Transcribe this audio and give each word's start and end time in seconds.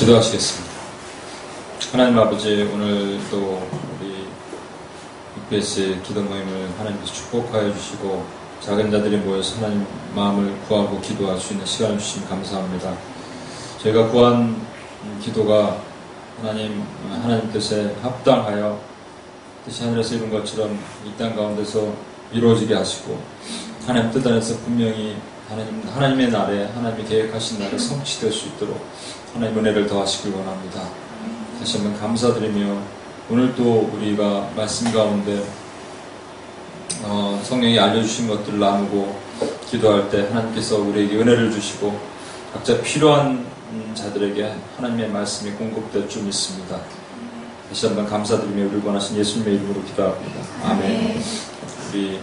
기도하시겠습니다. 0.00 0.70
하나님 1.92 2.18
아버지, 2.18 2.62
오늘도 2.72 3.68
우리 4.00 4.28
UPS 5.36 5.98
기도 6.02 6.22
모임을 6.22 6.70
하나님께서 6.78 7.12
축복하여 7.12 7.70
주시고, 7.74 8.24
작은 8.62 8.90
자들이 8.90 9.18
모여서 9.18 9.56
하나님 9.56 9.86
마음을 10.14 10.54
구하고 10.66 11.00
기도할 11.02 11.38
수 11.38 11.52
있는 11.52 11.66
시간을 11.66 11.98
주신 11.98 12.26
감사합니다. 12.30 12.94
저희가 13.82 14.08
구한 14.08 14.66
기도가 15.22 15.82
하나님, 16.40 16.82
하나님 17.10 17.52
뜻에 17.52 17.94
합당하여 18.00 18.80
뜻이 19.66 19.84
하늘에서 19.84 20.14
이룬 20.14 20.30
것처럼 20.30 20.78
이 21.04 21.12
땅 21.18 21.36
가운데서 21.36 21.92
이루어지게 22.32 22.74
하시고, 22.74 23.20
하나님 23.86 24.10
뜻 24.10 24.26
안에서 24.26 24.60
분명히 24.64 25.16
하나님, 25.46 25.82
하나님의 25.86 26.28
날에, 26.30 26.64
하나님이 26.72 27.06
계획하신 27.06 27.58
날에 27.58 27.76
성취될 27.76 28.32
수 28.32 28.48
있도록 28.48 28.82
하나님 29.34 29.58
은혜를 29.58 29.86
더하시길 29.86 30.32
원합니다. 30.34 30.82
다시 31.58 31.78
한번 31.78 32.00
감사드리며 32.00 32.80
오늘 33.30 33.54
또 33.54 33.88
우리가 33.94 34.50
말씀 34.56 34.90
가운데 34.92 35.44
어, 37.04 37.40
성령이 37.44 37.78
알려주신 37.78 38.28
것들을 38.28 38.58
나누고 38.58 39.18
기도할 39.70 40.10
때 40.10 40.22
하나님께서 40.28 40.78
우리에게 40.80 41.16
은혜를 41.16 41.50
주시고 41.52 41.98
각자 42.52 42.80
필요한 42.80 43.46
자들에게 43.94 44.52
하나님의 44.76 45.10
말씀이 45.10 45.52
공급될 45.52 46.08
줄 46.08 46.22
믿습니다. 46.24 46.80
다시 47.68 47.86
한번 47.86 48.06
감사드리며 48.06 48.70
우리 48.74 48.84
원하신 48.84 49.16
예수님의 49.16 49.54
이름으로 49.54 49.84
기도합니다. 49.84 50.40
아멘. 50.64 50.80
네. 50.82 51.22
우리 51.92 52.18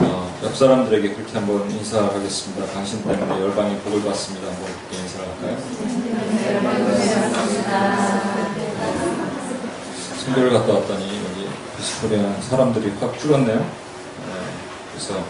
어, 0.00 0.36
옆 0.44 0.56
사람들에게 0.56 1.14
그렇게 1.14 1.32
한번 1.36 1.68
인사하겠습니다. 1.68 2.72
당신 2.72 3.02
때문에 3.02 3.40
열방이 3.42 3.76
복을 3.78 4.04
받습니다. 4.04 4.46
한번 4.46 4.68
인사 4.92 5.18
할까요? 5.20 6.17
선교를 10.24 10.50
갔다 10.52 10.72
왔더니 10.74 11.06
여기 11.26 11.48
비스포에 11.76 12.18
한 12.20 12.40
사람들이 12.42 12.92
확 13.00 13.18
줄었네요. 13.18 13.58
네, 13.58 14.34
그래서 14.92 15.24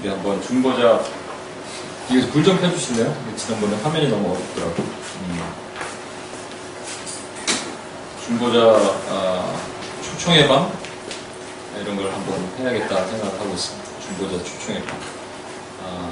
우리 0.00 0.08
한번 0.08 0.40
중보자 0.42 1.02
여기서 2.10 2.28
불좀 2.28 2.60
켜주실래요? 2.60 3.14
지난번에 3.36 3.76
화면이 3.82 4.08
너무 4.08 4.34
어둡더라고. 4.34 4.82
음. 4.82 5.42
중보자 8.24 8.58
아, 9.10 9.54
초청의 10.02 10.48
방 10.48 10.72
이런 11.82 11.96
걸 11.96 12.10
한번 12.12 12.48
해야겠다 12.58 13.04
생각하고 13.06 13.50
있습니다. 13.54 13.84
중보자 14.00 14.44
초청의 14.44 14.82
방. 14.84 14.98
아, 15.86 16.10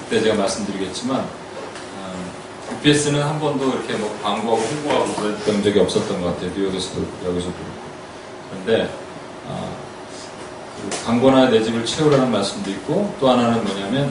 그때 0.00 0.22
제가 0.22 0.34
말씀드리겠지만 0.36 1.28
UPS는 2.72 3.22
한 3.22 3.38
번도 3.38 3.68
이렇게 3.70 3.94
뭐 3.94 4.18
광고하고 4.22 4.62
홍보하고 4.62 5.14
그랬던 5.14 5.62
적이 5.62 5.80
없었던 5.80 6.20
것 6.20 6.34
같아요. 6.34 6.50
뉴욕에서도 6.54 7.04
여기서도 7.24 7.54
그런데 8.64 8.90
어, 9.46 9.76
광고나 11.04 11.48
내 11.50 11.62
집을 11.62 11.84
채우라는 11.86 12.30
말씀도 12.32 12.68
있고, 12.70 13.14
또 13.20 13.30
하나는 13.30 13.64
뭐냐면, 13.64 14.06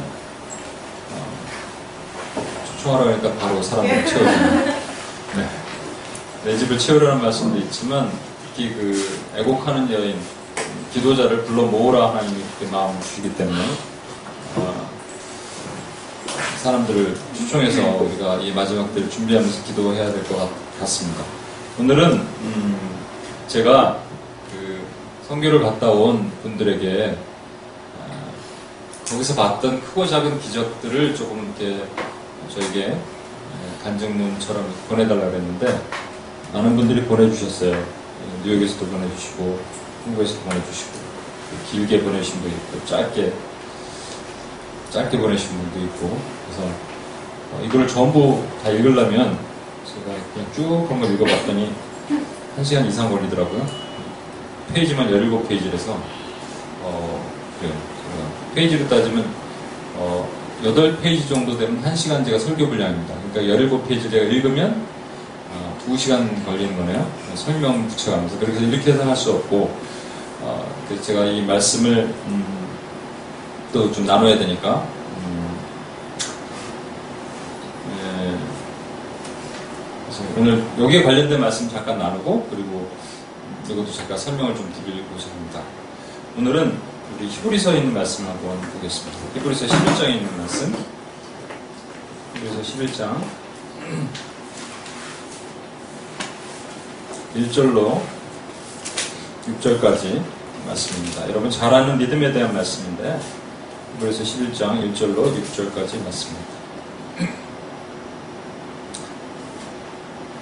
어, 1.12 2.42
초청하라고 2.68 3.12
하니까 3.12 3.22
그러니까 3.24 3.46
바로 3.48 3.62
사람을 3.62 3.90
예. 3.90 4.06
채워주는. 4.06 4.66
네. 5.36 5.50
내 6.46 6.58
집을 6.58 6.78
채우라는 6.80 7.22
말씀도 7.22 7.60
있지만, 7.64 8.10
특히 8.46 8.74
그 8.74 9.20
애곡하는 9.38 9.92
여인, 9.92 10.18
기도자를 10.94 11.44
불러 11.46 11.64
모으라 11.64 12.10
하나님이 12.12 12.42
그렇게 12.58 12.74
마음을 12.76 13.02
주기 13.02 13.34
때문에, 13.36 13.60
어, 14.56 14.90
사람들을 16.66 17.16
추청해서 17.38 17.96
우리가 18.02 18.38
이 18.38 18.52
마지막 18.52 18.92
때를 18.96 19.08
준비하면서 19.08 19.64
기도해야 19.66 20.12
될 20.12 20.24
것 20.28 20.50
같습니다. 20.80 21.24
오늘은 21.80 22.14
음 22.16 22.96
제가 23.48 24.00
그성교를 25.22 25.62
갔다 25.62 25.90
온 25.92 26.32
분들에게 26.42 27.18
아, 28.02 29.06
거기서 29.08 29.36
봤던 29.36 29.80
크고 29.82 30.08
작은 30.08 30.40
기적들을 30.42 31.14
조금 31.16 31.54
이렇게 31.60 31.86
저에게 32.50 32.96
아, 32.96 33.84
간증문처럼 33.84 34.66
보내달라고 34.90 35.36
했는데 35.36 35.80
많은 36.52 36.76
분들이 36.76 37.04
보내주셨어요. 37.04 37.76
뉴욕에서도 38.44 38.88
보내주시고 38.88 39.60
한국에서도 40.06 40.40
보내주시고 40.42 40.92
그 40.98 41.72
길게 41.72 42.02
보내신 42.02 42.42
분이 42.42 42.52
있고 42.52 42.86
짧게 42.88 43.32
짧게 44.96 45.18
보내신 45.18 45.50
분도 45.50 45.80
있고 45.88 46.18
그래서 46.46 46.72
어, 47.52 47.62
이걸 47.66 47.86
전부 47.86 48.42
다 48.64 48.70
읽으려면 48.70 49.38
제가 49.84 50.16
그냥 50.34 50.48
쭉 50.56 50.86
그런 50.88 51.02
걸 51.02 51.14
읽어봤더니 51.14 51.74
1시간 52.58 52.86
이상 52.88 53.12
걸리더라고요. 53.12 53.68
페이지만 54.74 55.12
17페이지라서 55.12 55.96
어, 56.84 57.30
그래요. 57.60 57.74
페이지로 58.56 58.88
따지면 58.88 59.28
어, 59.96 60.30
8페이지 60.64 61.28
정도 61.28 61.58
되면 61.58 61.84
1시간 61.84 62.24
제가 62.24 62.40
설교 62.40 62.70
분량입니다. 62.70 63.14
그러니까 63.34 63.54
17페이지 63.66 64.10
제가 64.10 64.24
읽으면 64.32 64.82
어, 65.52 65.78
2시간 65.90 66.46
걸리는 66.46 66.78
거네요. 66.78 67.06
설명 67.36 67.86
붙여가면서. 67.90 68.40
그래서 68.40 68.62
이렇게 68.62 68.94
해서 68.94 69.06
할수 69.06 69.34
없고 69.34 69.78
어, 70.42 70.66
제가 71.04 71.26
이 71.26 71.42
말씀을 71.42 72.14
음, 72.28 72.55
또좀 73.76 74.06
나눠야 74.06 74.38
되니까. 74.40 74.88
음. 75.18 75.58
네. 80.38 80.38
오늘 80.40 80.66
여기에 80.80 81.04
관련된 81.04 81.42
말씀 81.42 81.70
잠깐 81.70 82.00
나누고 82.00 82.48
그리고 82.50 82.90
이것도 83.68 83.92
잠깐 83.92 84.18
설명을 84.18 84.56
좀 84.56 84.72
드리고자 84.74 85.28
합니다. 85.30 85.62
오늘은 86.38 86.78
우리 87.18 87.28
히브리서에 87.28 87.80
있는 87.80 87.94
말씀 87.94 88.26
한번 88.26 88.62
보겠습니다. 88.62 89.18
히브리서 89.36 89.66
11장에 89.68 90.10
있는 90.16 90.38
말씀. 90.38 90.74
히브리서 92.36 92.78
11장 92.78 93.22
1절로 97.36 98.02
6절까지 99.48 100.24
말씀입니다. 100.66 101.30
여러분 101.30 101.52
잘 101.52 101.74
아는 101.74 101.98
믿음에 101.98 102.32
대한 102.32 102.54
말씀인데 102.54 103.20
고에서 104.00 104.24
11장 104.24 104.78
1절로 104.94 105.24
6절까지 105.42 106.04
말씀입니다. 106.04 106.56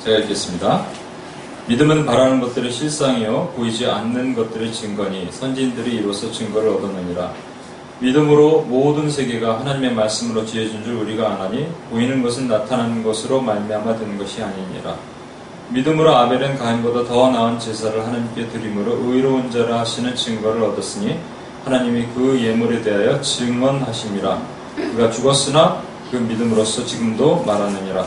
제가 0.04 0.18
읽겠습니다. 0.20 0.86
믿음은 1.68 2.06
바라는 2.06 2.42
것들의 2.42 2.72
실상이요 2.72 3.54
보이지 3.56 3.86
않는 3.86 4.34
것들의 4.36 4.74
증거니 4.74 5.32
선진들이 5.32 5.96
이로써 5.98 6.32
증거를 6.32 6.70
얻었느니라. 6.70 7.32
믿음으로 8.00 8.64
모든 8.64 9.10
세계가 9.10 9.60
하나님의 9.62 9.94
말씀으로 9.94 10.46
지어진 10.46 10.84
줄 10.84 10.96
우리가 10.96 11.34
아나니 11.34 11.68
보이는 11.92 12.22
것은 12.24 12.48
나타나는 12.50 13.02
것으로 13.04 13.40
말미암아 13.42 13.98
된 14.00 14.18
것이 14.18 14.42
아니니라. 14.42 14.98
믿음으로 15.70 16.14
아벨은 16.14 16.58
가인보다 16.58 17.06
더 17.06 17.30
나은 17.32 17.60
제사를 17.60 17.98
하나님께 18.04 18.48
드림으로 18.50 19.14
의로운 19.14 19.50
자라 19.52 19.80
하시는 19.80 20.14
증거를 20.16 20.62
얻었으니 20.64 21.18
하나님이 21.66 22.08
그 22.14 22.40
예물에 22.42 22.82
대하여 22.82 23.22
증언하심이라. 23.22 24.42
그가 24.76 25.10
죽었으나 25.10 25.82
그믿음으로써 26.12 26.86
지금도 26.86 27.44
말하느니라. 27.46 28.06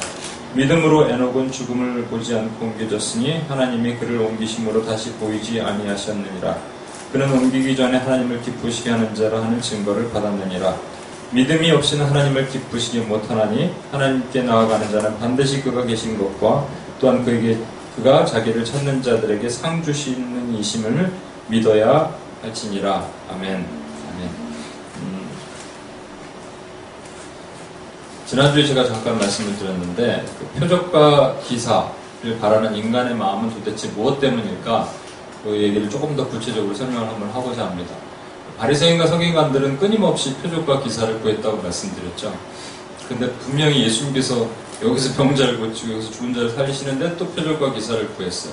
믿음으로 0.54 1.08
에녹은 1.08 1.50
죽음을 1.50 2.04
보지 2.04 2.34
않고 2.34 2.66
옮겨졌으니 2.66 3.42
하나님이 3.48 3.96
그를 3.96 4.20
옮기심으로 4.20 4.84
다시 4.86 5.12
보이지 5.14 5.60
아니하셨느니라. 5.60 6.56
그는 7.12 7.32
옮기기 7.32 7.76
전에 7.76 7.98
하나님을 7.98 8.42
기쁘시게 8.42 8.90
하는 8.90 9.14
자라 9.14 9.42
하는 9.42 9.60
증거를 9.60 10.10
받았느니라. 10.10 10.76
믿음이 11.32 11.70
없이는 11.72 12.06
하나님을 12.06 12.48
기쁘시게 12.48 13.00
못하나니 13.00 13.72
하나님께 13.90 14.42
나아가는 14.42 14.90
자는 14.90 15.18
반드시 15.18 15.62
그가 15.62 15.84
계신 15.84 16.16
것과 16.18 16.66
또한 17.00 17.24
그에게 17.24 17.58
그가 17.96 18.24
자기를 18.24 18.64
찾는 18.64 19.02
자들에게 19.02 19.48
상 19.48 19.82
주시는 19.82 20.54
이심을 20.58 21.10
믿어야 21.48 22.12
할지니라 22.46 23.08
아멘. 23.30 23.52
아멘. 23.54 24.30
음, 24.98 25.30
지난주에 28.26 28.66
제가 28.66 28.84
잠깐 28.86 29.18
말씀을 29.18 29.58
드렸는데 29.58 30.24
그 30.38 30.60
표적과 30.60 31.38
기사를 31.44 31.90
바라는 32.40 32.74
인간의 32.76 33.14
마음은 33.14 33.50
도대체 33.50 33.88
무엇 33.88 34.20
때문일까? 34.20 34.88
그 35.42 35.56
얘기를 35.56 35.88
조금 35.90 36.16
더 36.16 36.26
구체적으로 36.28 36.74
설명을 36.74 37.08
한번 37.08 37.30
하고자 37.30 37.66
합니다. 37.66 37.94
바리새인과 38.58 39.06
서기관들은 39.06 39.78
끊임없이 39.78 40.34
표적과 40.36 40.80
기사를 40.82 41.20
구했다고 41.20 41.62
말씀드렸죠. 41.62 42.36
근데 43.08 43.30
분명히 43.34 43.84
예수님께서 43.84 44.48
여기서 44.82 45.14
병자를 45.22 45.58
고치고 45.60 45.92
여기서 45.94 46.10
죽은 46.10 46.34
자를 46.34 46.50
살리시는데 46.50 47.16
또 47.16 47.26
표적과 47.28 47.72
기사를 47.72 48.08
구했어요. 48.14 48.52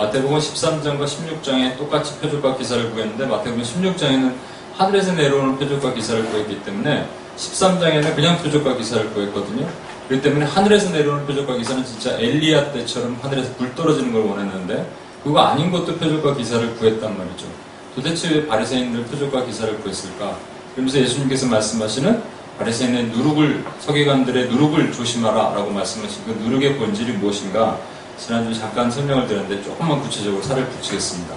마태복음 0.00 0.38
13장과 0.38 1.04
16장에 1.04 1.76
똑같이 1.76 2.18
표적과 2.20 2.56
기사를 2.56 2.90
구했는데 2.92 3.26
마태복음 3.26 3.62
16장에는 3.62 4.34
하늘에서 4.78 5.12
내려오는 5.12 5.58
표적과 5.58 5.92
기사를 5.92 6.24
구했기 6.30 6.62
때문에 6.62 7.06
13장에는 7.36 8.14
그냥 8.16 8.38
표적과 8.38 8.76
기사를 8.76 9.12
구했거든요. 9.12 9.68
그렇기 10.08 10.22
때문에 10.24 10.46
하늘에서 10.46 10.88
내려오는 10.92 11.26
표적과 11.26 11.54
기사는 11.56 11.84
진짜 11.84 12.12
엘리야 12.18 12.72
때처럼 12.72 13.18
하늘에서 13.20 13.50
불 13.58 13.74
떨어지는 13.74 14.10
걸 14.14 14.22
원했는데 14.22 14.90
그거 15.22 15.38
아닌 15.40 15.70
것도 15.70 15.98
표적과 15.98 16.34
기사를 16.34 16.76
구했단 16.76 17.18
말이죠. 17.18 17.46
도대체 17.94 18.30
왜 18.34 18.46
바리새인들 18.46 19.04
표적과 19.04 19.44
기사를 19.44 19.78
구했을까? 19.82 20.38
그러면서 20.74 20.98
예수님께서 20.98 21.46
말씀하시는 21.46 22.22
바리새인의 22.58 23.04
누룩을 23.08 23.64
서기관들의 23.80 24.48
누룩을 24.48 24.92
조심하라라고 24.92 25.70
말씀하신 25.72 26.22
그 26.24 26.30
누룩의 26.42 26.76
본질이 26.78 27.12
무엇인가? 27.18 27.78
지난주 28.20 28.54
잠깐 28.56 28.90
설명을 28.90 29.26
드렸는데 29.26 29.64
조금만 29.64 29.98
구체적으로 30.02 30.42
살을 30.42 30.66
붙이겠습니다. 30.68 31.34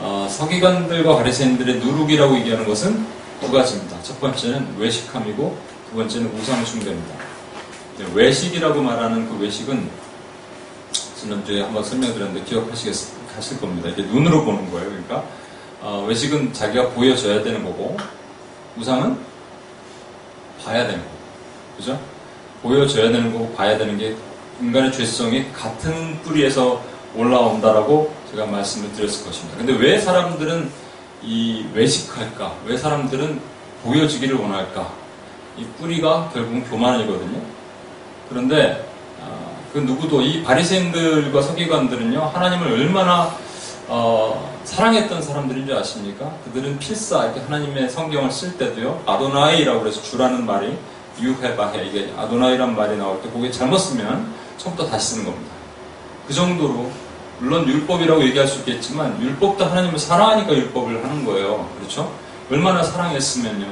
어, 0.00 0.28
서기관들과 0.30 1.16
가리새인들의 1.16 1.76
누룩이라고 1.78 2.36
얘기하는 2.36 2.66
것은 2.66 3.06
두 3.40 3.50
가지입니다. 3.50 3.96
첫 4.02 4.20
번째는 4.20 4.76
외식함이고 4.78 5.58
두 5.88 5.96
번째는 5.96 6.38
우상 6.38 6.64
숭배입니다. 6.66 7.14
외식이라고 8.14 8.82
말하는 8.82 9.28
그 9.28 9.42
외식은 9.42 9.88
지난주에 10.92 11.62
한번 11.62 11.82
설명드렸는데 11.82 12.44
기억하시겠을 12.48 13.60
겁니다. 13.60 13.88
이게 13.88 14.02
눈으로 14.02 14.44
보는 14.44 14.70
거예요. 14.72 14.88
그러니까 14.90 15.24
어, 15.80 16.04
외식은 16.06 16.52
자기가 16.52 16.90
보여줘야 16.90 17.42
되는 17.42 17.64
거고 17.64 17.96
우상은 18.76 19.18
봐야 20.62 20.86
되는 20.86 20.98
거고 20.98 21.16
그죠? 21.78 22.00
보여줘야 22.62 23.10
되는 23.10 23.32
거고 23.32 23.52
봐야 23.54 23.78
되는 23.78 23.96
게 23.96 24.14
인간의 24.60 24.92
죄성이 24.92 25.50
같은 25.52 26.18
뿌리에서 26.22 26.82
올라온다라고 27.16 28.14
제가 28.30 28.44
말씀을 28.46 28.92
드렸을 28.92 29.24
것입니다. 29.24 29.56
근데 29.56 29.72
왜 29.74 29.98
사람들은 29.98 30.70
이 31.22 31.64
외식할까? 31.74 32.54
왜 32.66 32.76
사람들은 32.76 33.40
보여지기를 33.82 34.36
원할까? 34.36 34.92
이 35.56 35.64
뿌리가 35.80 36.30
결국은 36.32 36.62
교만이거든요. 36.64 37.40
그런데 38.28 38.86
어, 39.20 39.56
그 39.72 39.78
누구도 39.78 40.20
이 40.20 40.42
바리새인들과 40.44 41.40
서기관들은요 41.40 42.20
하나님을 42.20 42.72
얼마나 42.78 43.34
어, 43.88 44.60
사랑했던 44.64 45.22
사람들인 45.22 45.66
지 45.66 45.72
아십니까? 45.72 46.32
그들은 46.44 46.78
필사 46.78 47.24
이렇게 47.24 47.40
하나님의 47.40 47.88
성경을 47.88 48.30
쓸 48.30 48.56
때도요 48.56 49.02
아도나이라고 49.06 49.80
그래서 49.80 50.02
주라는 50.02 50.46
말이 50.46 50.76
유해바해 51.20 51.84
이게 51.86 52.12
아도나이란 52.16 52.76
말이 52.76 52.96
나올 52.96 53.20
때 53.20 53.28
그게 53.30 53.50
잘못 53.50 53.78
쓰면 53.78 54.39
처음부터 54.60 54.90
다시 54.90 55.08
쓰는 55.14 55.24
겁니다. 55.24 55.50
그 56.28 56.34
정도로 56.34 56.90
물론 57.38 57.66
율법이라고 57.66 58.22
얘기할 58.24 58.46
수 58.46 58.58
있겠지만 58.58 59.20
율법도 59.20 59.64
하나님을 59.64 59.98
사랑하니까 59.98 60.52
율법을 60.54 61.02
하는 61.02 61.24
거예요. 61.24 61.68
그렇죠? 61.78 62.12
얼마나 62.50 62.82
사랑했으면요. 62.82 63.66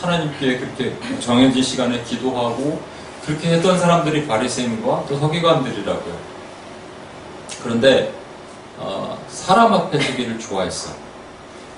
하나님께 0.00 0.58
그렇게 0.58 0.96
정해진 1.20 1.62
시간에 1.62 2.02
기도하고 2.04 2.80
그렇게 3.24 3.50
했던 3.52 3.78
사람들이 3.78 4.26
바리새인과 4.26 5.06
또 5.08 5.18
서기관들이라고요. 5.18 6.14
그런데 7.62 8.12
어, 8.76 9.18
사람 9.28 9.72
앞에 9.72 9.98
서기를 10.00 10.38
좋아했어. 10.38 10.92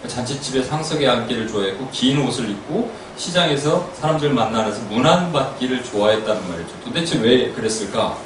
잔치집에 0.06 0.64
상석에 0.64 1.06
앉기를 1.06 1.46
좋아했고 1.46 1.88
긴 1.92 2.26
옷을 2.26 2.50
입고 2.50 2.90
시장에서 3.16 3.88
사람들 3.94 4.30
만나면서 4.32 4.82
문안 4.90 5.32
받기를 5.32 5.84
좋아했다는 5.84 6.48
말이죠. 6.50 6.72
도대체 6.84 7.18
왜 7.20 7.52
그랬을까? 7.52 8.16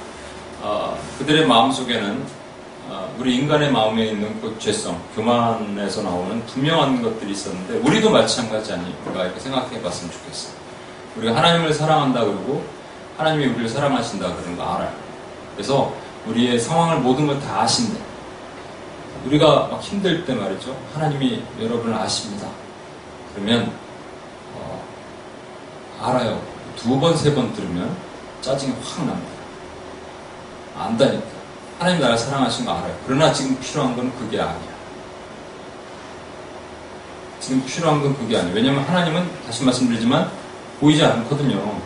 어, 0.67 0.99
그들의 1.21 1.47
마음속에는 1.47 2.25
어, 2.89 3.15
우리 3.21 3.37
인간의 3.37 3.71
마음에 3.71 4.07
있는 4.07 4.41
그 4.41 4.57
죄성, 4.59 5.01
교만에서 5.15 6.03
나오는 6.03 6.45
분명한 6.47 7.03
것들이 7.03 7.31
있었는데 7.33 7.89
우리도 7.89 8.11
마찬가지 8.11 8.73
아닌가 8.73 9.23
이렇게 9.25 9.39
생각해 9.39 9.81
봤으면 9.81 10.13
좋겠어요. 10.13 10.55
우리가 11.19 11.37
하나님을 11.37 11.73
사랑한다 11.73 12.19
그러고 12.25 12.65
하나님이 13.17 13.47
우리를 13.47 13.69
사랑하신다 13.69 14.35
그런 14.35 14.57
거 14.57 14.65
알아요. 14.65 14.93
그래서 15.55 15.95
우리의 16.27 16.59
상황을 16.59 16.99
모든 16.99 17.29
걸 17.29 17.41
다 17.41 17.63
아신대. 17.63 18.01
우리가 19.25 19.69
막 19.71 19.81
힘들 19.81 20.25
때 20.25 20.35
말이죠. 20.35 20.77
하나님이 20.95 21.43
여러분을 21.63 21.95
아십니다. 21.97 22.49
그러면 23.35 23.73
어, 24.67 24.83
알아요. 26.03 26.41
두 26.77 26.99
번, 26.99 27.17
세 27.17 27.33
번 27.35 27.53
들으면 27.55 27.95
짜증이 28.41 28.75
확 28.83 29.07
납니다. 29.07 29.36
안다니까. 30.77 31.25
하나님 31.79 32.01
나를 32.01 32.17
사랑하신거 32.17 32.71
알아요. 32.73 32.97
그러나 33.07 33.33
지금 33.33 33.59
필요한 33.61 33.97
건 33.97 34.13
그게 34.19 34.41
아니야. 34.41 34.77
지금 37.41 37.65
필요한 37.65 38.03
건 38.03 38.17
그게 38.17 38.37
아니야 38.37 38.53
왜냐면 38.55 38.83
하나님은 38.85 39.29
다시 39.47 39.63
말씀드리지만 39.65 40.31
보이지 40.81 41.05
않거든요. 41.05 41.81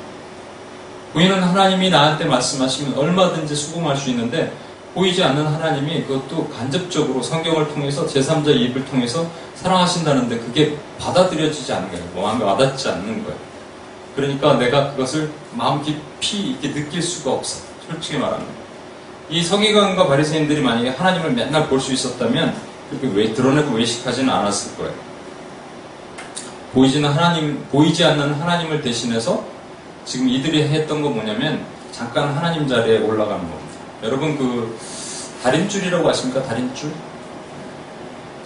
보이는 1.12 1.42
하나님이 1.42 1.90
나한테 1.90 2.25
말씀하시면 2.26 2.94
얼마든지 2.96 3.54
수긍할 3.56 3.96
수 3.96 4.10
있는데 4.10 4.52
보이지 4.94 5.22
않는 5.25 5.44
하나님이 5.44 6.04
그것도 6.04 6.48
간접적으로 6.50 7.22
성경을 7.22 7.69
통해서 7.69 8.06
제3자 8.06 8.48
입을 8.56 8.84
통해서 8.86 9.26
사랑하신다는데 9.56 10.38
그게 10.38 10.76
받아들여지지 11.00 11.72
않는 11.72 11.90
거예요. 11.90 12.26
마음에 12.26 12.44
와닿지 12.44 12.88
않는 12.88 13.25
거예요. 13.25 13.38
그러니까 14.14 14.54
내가 14.54 14.93
그것을 14.93 15.31
마음 15.52 15.82
깊이 15.82 16.50
있게 16.52 16.72
느낄 16.75 17.02
수가 17.02 17.32
없어. 17.32 17.62
솔직히 17.88 18.19
말하면. 18.19 18.59
이 19.31 19.44
서기관과 19.44 20.09
바리새인들이 20.09 20.61
만약에 20.61 20.91
하나님을 20.91 21.31
맨날 21.32 21.69
볼 21.69 21.81
수 21.81 21.93
있었다면 21.93 22.53
그렇게 22.91 23.06
왜 23.17 23.32
드러내고 23.32 23.77
외식하지는 23.77 24.29
않았을 24.29 24.77
거예요. 24.77 24.93
보이지는 26.73 27.09
하나님, 27.09 27.65
보이지 27.71 28.05
않는 28.05 28.35
하나님을 28.35 28.82
대신해서 28.82 29.44
지금 30.05 30.29
이들이 30.29 30.62
했던 30.65 31.00
거 31.03 31.11
뭐냐면 31.11 31.65
잠깐 31.93 32.37
하나님 32.37 32.67
자리에 32.67 32.99
올라가 32.99 33.35
겁니다. 33.35 33.55
여러분 34.03 34.37
그 34.37 34.77
다림줄이라고 35.44 36.09
아십니까? 36.09 36.43
다림줄? 36.43 36.91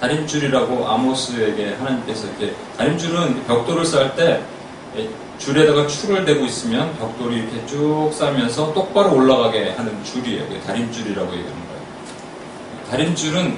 다림줄이라고 0.01 0.87
아모스에게 0.89 1.75
하나님께서 1.79 2.27
이렇게 2.27 2.55
다림줄은 2.77 3.45
벽돌을 3.47 3.87
쌓을 3.87 4.15
때 4.17 4.43
줄에다가 5.39 5.87
축을 5.87 6.25
대고 6.25 6.45
있으면 6.47 6.97
벽돌이 6.97 7.37
이렇게 7.39 7.65
쭉 7.67 8.11
쌓면서 8.13 8.73
똑바로 8.73 9.15
올라가게 9.17 9.71
하는 9.77 10.03
줄이에요. 10.05 10.45
다림줄이라고 10.63 11.33
얘기하는 11.33 11.55
거예요. 11.55 11.85
다림줄은 12.91 13.57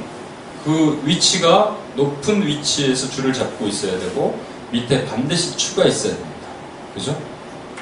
그 0.64 1.02
위치가 1.04 1.74
높은 1.94 2.46
위치에서 2.46 3.08
줄을 3.10 3.32
잡고 3.32 3.66
있어야 3.66 3.98
되고 3.98 4.38
밑에 4.70 5.04
반드시 5.06 5.56
추가 5.56 5.84
있어야 5.84 6.12
됩니다. 6.14 6.36
그죠? 6.94 7.18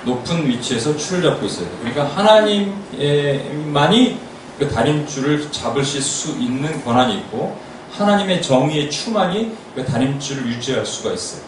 높은 0.05 0.47
위치에서 0.49 0.97
추를 0.97 1.23
잡고 1.31 1.45
있어야 1.47 1.67
돼요. 1.67 1.77
그러니까 1.81 2.05
하나님만이 2.17 4.19
그 4.59 4.69
다림줄을 4.69 5.51
잡으실 5.51 6.03
수 6.03 6.33
있는 6.39 6.85
권한이 6.85 7.17
있고 7.19 7.57
하나님의 7.93 8.43
정의의 8.43 8.91
추만이 8.91 9.55
그 9.75 9.85
다림줄을 9.85 10.47
유지할 10.49 10.85
수가 10.85 11.13
있어요. 11.13 11.43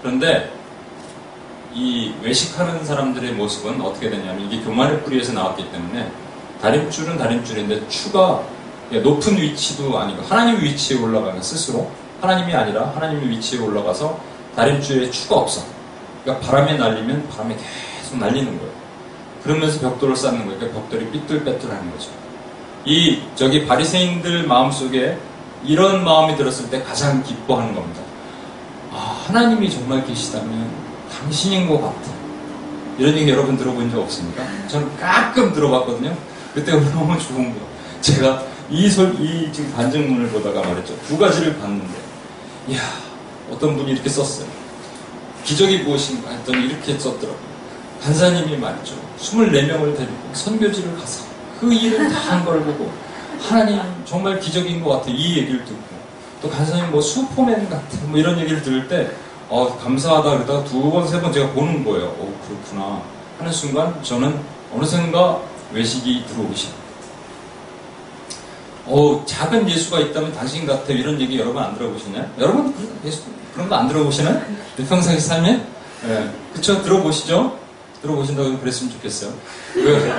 그런데 0.00 0.50
이 1.74 2.12
외식하는 2.22 2.84
사람들의 2.84 3.32
모습은 3.34 3.80
어떻게 3.80 4.10
되냐면 4.10 4.40
이게 4.50 4.60
교만의 4.64 5.04
뿌리에서 5.04 5.32
나왔기 5.32 5.70
때문에 5.70 6.10
다림줄은 6.60 7.16
다림줄인데 7.16 7.88
추가 7.88 8.42
높은 8.90 9.36
위치도 9.38 9.96
아니고 9.96 10.22
하나님 10.22 10.60
위치에 10.60 10.98
올라가면 10.98 11.42
스스로 11.42 11.90
하나님이 12.20 12.52
아니라 12.54 12.90
하나님의 12.96 13.30
위치에 13.30 13.60
올라가서 13.60 14.18
다림줄에 14.56 15.10
추가 15.10 15.36
없어. 15.36 15.62
그러니까 16.24 16.44
바람에 16.46 16.76
날리면 16.76 17.28
바람에 17.28 17.56
계속 17.96 18.18
날리는 18.18 18.58
거예요. 18.58 18.72
그러면서 19.44 19.80
벽돌을 19.80 20.16
쌓는 20.16 20.44
거예요. 20.46 20.58
그러니까 20.58 20.80
벽돌이 20.80 21.06
삐뚤빼뚤하는 21.12 21.90
거죠. 21.92 22.10
이 22.84 23.20
저기 23.36 23.64
바리새인들 23.66 24.46
마음속에 24.48 25.16
이런 25.64 26.04
마음이 26.04 26.36
들었을 26.36 26.68
때 26.68 26.82
가장 26.82 27.22
기뻐하는 27.22 27.74
겁니다. 27.74 28.00
아, 28.90 29.22
하나님이 29.28 29.70
정말 29.70 30.04
계시다면 30.04 30.79
당신인 31.20 31.68
것 31.68 31.80
같아. 31.80 32.12
이런 32.98 33.14
얘기 33.16 33.30
여러분 33.30 33.56
들어본 33.56 33.90
적 33.90 33.98
없습니까? 34.00 34.42
저는 34.68 34.96
가끔 34.96 35.52
들어봤거든요. 35.52 36.16
그때 36.54 36.72
너무 36.92 37.18
좋은 37.18 37.52
거. 37.52 37.60
제가 38.00 38.42
이 38.70 38.88
솔, 38.88 39.14
이 39.20 39.52
지금 39.52 39.72
반증문을 39.74 40.28
보다가 40.28 40.60
말했죠. 40.60 40.94
두 41.06 41.18
가지를 41.18 41.58
봤는데, 41.58 41.92
이야, 42.68 42.80
어떤 43.50 43.76
분이 43.76 43.92
이렇게 43.92 44.08
썼어요. 44.08 44.46
기적이 45.44 45.78
무엇인가 45.78 46.30
했더니 46.30 46.66
이렇게 46.66 46.98
썼더라고요. 46.98 47.50
간사님이 48.02 48.56
말이죠. 48.56 48.94
24명을 49.18 49.96
데리고 49.96 50.30
선교지를 50.40 50.96
가서 50.96 51.24
그 51.60 51.72
일을 51.72 52.08
다 52.08 52.18
한 52.32 52.44
걸 52.44 52.60
보고, 52.64 52.90
하나님 53.40 53.80
정말 54.04 54.38
기적인 54.38 54.82
것 54.82 54.90
같아. 54.90 55.10
이 55.10 55.38
얘기를 55.38 55.64
듣고. 55.64 55.80
또 56.40 56.48
간사님 56.48 56.90
뭐 56.90 57.00
슈퍼맨 57.02 57.68
같은 57.68 58.10
뭐 58.10 58.18
이런 58.18 58.38
얘기를 58.38 58.62
들을 58.62 58.88
때, 58.88 59.10
어, 59.50 59.76
감사하다 59.76 60.30
그러다가 60.30 60.64
두 60.64 60.90
번, 60.92 61.06
세 61.08 61.20
번 61.20 61.32
제가 61.32 61.48
보는 61.50 61.84
거예요. 61.84 62.06
어, 62.20 62.34
그렇구나. 62.46 63.02
하는 63.38 63.50
순간 63.52 64.00
저는 64.02 64.40
어느샌가 64.72 65.40
외식이 65.72 66.24
들어오기 66.28 66.54
시작합니다. 66.54 66.88
어, 68.86 69.22
작은 69.26 69.68
예수가 69.68 69.98
있다면 70.00 70.32
당신 70.34 70.66
같아. 70.66 70.92
이런 70.92 71.20
얘기 71.20 71.36
여러분 71.38 71.60
안 71.60 71.76
들어보시나요? 71.76 72.26
여러분 72.38 72.72
그런 73.52 73.68
거 73.68 73.74
안 73.74 73.88
들어보시나요? 73.88 74.40
평상시 74.88 75.20
삶에? 75.20 75.52
네. 76.06 76.12
예. 76.12 76.30
그쵸? 76.54 76.80
들어보시죠? 76.82 77.58
들어보신다고 78.02 78.56
그랬으면 78.60 78.92
좋겠어요. 78.92 79.32
그, 79.74 80.12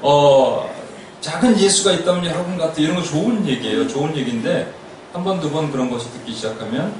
어, 0.00 0.72
작은 1.20 1.58
예수가 1.58 1.90
있다면 1.92 2.26
여러분 2.26 2.56
같아. 2.56 2.80
이런 2.80 2.96
거 2.96 3.02
좋은 3.02 3.46
얘기예요. 3.48 3.88
좋은 3.88 4.16
얘기인데, 4.16 4.72
한 5.12 5.24
번, 5.24 5.40
두 5.40 5.50
번 5.50 5.70
그런 5.72 5.90
것이 5.90 6.10
듣기 6.12 6.32
시작하면 6.34 6.94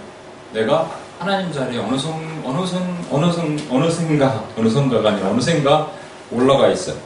내가 0.52 0.90
하나님 1.24 1.50
자리에 1.52 1.78
어느 1.80 1.96
선, 1.98 2.12
어느 2.44 2.66
선, 2.66 3.06
어느 3.10 3.32
선, 3.32 3.58
어느 3.70 3.90
생각, 3.90 4.46
어느 4.58 4.68
선가가 4.68 5.08
아니라 5.10 5.30
어느 5.30 5.40
생가 5.40 5.90
올라가 6.30 6.68
있어요. 6.68 6.96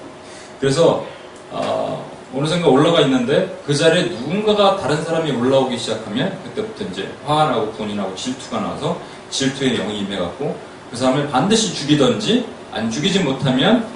그래서, 0.60 1.06
어, 1.52 2.04
어느 2.36 2.46
생각 2.48 2.68
올라가 2.68 3.00
있는데 3.02 3.58
그 3.64 3.74
자리에 3.74 4.08
누군가가 4.10 4.76
다른 4.76 5.02
사람이 5.04 5.30
올라오기 5.30 5.78
시작하면 5.78 6.36
그때부터 6.44 6.84
이제 6.86 7.08
화가 7.24 7.50
나고 7.52 7.70
분이 7.72 7.94
나고 7.94 8.14
질투가 8.16 8.60
나서 8.60 9.00
질투의 9.30 9.76
영이 9.78 10.00
임해갖고 10.00 10.56
그 10.90 10.96
사람을 10.96 11.30
반드시 11.30 11.72
죽이든지 11.74 12.44
안 12.72 12.90
죽이지 12.90 13.20
못하면 13.20 13.86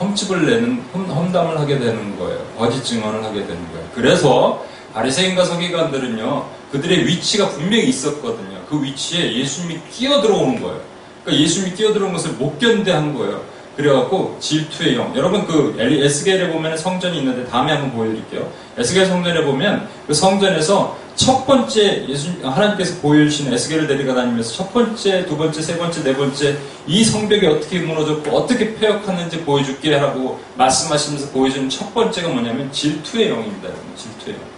험집을 0.00 0.46
내는 0.46 0.82
험담을 0.94 1.60
하게 1.60 1.78
되는 1.78 2.18
거예요. 2.18 2.38
거짓 2.58 2.82
증언을 2.82 3.22
하게 3.22 3.40
되는 3.46 3.56
거예요. 3.72 3.86
그래서 3.94 4.60
바리새인과 4.96 5.44
서기관들은요 5.44 6.48
그들의 6.72 7.06
위치가 7.06 7.50
분명히 7.50 7.84
있었거든요. 7.90 8.62
그 8.66 8.82
위치에 8.82 9.36
예수님이 9.36 9.78
끼어들어오는 9.92 10.62
거예요. 10.62 10.80
그러니까 11.22 11.44
예수님이 11.44 11.74
끼어들어온 11.76 12.14
것을 12.14 12.32
못 12.32 12.58
견뎌한 12.58 13.12
거예요. 13.12 13.44
그래갖고 13.76 14.38
질투의 14.40 14.96
영. 14.96 15.12
여러분 15.14 15.46
그 15.46 15.76
에스겔에 15.78 16.50
보면 16.50 16.78
성전이 16.78 17.18
있는데 17.18 17.44
다음에 17.44 17.72
한번 17.72 17.92
보여드릴게요. 17.92 18.50
에스겔 18.78 19.04
성전에 19.04 19.44
보면 19.44 19.86
그 20.06 20.14
성전에서 20.14 20.96
첫 21.14 21.44
번째 21.44 22.06
예수 22.08 22.30
하나님께서 22.42 23.00
보여주신 23.02 23.52
에스겔을 23.52 23.86
데리고 23.86 24.14
다니면서 24.14 24.50
첫 24.54 24.72
번째, 24.72 25.26
두 25.26 25.36
번째, 25.36 25.60
세 25.60 25.76
번째, 25.76 26.02
네 26.04 26.16
번째 26.16 26.56
이 26.86 27.04
성벽이 27.04 27.46
어떻게 27.46 27.80
무너졌고 27.80 28.34
어떻게 28.34 28.74
폐역하는지 28.74 29.40
보여줄게 29.40 29.92
하라고 29.94 30.40
말씀하시면서 30.56 31.30
보여주는 31.32 31.68
첫 31.68 31.92
번째가 31.92 32.30
뭐냐면 32.30 32.72
질투의 32.72 33.28
영입니다. 33.28 33.68
여러분. 33.68 33.86
질투의 33.94 34.36
영. 34.38 34.55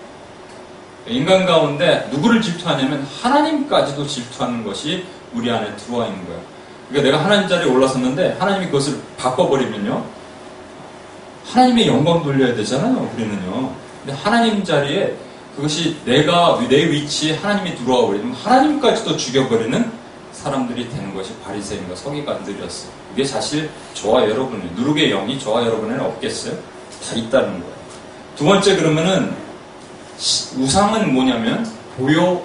인간 1.09 1.47
가운데 1.47 2.07
누구를 2.13 2.41
질투하냐면 2.43 3.07
하나님까지도 3.23 4.07
질투하는 4.07 4.63
것이 4.65 5.05
우리 5.35 5.51
안에 5.51 5.75
들어와 5.77 6.07
있는 6.07 6.25
거예요. 6.27 6.41
그러니까 6.91 7.11
내가 7.13 7.25
하나님 7.25 7.49
자리에 7.49 7.71
올라섰는데 7.71 8.37
하나님이 8.39 8.67
그것을 8.67 8.99
바꿔버리면요. 9.19 10.05
하나님의 11.47 11.89
영광 11.89 12.23
돌려야 12.23 12.55
되잖아요. 12.55 13.11
우리는요. 13.15 13.73
근데 14.05 14.19
하나님 14.19 14.63
자리에 14.65 15.15
그것이 15.57 15.97
내가 16.05 16.59
내 16.69 16.91
위치에 16.91 17.37
하나님이 17.37 17.77
들어와 17.77 18.07
버리면 18.07 18.33
하나님까지도 18.33 19.17
죽여버리는 19.17 19.93
사람들이 20.33 20.89
되는 20.89 21.15
것이 21.15 21.33
바리새인과 21.45 21.97
서기관들이었어요. 21.97 22.93
이게 23.15 23.25
사실 23.25 23.69
저와 23.95 24.29
여러분의 24.29 24.71
누룩의 24.77 25.09
영이 25.09 25.39
저와 25.41 25.67
여러분에는 25.67 26.05
없겠어요? 26.05 26.55
다 26.55 27.15
있다는 27.17 27.61
거예요. 27.61 27.79
두 28.37 28.45
번째 28.45 28.77
그러면은 28.77 29.35
우상은 30.61 31.15
뭐냐면 31.15 31.65
보여 31.97 32.43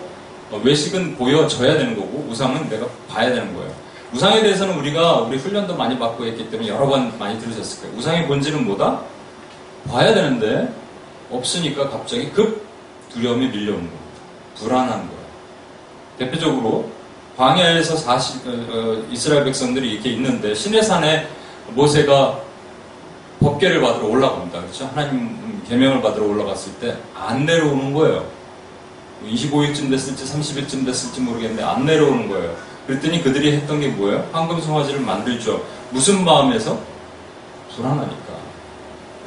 어, 0.51 0.59
외식은 0.63 1.15
보여져야 1.17 1.77
되는 1.79 1.95
거고 1.95 2.27
우상은 2.29 2.69
내가 2.69 2.85
봐야 3.09 3.29
되는 3.33 3.53
거예요. 3.55 3.71
우상에 4.13 4.41
대해서는 4.43 4.77
우리가 4.77 5.21
우리 5.21 5.37
훈련도 5.37 5.75
많이 5.75 5.97
받고 5.97 6.23
했기 6.25 6.49
때문에 6.51 6.69
여러 6.69 6.85
번 6.85 7.17
많이 7.17 7.39
들으셨을 7.39 7.81
거예요. 7.81 7.97
우상의 7.97 8.27
본질은 8.27 8.63
뭐다? 8.65 9.01
봐야 9.89 10.13
되는데 10.13 10.71
없으니까 11.31 11.89
갑자기 11.89 12.29
급 12.29 12.63
두려움이 13.11 13.47
밀려오는 13.47 13.81
거예요. 13.87 14.01
불안한 14.55 14.89
거예요. 14.91 15.23
대표적으로 16.19 16.91
광야에서 17.35 17.97
사시, 17.97 18.37
어, 18.45 18.51
어, 18.51 19.03
이스라엘 19.11 19.45
백성들이 19.45 19.91
이렇게 19.93 20.09
있는데 20.11 20.53
신의 20.53 20.83
산에 20.83 21.27
모세가 21.69 22.39
법계를 23.39 23.81
받으러 23.81 24.05
올라갑니다. 24.05 24.61
그렇죠? 24.61 24.87
하나님 24.93 25.35
개명을 25.67 26.01
받으러 26.01 26.25
올라갔을 26.27 26.73
때 26.79 26.97
안 27.25 27.45
내려오는 27.45 27.93
거예요. 27.93 28.27
25일쯤 29.25 29.83
뭐 29.83 29.91
됐을지 29.91 30.25
30일쯤 30.25 30.85
됐을지 30.85 31.21
모르겠는데 31.21 31.63
안 31.63 31.85
내려오는 31.85 32.27
거예요. 32.27 32.53
그랬더니 32.85 33.23
그들이 33.23 33.53
했던 33.53 33.79
게 33.79 33.87
뭐예요? 33.87 34.27
황금 34.33 34.59
송아지를 34.59 34.99
만들죠. 34.99 35.63
무슨 35.91 36.25
마음에서? 36.25 36.77
불안하니까. 37.73 38.33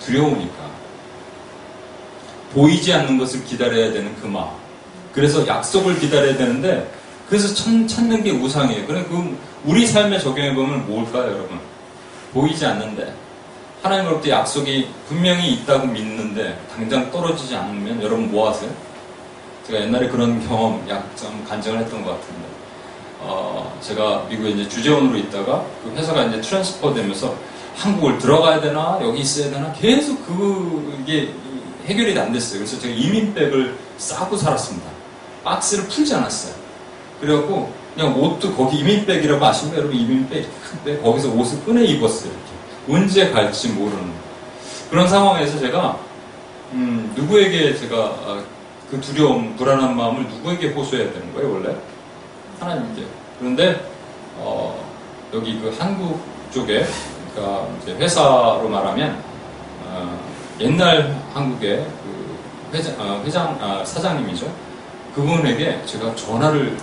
두려우니까. 0.01 0.55
보이지 2.53 2.93
않는 2.93 3.17
것을 3.17 3.45
기다려야 3.45 3.91
되는 3.95 4.15
그 4.21 4.27
마음. 4.27 4.51
그래서 5.15 5.47
약속을 5.47 5.99
기다려야 5.99 6.37
되는데 6.37 6.93
그래서 7.31 7.55
찾는 7.55 8.23
게 8.23 8.31
우상이에요. 8.33 8.87
그래 8.87 9.07
우리 9.65 9.87
삶에 9.87 10.19
적용해 10.19 10.55
보면 10.55 10.87
뭘까요, 10.87 11.23
여러분? 11.33 11.59
보이지 12.35 12.67
않는데 12.67 13.15
하나님으로부터 13.87 14.29
약속이 14.29 14.89
분명히 15.09 15.53
있다고 15.53 15.87
믿는데 15.87 16.59
당장 16.75 17.11
떨어지지 17.11 17.55
않으면 17.57 18.03
여러분 18.03 18.31
뭐 18.31 18.49
하세요? 18.49 18.71
제가 19.67 19.83
옛날에 19.83 20.09
그런 20.09 20.45
경험 20.47 20.85
약점 20.89 21.45
간증을 21.49 21.81
했던 21.81 22.05
것 22.05 22.13
같은데 22.21 22.47
어, 23.21 23.77
제가 23.81 24.27
미국에 24.29 24.51
이제 24.51 24.69
주재원으로 24.69 25.17
있다가 25.19 25.65
그 25.85 25.93
회사가 25.97 26.25
이제 26.25 26.41
트랜스퍼 26.41 26.95
되면서 26.95 27.35
한국을 27.77 28.19
들어가야 28.19 28.61
되나 28.61 28.99
여기 29.03 29.21
있어야 29.21 29.51
되나 29.51 29.73
계속 29.73 30.19
그게 30.27 31.33
해결이 31.87 32.19
안 32.19 32.33
됐어요. 32.33 32.61
그래서 32.61 32.79
제가 32.81 32.93
이민백을 32.95 33.77
싸고 33.99 34.37
살았습니다. 34.37 34.89
박스를 35.45 35.85
풀지 35.89 36.15
않았어요. 36.15 36.55
그래갖고 37.21 37.73
그냥 37.95 38.19
옷도 38.21 38.53
거기 38.55 38.79
이민백이라고 38.79 39.45
아시면 39.45 39.77
여러분 39.77 39.97
이민백 39.97 40.49
근데 40.71 41.01
거기서 41.03 41.29
옷을 41.29 41.65
꺼내 41.65 41.85
입었어요. 41.85 42.33
언제 42.89 43.31
갈지 43.31 43.71
모르는 43.71 44.13
그런 44.91 45.09
상황에서 45.09 45.59
제가 45.59 45.99
음, 46.73 47.13
누구에게 47.17 47.77
제가 47.77 47.97
아, 47.97 48.45
그 48.91 49.01
두려움, 49.01 49.57
불안한 49.57 49.97
마음을 49.97 50.25
누구에게 50.29 50.69
호소해야 50.73 51.13
되는 51.13 51.35
거예요 51.35 51.55
원래? 51.55 51.77
하나님께. 52.61 53.03
그런데 53.39 53.85
어, 54.37 54.81
여기 55.35 55.59
그 55.59 55.75
한국 55.79 56.23
쪽에 56.53 56.85
그러니까 57.35 57.67
이제 57.83 57.93
회사로 57.95 58.69
말하면 58.69 59.21
어, 59.89 60.21
옛날 60.61 61.21
한국의 61.35 61.85
그 61.85 62.77
회장, 62.77 62.95
어, 62.99 63.23
회장 63.27 63.59
아, 63.61 63.85
사장님이죠. 63.85 64.51
그분에게 65.17 65.83
제가 65.87 66.15
전화를 66.15 66.77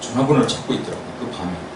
전화번호를 0.00 0.46
찾고 0.46 0.74
있더라고요. 0.74 1.06
그 1.20 1.30
밤에. 1.30 1.71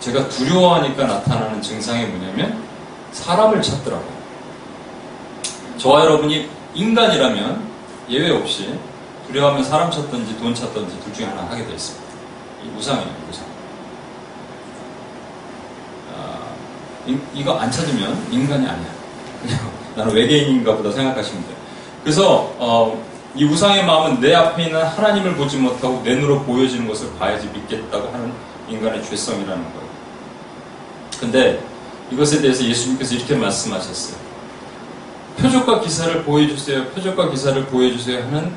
제가 0.00 0.28
두려워하니까 0.28 1.06
나타나는 1.06 1.60
증상이 1.60 2.06
뭐냐면 2.06 2.62
사람을 3.12 3.60
찾더라고요. 3.62 4.18
저와 5.78 6.04
여러분이 6.04 6.48
인간이라면 6.74 7.68
예외 8.10 8.30
없이 8.30 8.78
두려워하면 9.26 9.64
사람 9.64 9.90
찾든지 9.90 10.38
돈 10.38 10.54
찾든지 10.54 11.00
둘 11.00 11.12
중에 11.14 11.26
하나 11.26 11.42
하게 11.42 11.64
되어 11.64 11.74
있습니다. 11.74 12.08
이 12.64 12.78
우상이에요, 12.78 13.08
우상. 13.30 13.44
아, 16.14 16.38
이, 17.06 17.16
이거 17.34 17.58
안 17.58 17.70
찾으면 17.70 18.28
인간이 18.30 18.66
아니야. 18.66 18.88
나는 19.96 20.14
외계인인가 20.14 20.76
보다 20.76 20.92
생각하시면 20.92 21.42
돼요. 21.44 21.56
그래서 22.02 22.52
어, 22.58 23.02
이 23.34 23.44
우상의 23.44 23.84
마음은 23.84 24.20
내 24.20 24.34
앞에 24.34 24.66
있는 24.66 24.80
하나님을 24.80 25.34
보지 25.36 25.58
못하고 25.58 26.02
내 26.04 26.14
눈으로 26.14 26.42
보여지는 26.44 26.88
것을 26.88 27.10
봐야지 27.18 27.48
믿겠다고 27.52 28.08
하는 28.12 28.32
인간의 28.68 29.02
죄성이라는 29.04 29.62
거예요. 29.64 29.87
근데 31.20 31.60
이것에 32.12 32.40
대해서 32.40 32.64
예수님께서 32.64 33.14
이렇게 33.14 33.34
말씀하셨어요. 33.34 34.16
표적과 35.38 35.80
기사를 35.80 36.22
보여주세요. 36.24 36.86
표적과 36.90 37.30
기사를 37.30 37.64
보여주세요 37.66 38.22
하는 38.22 38.52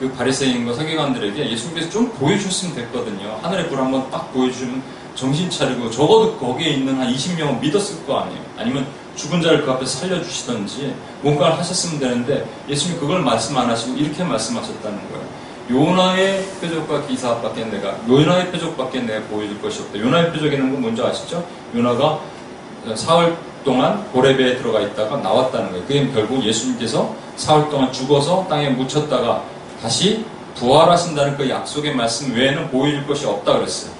그 0.00 0.12
바리새인과 0.12 0.74
사기관들에게 0.74 1.50
예수님께서 1.50 1.90
좀 1.90 2.10
보여주셨으면 2.14 2.74
됐거든요. 2.76 3.38
하늘의 3.42 3.68
불 3.68 3.78
한번 3.78 4.10
딱 4.10 4.32
보여주면 4.32 4.82
정신 5.14 5.48
차리고 5.50 5.90
적어도 5.90 6.36
거기에 6.36 6.70
있는 6.70 6.98
한 6.98 7.12
20명은 7.12 7.60
믿었을 7.60 8.04
거 8.06 8.18
아니에요. 8.20 8.40
아니면 8.56 8.86
죽은 9.16 9.40
자를 9.42 9.64
그 9.64 9.70
앞에 9.70 9.86
살려주시던지 9.86 10.94
뭔가를 11.22 11.56
하셨으면 11.58 12.00
되는데 12.00 12.48
예수님 12.68 12.98
그걸 12.98 13.22
말씀 13.22 13.56
안 13.56 13.70
하시고 13.70 13.96
이렇게 13.96 14.24
말씀하셨다는 14.24 15.08
거예요. 15.12 15.33
요나의 15.70 16.44
표적과 16.60 17.06
기사밖에 17.06 17.64
내가 17.66 17.96
요나의 18.08 18.50
표적밖에 18.52 19.00
내가 19.00 19.24
보여줄 19.26 19.60
것이 19.62 19.80
없다. 19.82 19.98
요나의 19.98 20.32
표적이라는 20.32 20.72
건 20.72 20.80
뭔지 20.80 21.02
아시죠? 21.02 21.44
요나가 21.74 22.20
사흘 22.94 23.34
동안 23.64 24.04
고래배에 24.12 24.58
들어가 24.58 24.80
있다가 24.80 25.16
나왔다는 25.18 25.70
거예요. 25.70 25.84
그게 25.86 26.06
결국 26.12 26.44
예수님께서 26.44 27.14
사흘 27.36 27.70
동안 27.70 27.90
죽어서 27.92 28.46
땅에 28.48 28.68
묻혔다가 28.70 29.42
다시 29.80 30.24
부활하신다는 30.56 31.38
그 31.38 31.48
약속의 31.48 31.94
말씀 31.94 32.34
외에는 32.34 32.70
보여줄 32.70 33.06
것이 33.06 33.24
없다 33.24 33.54
그랬어요. 33.54 33.90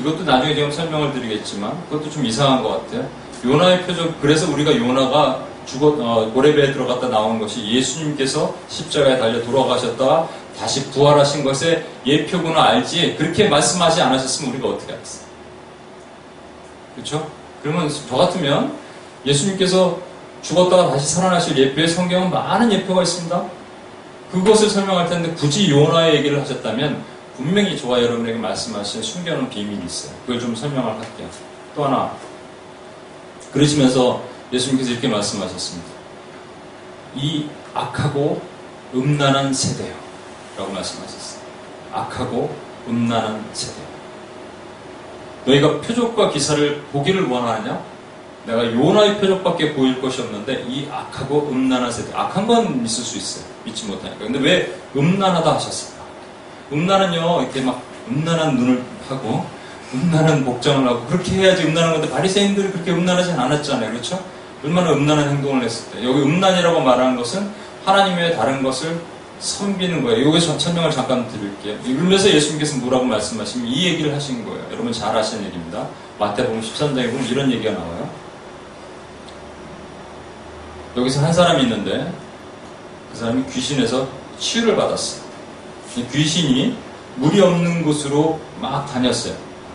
이것도 0.00 0.24
나중에 0.24 0.54
지금 0.54 0.70
설명을 0.70 1.12
드리겠지만 1.12 1.72
그것도 1.90 2.10
좀 2.10 2.24
이상한 2.24 2.62
것 2.62 2.70
같아요. 2.86 3.06
요나의 3.44 3.82
표적 3.82 4.20
그래서 4.22 4.50
우리가 4.50 4.74
요나가 4.74 5.44
죽어 5.66 5.88
어, 6.00 6.30
고래배에 6.32 6.72
들어갔다 6.72 7.08
나온 7.08 7.38
것이 7.38 7.64
예수님께서 7.70 8.54
십자가에 8.68 9.18
달려 9.18 9.42
돌아가셨다가 9.44 10.26
다시 10.60 10.90
부활하신 10.90 11.42
것의 11.42 11.86
예표구나 12.04 12.62
알지 12.64 13.16
그렇게 13.16 13.48
말씀하지 13.48 14.02
않으셨으면 14.02 14.52
우리가 14.52 14.68
어떻게 14.68 14.92
알겠어요? 14.92 15.26
그렇죠? 16.94 17.30
그러면 17.62 17.88
저 18.10 18.14
같으면 18.16 18.76
예수님께서 19.24 19.98
죽었다가 20.42 20.90
다시 20.90 21.14
살아나실 21.14 21.56
예표의 21.56 21.88
성경은 21.88 22.30
많은 22.30 22.70
예표가 22.72 23.02
있습니다. 23.02 23.42
그것을 24.32 24.68
설명할 24.68 25.08
텐데 25.08 25.32
굳이 25.34 25.70
요나의 25.70 26.16
얘기를 26.16 26.38
하셨다면 26.42 27.02
분명히 27.36 27.76
저와 27.78 28.02
여러분에게 28.02 28.38
말씀하신 28.38 29.02
숨겨놓은 29.02 29.48
비밀이 29.48 29.86
있어요. 29.86 30.14
그걸 30.26 30.38
좀 30.38 30.54
설명을 30.54 30.92
할게요. 30.92 31.26
또 31.74 31.86
하나 31.86 32.12
그러시면서 33.52 34.22
예수님께서 34.52 34.90
이렇게 34.90 35.08
말씀하셨습니다. 35.08 35.88
이 37.16 37.46
악하고 37.74 38.42
음란한 38.94 39.54
세대요. 39.54 39.99
라고 40.60 40.72
말씀하셨어요. 40.72 41.42
악하고 41.92 42.54
음란한 42.86 43.48
세대. 43.52 43.80
너희가 45.46 45.80
표적과 45.80 46.28
기사를 46.30 46.82
보기를 46.92 47.26
원하냐? 47.28 47.82
내가 48.46 48.66
요나의 48.66 49.18
표적밖에 49.20 49.74
보일 49.74 50.00
것이 50.00 50.20
없는데 50.22 50.64
이 50.68 50.86
악하고 50.90 51.48
음란한 51.50 51.90
세대. 51.90 52.12
악한 52.14 52.46
건있을수 52.46 53.16
있어요. 53.18 53.44
믿지 53.64 53.86
못하니까. 53.86 54.24
근데 54.24 54.38
왜 54.38 54.74
음란하다 54.96 55.54
하셨을까? 55.54 56.00
음란은요, 56.72 57.42
이렇게 57.42 57.62
막 57.62 57.82
음란한 58.08 58.56
눈을 58.56 58.82
하고 59.08 59.46
음란한 59.92 60.44
복장을 60.44 60.86
하고 60.88 61.04
그렇게 61.06 61.32
해야지 61.32 61.64
음란한 61.64 61.92
건데 61.94 62.10
바리새인들이 62.10 62.70
그렇게 62.70 62.92
음란하진 62.92 63.34
않았잖아요. 63.38 63.90
그렇죠? 63.90 64.22
얼마나 64.64 64.92
음란한 64.92 65.28
행동을 65.30 65.64
했을 65.64 65.90
때. 65.90 66.04
여기 66.04 66.20
음란이라고 66.20 66.80
말하는 66.80 67.16
것은 67.16 67.50
하나님의 67.86 68.36
다른 68.36 68.62
것을 68.62 69.00
섬기는 69.40 70.02
거예요. 70.04 70.28
여기서 70.28 70.58
설명을 70.58 70.90
잠깐 70.90 71.26
드릴게요. 71.28 71.78
이러면서 71.86 72.30
예수님께서 72.30 72.76
뭐라고 72.78 73.04
말씀하시면 73.06 73.66
이 73.66 73.86
얘기를 73.86 74.14
하신 74.14 74.44
거예요. 74.44 74.66
여러분 74.70 74.92
잘 74.92 75.16
아시는 75.16 75.46
얘기입니다. 75.46 75.88
마태복음 76.18 76.60
13장에 76.60 77.10
보면 77.10 77.26
이런 77.26 77.50
얘기가 77.50 77.70
나와요. 77.72 78.10
여기서 80.96 81.22
한 81.24 81.32
사람이 81.32 81.62
있는데 81.62 82.12
그 83.12 83.18
사람이 83.18 83.44
귀신에서 83.50 84.06
치유를 84.38 84.76
받았어요. 84.76 85.22
귀신이 86.12 86.76
물이 87.16 87.40
없는 87.40 87.82
곳으로 87.84 88.38
막 88.60 88.86
다녔어요. 88.92 89.34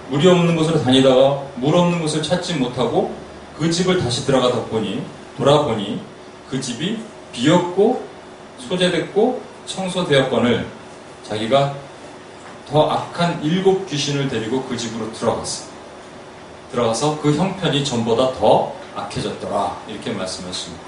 물이 0.09 0.27
없는 0.27 0.55
곳으로 0.55 0.81
다니다가 0.81 1.41
물 1.55 1.75
없는 1.75 1.99
곳을 2.01 2.21
찾지 2.21 2.55
못하고 2.55 3.15
그 3.57 3.71
집을 3.71 3.99
다시 3.99 4.25
들어가다 4.25 4.65
보니 4.65 5.01
돌아보니 5.37 5.99
그 6.49 6.61
집이 6.61 6.99
비었고 7.33 8.05
소재됐고 8.59 9.54
청소 9.65 10.05
대여권을 10.05 10.67
자기가 11.27 11.75
더 12.69 12.89
악한 12.89 13.43
일곱 13.43 13.85
귀신을 13.89 14.27
데리고 14.27 14.63
그 14.63 14.75
집으로 14.77 15.11
들어갔어. 15.13 15.67
들어가서 16.71 17.19
그 17.21 17.35
형편이 17.35 17.83
전보다 17.85 18.33
더 18.39 18.73
악해졌더라. 18.95 19.77
이렇게 19.87 20.11
말씀하십니다. 20.11 20.83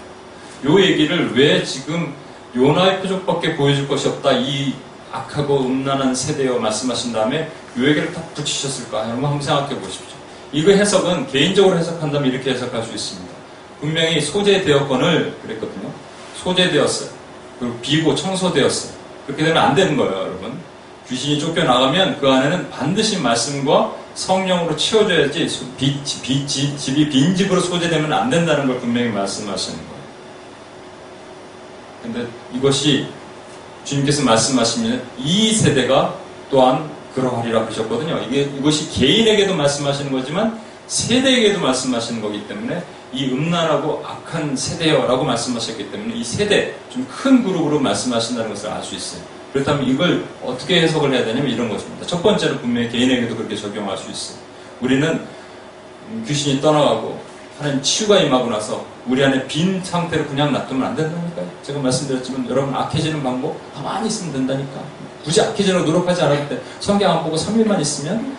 요 0.66 0.82
얘기를 0.82 1.36
왜 1.38 1.64
지금 1.64 2.16
요나의 2.56 3.02
표적밖에 3.02 3.56
보여줄 3.56 3.88
것이 3.88 4.08
없다. 4.08 4.34
이 4.34 4.74
악하고 5.12 5.62
음란한 5.62 6.14
세대여 6.16 6.58
말씀하신 6.60 7.14
다음에 7.14 7.50
요 7.78 7.88
얘기를 7.88 8.12
딱 8.12 8.34
붙이셨을까? 8.34 9.06
여러분 9.10 9.26
한번 9.26 9.42
생각해 9.42 9.78
보십시오. 9.80 10.18
이거 10.52 10.72
해석은 10.72 11.28
개인적으로 11.28 11.78
해석한다면 11.78 12.32
이렇게 12.32 12.52
해석할 12.52 12.84
수 12.84 12.94
있습니다. 12.94 13.36
분명히 13.82 14.20
소재 14.22 14.64
대여권을 14.64 15.38
그랬거든요. 15.44 15.92
소재 16.36 16.72
되었어요. 16.72 17.17
그리고 17.60 17.78
비고 17.82 18.16
청소되었어요. 18.16 18.94
그렇게 19.26 19.44
되면 19.44 19.62
안 19.62 19.76
되는 19.76 19.98
거예요, 19.98 20.12
여러분. 20.12 20.58
귀신이 21.10 21.40
쫓겨나가면 21.40 22.20
그 22.20 22.28
안에는 22.30 22.70
반드시 22.70 23.20
말씀과 23.20 23.94
성령으로 24.16 24.76
채워져야지 24.76 25.48
비, 25.78 26.00
비, 26.22 26.46
집, 26.48 26.78
집이 26.78 27.10
빈집으로 27.10 27.62
소재되면 27.62 28.12
안 28.12 28.30
된다는 28.30 28.68
걸 28.68 28.80
분명히 28.80 29.10
말씀하시는 29.10 29.78
거예요. 29.78 29.98
근데 32.04 32.28
이것이 32.54 33.08
주님께서 33.86 34.24
말씀하시면 34.24 35.02
이 35.20 35.54
세대가 35.54 36.16
또한 36.50 36.90
그러하리라 37.16 37.64
그러셨거든요. 37.66 38.22
이게 38.30 38.42
이것이 38.58 38.90
개인에게도 38.92 39.56
말씀하시는 39.56 40.12
거지만 40.12 40.60
세대에게도 40.88 41.60
말씀하시는 41.60 42.22
거기 42.22 42.48
때문에 42.48 42.82
이 43.14 43.26
음란하고 43.26 44.04
악한 44.06 44.56
세대여라고 44.56 45.24
말씀하셨기 45.26 45.92
때문에 45.92 46.16
이 46.16 46.24
세대 46.24 46.76
좀 46.90 47.06
큰 47.20 47.44
그룹으로 47.44 47.80
말씀하신다는 47.80 48.50
것을 48.52 48.70
알 48.70 48.82
수 48.84 48.96
있어요. 48.96 49.22
그렇다면 49.54 49.88
이걸 49.88 50.24
어떻게 50.44 50.82
해석을 50.82 51.14
해야 51.14 51.26
되냐면 51.26 51.50
이런 51.50 51.70
것입니다. 51.70 52.06
첫 52.06 52.22
번째로 52.22 52.58
분명히 52.60 52.90
개인에게도 52.90 53.36
그렇게 53.36 53.56
적용할 53.56 53.98
수 53.98 54.10
있어요. 54.10 54.38
우리는 54.82 55.26
귀신이 56.28 56.62
떠나가고 56.62 57.20
하나님 57.58 57.82
치유가 57.82 58.20
임하고 58.20 58.50
나서 58.50 58.86
우리 59.08 59.24
안에 59.26 59.48
빈 59.48 59.84
상태로 59.84 60.26
그냥 60.28 60.54
놔두면 60.54 60.88
안 60.90 60.96
된다니까요. 60.96 61.50
제가 61.64 61.80
말씀드렸지만 61.80 62.48
여러분 62.50 62.74
악해지는 62.74 63.24
방법 63.24 63.56
가만히 63.74 64.08
있으면 64.08 64.34
된다니까. 64.34 64.82
굳이 65.24 65.42
악해지는 65.42 65.84
노력하지 65.86 66.22
않을 66.24 66.48
때 66.50 66.60
성경 66.80 67.12
안 67.18 67.24
보고 67.24 67.36
3일만 67.36 67.80
있으면 67.82 68.38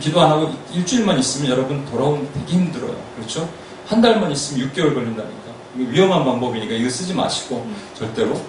기도 0.00 0.20
안 0.20 0.30
하고 0.30 0.52
일주일만 0.72 1.18
있으면 1.18 1.50
여러분 1.50 1.84
돌아오면 1.86 2.28
되게 2.32 2.46
힘들어요. 2.52 2.96
그렇죠? 3.16 3.48
한 3.86 4.00
달만 4.00 4.30
있으면 4.30 4.68
6개월 4.70 4.94
걸린다니까. 4.94 5.46
위험한 5.76 6.24
방법이니까 6.24 6.74
이거 6.74 6.88
쓰지 6.88 7.12
마시고, 7.14 7.56
음. 7.66 7.76
절대로. 7.94 8.40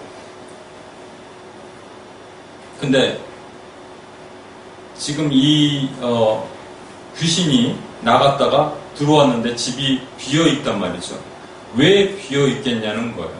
근데 2.80 3.20
지금 4.98 5.30
이 5.32 5.90
어, 6.02 6.48
귀신이 7.18 7.78
나갔다가 8.02 8.76
들어왔는데 8.96 9.56
집이 9.56 10.02
비어 10.18 10.48
있단 10.48 10.80
말이죠. 10.80 11.20
왜 11.76 12.16
비어 12.16 12.48
있겠냐는 12.48 13.16
거예요. 13.16 13.32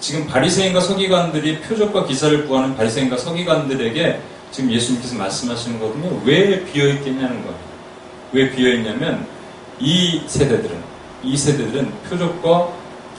지금 0.00 0.26
바리새인과 0.26 0.80
서기관들이 0.80 1.60
표적과 1.60 2.04
기사를 2.06 2.46
구하는 2.46 2.74
바리새인과 2.76 3.16
서기관들에게 3.18 4.20
지금 4.50 4.70
예수님께서 4.72 5.16
말씀하시는 5.16 5.78
거거든요. 5.78 6.20
왜 6.24 6.64
비어있겠냐는 6.64 7.42
거예요. 7.42 7.56
왜 8.32 8.50
비어있냐면 8.50 9.26
이 9.78 10.22
세대들은, 10.26 10.76
이 11.22 11.36
세대들은 11.36 11.90
표적과 12.08 12.68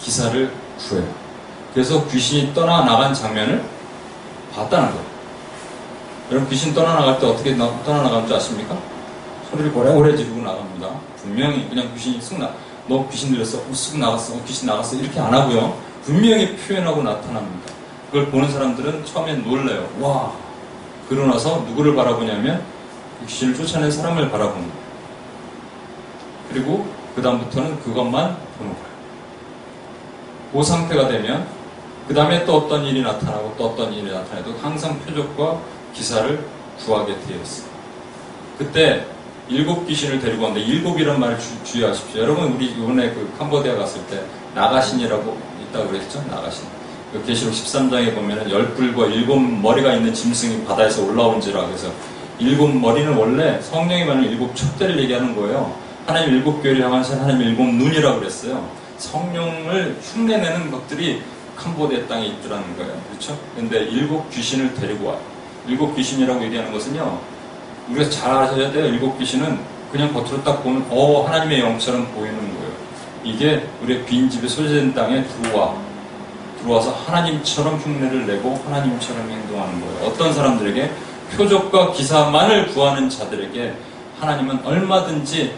기사를 0.02 0.52
구해요. 0.90 1.08
그래서 1.74 2.06
귀신이 2.10 2.54
떠나나간 2.54 3.14
장면을 3.14 3.64
봤다는 4.54 4.90
거예요. 4.92 5.06
여러분 6.32 6.50
귀신 6.50 6.74
떠나나갈 6.74 7.20
때 7.20 7.26
어떻게 7.28 7.56
떠나나간 7.56 8.28
줄 8.28 8.36
아십니까? 8.36 8.78
소리를 9.52 9.76
오래 9.76 10.16
지르고 10.16 10.42
나갑니다. 10.42 10.90
분명히 11.18 11.68
그냥 11.70 11.90
귀신이 11.94 12.22
쑥 12.22 12.40
나, 12.40 12.52
너 12.88 13.08
귀신 13.10 13.32
들렸어, 13.34 13.58
어, 13.60 13.74
쑥 13.74 13.98
나갔어, 14.00 14.34
어, 14.34 14.42
귀신 14.46 14.68
나갔어 14.68 14.96
이렇게 14.98 15.20
안 15.20 15.34
하고요. 15.34 15.78
분명히 16.04 16.56
표현하고 16.56 17.04
나타납니다. 17.04 17.72
그걸 18.12 18.30
보는 18.30 18.52
사람들은 18.52 19.06
처음엔 19.06 19.44
놀라요 19.44 19.88
와, 20.02 20.34
그러 21.12 21.26
나서 21.28 21.60
누구를 21.68 21.94
바라보냐면 21.94 22.64
육신을 23.24 23.54
쫓아낸 23.56 23.92
사람을 23.92 24.32
바라보는 24.32 24.62
거예요. 24.70 24.84
그리고 26.50 26.88
그 27.14 27.22
다음부터는 27.22 27.82
그것만 27.82 28.38
보는 28.58 28.72
거예요. 28.72 28.86
그 30.54 30.64
상태가 30.64 31.10
되면 31.10 31.46
그 32.08 32.14
다음에 32.14 32.46
또 32.46 32.56
어떤 32.56 32.86
일이 32.86 33.02
나타나고 33.02 33.54
또 33.58 33.68
어떤 33.72 33.92
일이 33.92 34.10
나타나도 34.10 34.56
항상 34.62 34.98
표적과 35.00 35.60
기사를 35.94 36.48
구하게 36.80 37.16
되어 37.28 37.42
있어요. 37.42 37.70
그때 38.58 39.06
일곱 39.50 39.86
귀신을 39.86 40.22
데리고 40.22 40.46
왔는데 40.46 40.66
일곱이란 40.66 41.20
말을 41.20 41.38
주, 41.40 41.78
의하십시오 41.78 42.22
여러분 42.24 42.54
우리 42.54 42.68
이번에 42.68 43.10
그 43.10 43.30
캄보디아 43.38 43.76
갔을 43.76 44.02
때 44.08 44.24
나가신이라고 44.56 45.38
있다고 45.72 45.90
그랬죠? 45.90 46.24
나가신. 46.30 46.68
계시록 47.26 47.54
13장에 47.54 48.16
보면은 48.16 48.50
열 48.50 48.74
뿔과 48.74 49.08
일곱 49.08 49.38
머리가 49.40 49.94
있는 49.96 50.14
짐승이 50.14 50.64
바다에서 50.64 51.04
올라온지라 51.04 51.66
그래서 51.68 51.92
일곱 52.40 52.70
머리는 52.74 53.14
원래 53.16 53.62
성령이 53.62 54.06
말하는 54.06 54.32
일곱 54.32 54.56
촛대를 54.56 54.98
얘기하는 55.04 55.36
거예요. 55.36 55.76
하나님 56.08 56.34
일곱 56.36 56.62
교회를 56.64 56.82
향신 56.90 57.20
하나님 57.20 57.42
일곱 57.48 57.68
눈이라고 57.68 58.20
그랬어요. 58.20 58.66
성령을 58.98 59.98
흉내내는 60.02 60.72
것들이 60.72 61.22
캄보디아 61.58 62.08
땅에 62.08 62.28
있더라는 62.28 62.78
거예요. 62.78 62.94
그렇죠? 63.10 63.38
근데 63.56 63.80
일곱 63.86 64.30
귀신을 64.32 64.74
데리고 64.76 65.08
와요. 65.10 65.20
일곱 65.68 65.94
귀신이라고 65.96 66.44
얘기하는 66.46 66.72
것은요. 66.72 67.20
우리가 67.90 68.10
잘 68.10 68.32
아셔야 68.34 68.72
돼요. 68.72 68.86
일곱 68.86 69.18
귀신은 69.20 69.60
그냥 69.92 70.14
겉으로 70.14 70.44
딱 70.44 70.64
보면 70.64 70.86
어 70.90 71.24
하나님의 71.26 71.60
영처럼 71.60 72.08
보이는 72.14 72.36
거예요. 72.40 72.72
이게 73.24 73.68
우리의 73.84 74.06
빈집에 74.06 74.48
소재된 74.48 74.96
땅에 74.96 75.24
들어와 75.26 75.76
들어와서 76.64 76.92
하나님처럼 77.06 77.76
흉내를 77.78 78.26
내고 78.28 78.62
하나님처럼 78.66 79.30
행동하는 79.30 79.82
거예요. 79.82 80.06
어떤 80.08 80.34
사람들에게 80.34 80.92
표적과 81.36 81.92
기사만을 81.92 82.70
구하는 82.74 83.10
자들에게 83.10 83.74
하나님은 84.20 84.66
얼마든지 84.66 85.56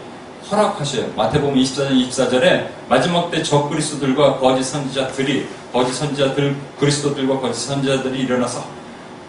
허락하셔요. 0.50 1.10
마태복음 1.16 1.54
24장 1.56 1.90
24절에 2.08 2.68
마지막 2.88 3.30
때 3.30 3.42
적그리스도들과 3.42 4.38
거짓 4.38 4.64
선지자들이 4.64 5.48
거짓 5.72 5.94
선지자들 5.94 6.56
그리스도들과 6.78 7.40
거짓 7.40 7.66
선지자들이 7.66 8.20
일어나서 8.20 8.64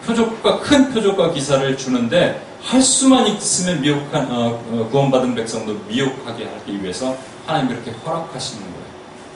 표적과 0.06 0.60
큰 0.60 0.92
표적과 0.92 1.30
기사를 1.32 1.76
주는데 1.76 2.42
할 2.62 2.80
수만 2.82 3.26
있으면 3.26 3.80
미혹한 3.80 4.26
어, 4.30 4.60
어 4.70 4.88
구원받은 4.90 5.34
백성도 5.34 5.74
미혹하게 5.88 6.44
하기 6.58 6.82
위해서 6.82 7.16
하나님 7.46 7.68
그렇게 7.68 7.90
허락하시는 8.04 8.62
거예요. 8.62 8.76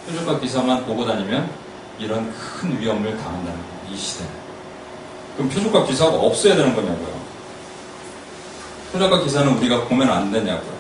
표적과 0.09 0.41
기사만 0.41 0.85
보고 0.87 1.05
다니면 1.05 1.49
이런 2.01 2.33
큰 2.33 2.81
위험을 2.81 3.17
당한다는 3.19 3.59
이 3.91 3.97
시대. 3.97 4.25
그럼 5.37 5.51
표준과 5.51 5.85
기사가 5.85 6.13
없어야 6.17 6.57
되는 6.57 6.75
거냐고요. 6.75 7.21
표적과 8.93 9.21
기사는 9.23 9.57
우리가 9.59 9.85
보면 9.85 10.09
안 10.11 10.33
되냐고요. 10.33 10.73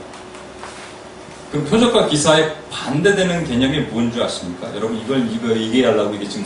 그럼 1.52 1.64
표적과 1.66 2.06
기사에 2.06 2.52
반대되는 2.70 3.44
개념이 3.44 3.80
뭔지 3.82 4.20
아십니까? 4.20 4.74
여러분 4.74 4.96
이걸 4.98 5.30
이거 5.30 5.50
얘기하려고 5.54 6.14
이게 6.14 6.28
지금 6.28 6.44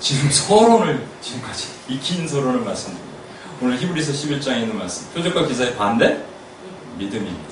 지금 0.00 0.30
서론을 0.30 1.06
지금까지 1.20 1.68
이긴 1.88 2.26
서론을 2.26 2.60
말씀드립니다. 2.60 3.12
오늘 3.60 3.78
히브리서 3.78 4.12
11장에 4.12 4.62
있는 4.62 4.76
말씀. 4.76 5.12
표적과 5.12 5.46
기사의 5.46 5.76
반대? 5.76 6.20
믿음입니다. 6.98 7.51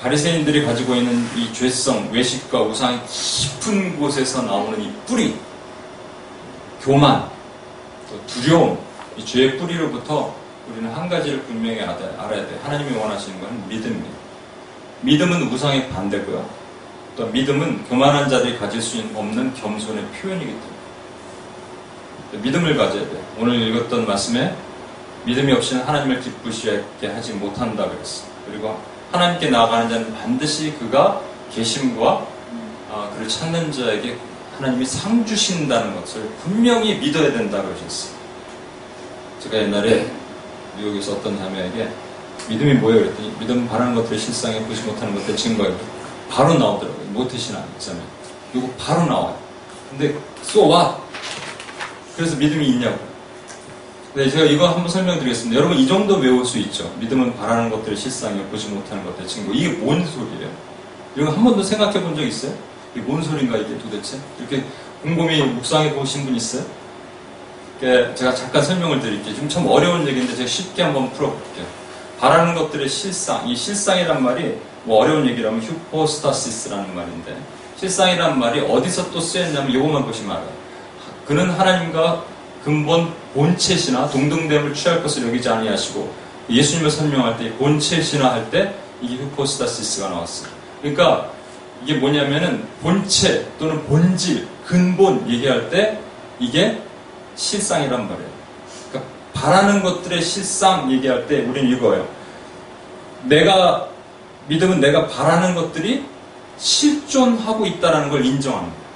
바리새인들이 0.00 0.64
가지고 0.64 0.94
있는 0.94 1.26
이 1.36 1.50
죄성, 1.52 2.10
외식과 2.12 2.62
우상 2.62 3.02
깊은 3.08 3.98
곳에서 3.98 4.42
나오는 4.42 4.80
이 4.82 4.92
뿌리, 5.06 5.34
교만, 6.82 7.28
또 8.10 8.20
두려움, 8.26 8.78
이 9.16 9.24
죄의 9.24 9.56
뿌리로부터 9.56 10.34
우리는 10.70 10.90
한 10.92 11.08
가지를 11.08 11.40
분명히 11.44 11.80
알아야 11.80 12.46
돼. 12.46 12.60
하나님이 12.62 12.96
원하시는 12.96 13.40
것은 13.40 13.68
믿음입니다. 13.68 14.16
믿음은 15.00 15.48
우상의 15.52 15.88
반대고요. 15.88 16.46
또 17.16 17.26
믿음은 17.28 17.84
교만한 17.86 18.28
자들이 18.28 18.58
가질 18.58 18.82
수 18.82 18.98
없는 19.14 19.54
겸손의 19.54 20.04
표현이기 20.06 20.46
때문에 22.32 22.42
믿음을 22.42 22.76
가져야 22.76 23.02
돼. 23.02 23.22
오늘 23.38 23.62
읽었던 23.62 24.06
말씀에 24.06 24.54
믿음이 25.24 25.52
없이는 25.54 25.84
하나님을 25.84 26.20
기쁘시게 26.20 26.84
하지 27.06 27.32
못한다 27.34 27.88
그랬어. 27.88 28.26
그리고 28.46 28.78
하나님께 29.16 29.48
나아가는 29.50 29.88
자는 29.88 30.14
반드시 30.14 30.72
그가 30.78 31.20
계심과 31.52 32.26
어, 32.90 33.10
그를 33.14 33.26
찾는 33.28 33.72
자에게 33.72 34.18
하나님이 34.58 34.84
상 34.84 35.24
주신다는 35.24 35.98
것을 36.00 36.22
분명히 36.42 36.94
믿어야 36.96 37.32
된다 37.32 37.62
그러셨어요. 37.62 38.14
제가 39.42 39.56
옛날에 39.58 40.10
미국에서 40.78 41.12
어떤 41.12 41.38
자매에게 41.38 41.88
믿음이 42.48 42.74
뭐예요? 42.74 43.00
그랬더니 43.00 43.34
믿음 43.40 43.66
바라는 43.68 43.94
것들 43.96 44.18
실상에 44.18 44.60
보지 44.60 44.82
못하는 44.82 45.14
것들 45.14 45.36
증거예요. 45.36 45.76
바로 46.30 46.54
나오더라고요. 46.54 47.06
못 47.08 47.28
드시나 47.28 47.64
있잖아요. 47.74 48.02
이거 48.54 48.68
바로 48.78 49.06
나와요. 49.06 49.38
근데 49.90 50.14
쏘와 50.42 50.88
so 51.02 51.06
그래서 52.16 52.36
믿음이 52.36 52.66
있냐고. 52.66 52.98
네, 54.16 54.30
제가 54.30 54.46
이거 54.46 54.66
한번 54.66 54.88
설명드리겠습니다. 54.88 55.54
여러분 55.60 55.76
이 55.76 55.86
정도 55.86 56.16
외울 56.16 56.42
수 56.46 56.56
있죠. 56.56 56.90
믿음은 57.00 57.36
바라는 57.36 57.68
것들을 57.68 57.98
실상에 57.98 58.40
보지 58.44 58.68
못하는 58.68 59.04
것들 59.04 59.26
친구. 59.26 59.54
이게 59.54 59.68
뭔 59.72 60.06
소리예요? 60.06 60.48
이거 61.12 61.30
한 61.30 61.44
번도 61.44 61.62
생각해 61.62 62.00
본 62.02 62.16
적 62.16 62.22
있어요? 62.22 62.54
이게 62.94 63.02
뭔 63.02 63.22
소린가 63.22 63.58
이게 63.58 63.76
도대체? 63.76 64.16
이렇게 64.40 64.64
곰곰이 65.02 65.42
묵상해 65.42 65.92
보신 65.94 66.24
분 66.24 66.34
있어요? 66.34 66.64
그러니까 67.78 68.14
제가 68.14 68.34
잠깐 68.34 68.62
설명을 68.62 69.00
드릴게요. 69.00 69.34
좀 69.36 69.50
참 69.50 69.66
어려운 69.66 70.08
얘기인데 70.08 70.34
제가 70.34 70.48
쉽게 70.48 70.82
한번 70.82 71.10
풀어볼게요. 71.12 71.66
바라는 72.18 72.54
것들의 72.54 72.88
실상, 72.88 73.46
이 73.46 73.54
실상이란 73.54 74.22
말이 74.24 74.54
뭐 74.84 75.04
어려운 75.04 75.28
얘기라면 75.28 75.60
휴포스타시스라는 75.60 76.94
말인데 76.94 77.36
실상이란 77.78 78.38
말이 78.38 78.60
어디서 78.60 79.10
또 79.10 79.20
쓰였냐면 79.20 79.70
이것만 79.72 80.06
보시면 80.06 80.30
알아요. 80.36 80.52
그는 81.26 81.50
하나님과 81.50 82.24
근본 82.66 83.14
본체시나 83.32 84.08
동등됨을 84.08 84.74
취할 84.74 85.00
것을 85.00 85.28
여기지 85.28 85.48
아니하시고 85.48 86.12
예수님을 86.88 86.90
설명할 86.90 87.38
때 87.38 87.52
본체시나 87.58 88.32
할 88.32 88.50
때 88.50 88.74
이게 89.00 89.14
후포스타시스가 89.22 90.08
나왔어요. 90.08 90.50
그러니까 90.80 91.30
이게 91.84 91.94
뭐냐면은 91.94 92.66
본체 92.82 93.46
또는 93.60 93.80
본질, 93.86 94.48
근본 94.64 95.30
얘기할 95.30 95.70
때 95.70 96.00
이게 96.40 96.82
실상이란 97.36 98.08
말이에요. 98.08 98.30
그러니까 98.90 99.12
바라는 99.32 99.82
것들의 99.84 100.20
실상 100.22 100.90
얘기할 100.90 101.28
때 101.28 101.42
우리는 101.42 101.70
이거예요. 101.76 102.08
내가 103.26 103.86
믿음은 104.48 104.80
내가 104.80 105.06
바라는 105.06 105.54
것들이 105.54 106.04
실존하고 106.58 107.64
있다라는 107.66 108.08
걸 108.10 108.24
인정하는 108.26 108.70
거예요. 108.70 108.86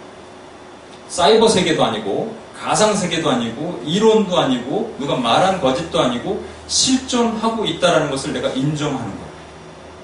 사이버 1.09 1.47
세계도 1.49 1.85
아니고 1.85 2.40
가상세계도 2.63 3.31
아니고 3.31 3.83
이론도 3.87 4.39
아니고 4.39 4.95
누가 5.01 5.17
말한 5.17 5.61
거짓도 5.63 5.99
아니고 6.01 6.45
실존하고 6.69 7.65
있다라는 7.65 8.11
것을 8.11 8.33
내가 8.35 8.51
인정하는 8.51 9.03
것 9.11 9.23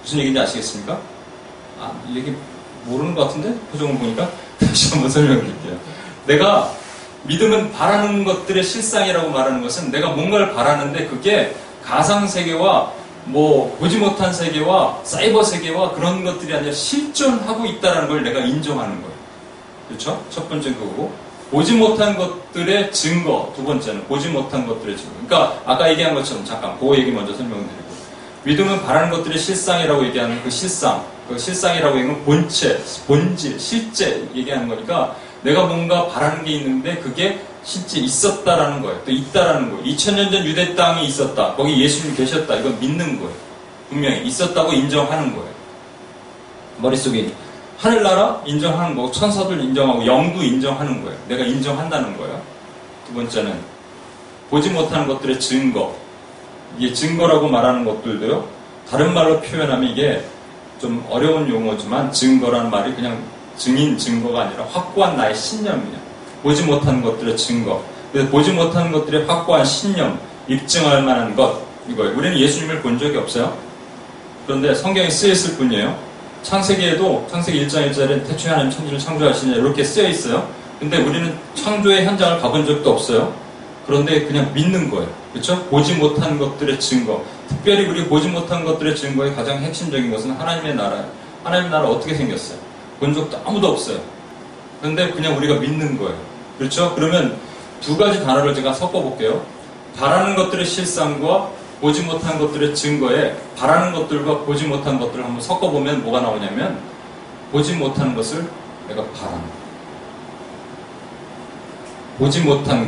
무슨 0.03 0.19
얘기인지 0.21 0.41
아시겠습니까? 0.41 0.99
아, 1.81 1.93
이 2.09 2.17
얘기 2.17 2.35
모르는 2.85 3.15
것 3.15 3.27
같은데? 3.27 3.55
표정을 3.73 3.99
보니까 3.99 4.31
다시 4.59 4.91
한번 4.91 5.11
설명해 5.11 5.41
드릴게요. 5.41 5.79
내가 6.27 6.73
믿음은 7.25 7.73
바라는 7.73 8.25
것들의 8.25 8.63
실상이라고 8.65 9.31
말하는 9.31 9.61
것은 9.63 9.91
내가 9.91 10.11
뭔가를 10.11 10.55
바라는데 10.55 11.07
그게 11.09 11.55
가상세계와 11.85 12.93
뭐 13.29 13.77
보지 13.81 13.99
못한 13.99 14.33
세계와 14.33 15.01
사이버 15.03 15.43
세계와 15.43 15.93
그런 15.95 16.23
것들이 16.25 16.55
아니라 16.55 16.73
실존하고 16.73 17.67
있다는 17.67 18.07
걸 18.09 18.23
내가 18.23 18.39
인정하는 18.41 19.03
거예요. 19.03 19.15
그렇죠? 19.89 20.25
첫 20.31 20.49
번째 20.49 20.73
그거고. 20.75 21.26
보지 21.57 21.73
못한 21.75 22.19
것들의 22.19 22.93
증거 22.93 23.51
두 23.57 23.65
번째는 23.65 24.05
보지 24.05 24.29
못한 24.29 24.67
것들의 24.67 24.95
증거. 24.95 25.11
그러니까 25.27 25.63
아까 25.65 25.91
얘기한 25.91 26.13
것처럼 26.15 26.45
잠깐 26.45 26.79
그 26.79 26.95
얘기 26.99 27.11
먼저 27.11 27.33
설명드리고 27.33 27.97
믿음은 28.45 28.83
바라는 28.85 29.09
것들의 29.11 29.39
실상이라고 29.39 30.05
얘기하는 30.09 30.43
그 30.43 30.51
실상 30.51 31.03
그 31.27 31.39
실상이라고 31.39 31.97
얘기하는 31.99 32.23
본체 32.27 32.79
본질 33.07 33.59
실제 33.59 34.29
얘기하는 34.35 34.69
거니까 34.69 35.17
내가 35.41 35.65
뭔가 35.65 36.07
바라는 36.09 36.45
게 36.45 36.51
있는데 36.59 36.97
그게 36.99 37.41
실제 37.65 38.01
있었다라는 38.01 38.83
거예요. 38.83 39.01
또 39.07 39.11
있다라는 39.11 39.71
거예요. 39.71 39.83
2000년 39.85 40.31
전 40.31 40.45
유대 40.45 40.75
땅이 40.75 41.07
있었다. 41.07 41.55
거기 41.55 41.83
예수님 41.83 42.17
계셨다. 42.17 42.55
이건 42.57 42.79
믿는 42.81 43.19
거예요. 43.19 43.33
분명히 43.89 44.27
있었다고 44.27 44.75
인정하는 44.75 45.35
거예요. 45.35 45.49
머릿속에 46.81 47.33
하늘나라 47.79 48.43
인정하는 48.47 48.91
거고 48.95 49.03
뭐 49.03 49.11
천사들 49.11 49.61
인정하고 49.61 50.05
영도 50.07 50.43
인정하는 50.43 51.03
거예요. 51.05 51.19
내가 51.29 51.45
인정한다는 51.45 52.17
거예요. 52.17 52.41
두 53.07 53.15
번째는 53.15 53.55
보지 54.51 54.71
못하는 54.71 55.07
것들의 55.07 55.39
증거. 55.41 55.95
이게 56.79 56.93
증거라고 56.93 57.49
말하는 57.49 57.85
것들도요. 57.85 58.49
다른 58.89 59.13
말로 59.13 59.41
표현하면 59.41 59.91
이게 59.91 60.25
좀 60.81 61.05
어려운 61.11 61.49
용어지만 61.49 62.13
증거라는 62.13 62.71
말이 62.71 62.95
그냥 62.95 63.23
증인 63.57 63.97
증거가 63.99 64.43
아니라 64.43 64.65
확고한 64.65 65.17
나의 65.17 65.35
신념이에요. 65.35 65.99
보지 66.43 66.63
못하는 66.63 67.03
것들의 67.03 67.37
증거. 67.37 67.83
그래서 68.13 68.29
보지 68.31 68.53
못하는 68.53 68.93
것들의 68.93 69.27
확고한 69.27 69.65
신념, 69.65 70.19
입증할 70.49 71.03
만한 71.03 71.35
것 71.35 71.61
이거예요. 71.89 72.17
우리는 72.17 72.39
예수님을 72.39 72.81
본 72.83 72.99
적이 72.99 73.17
없어요. 73.19 73.57
그런데 74.47 74.75
성경에 74.75 75.11
쓰여있을 75.11 75.57
뿐이에요. 75.59 76.06
창세기에도 76.47 77.27
창세기 77.29 77.67
1장 77.67 77.91
1절에 77.91 78.25
태초에 78.25 78.53
하나님 78.53 78.71
천지를 78.71 79.01
창조하시냐 79.01 79.57
이렇게 79.57 79.83
쓰여 79.83 80.09
있어요. 80.09 80.49
근데 80.79 80.97
우리는 80.99 81.37
창조의 81.57 82.07
현장을 82.07 82.41
가본 82.41 82.65
적도 82.65 82.89
없어요. 82.93 83.33
그런데 83.85 84.25
그냥 84.27 84.55
믿는 84.55 84.89
거예요. 84.89 85.11
그렇죠? 85.33 85.61
보지 85.65 85.95
못한 85.95 86.39
것들의 86.39 86.79
증거. 86.79 87.25
특별히 87.49 87.87
우리 87.87 88.05
보지 88.07 88.29
못한 88.29 88.65
것들의 88.65 88.95
증거의 88.95 89.35
가장 89.35 89.59
핵심적인 89.59 90.09
것은 90.13 90.37
하나님의 90.39 90.77
나라예요. 90.77 91.09
하나님 91.43 91.65
의 91.65 91.71
나라 91.73 91.89
어떻게 91.89 92.15
생겼어요? 92.15 92.59
본 93.01 93.13
적도 93.13 93.41
아무도 93.45 93.67
없어요. 93.67 93.99
그런데 94.81 95.11
그냥 95.11 95.37
우리가 95.39 95.57
믿는 95.57 95.99
거예요. 95.99 96.15
그렇죠? 96.59 96.95
그러면 96.95 97.37
두 97.81 97.97
가지 97.97 98.23
단어를 98.25 98.55
제가 98.55 98.73
섞어볼게요. 98.73 99.45
바라는 99.99 100.37
것들의 100.37 100.65
실상과 100.65 101.51
보지 101.81 102.03
못한 102.03 102.39
것들의 102.39 102.75
증거에 102.75 103.37
바라는 103.57 103.93
것들과 103.93 104.39
보지 104.41 104.67
못한 104.67 104.99
것들을 104.99 105.25
한번 105.25 105.41
섞어보면 105.43 106.03
뭐가 106.05 106.21
나오냐면 106.21 106.81
보지 107.53 107.75
못한 107.75 108.15
것을 108.15 108.49
내가 108.89 109.05
바란다. 109.05 109.45
보지 112.19 112.41
못한 112.41 112.87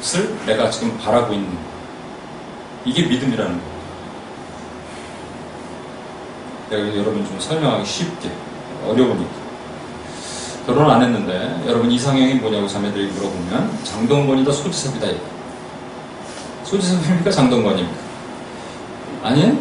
것을 0.00 0.36
내가 0.44 0.68
지금 0.70 0.96
바라고 0.98 1.32
있는 1.32 1.48
것. 1.48 1.60
이게 2.84 3.04
믿음이라는 3.06 3.60
거예요. 6.70 6.92
내가 6.92 6.96
여러분 6.98 7.24
좀 7.26 7.40
설명하기 7.40 7.84
쉽게 7.86 8.30
어려우니까 8.86 9.44
결혼 10.66 10.90
안 10.90 11.02
했는데 11.02 11.62
여러분 11.66 11.90
이상형이 11.90 12.34
뭐냐고 12.36 12.66
자매들이 12.66 13.06
물어보면 13.12 13.84
장동건이다 13.84 14.52
소지섭이다 14.52 15.08
얘기 15.08 15.20
소지 16.64 16.88
섭입니까 16.88 17.30
장동건입니까? 17.30 17.98
아니에요? 19.22 19.52
네. 19.52 19.60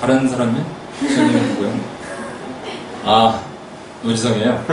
다른 0.00 0.28
사람이요? 0.28 0.64
저는 1.00 1.48
누구요? 1.48 1.80
아, 3.04 3.42
노지성이에요? 4.02 4.64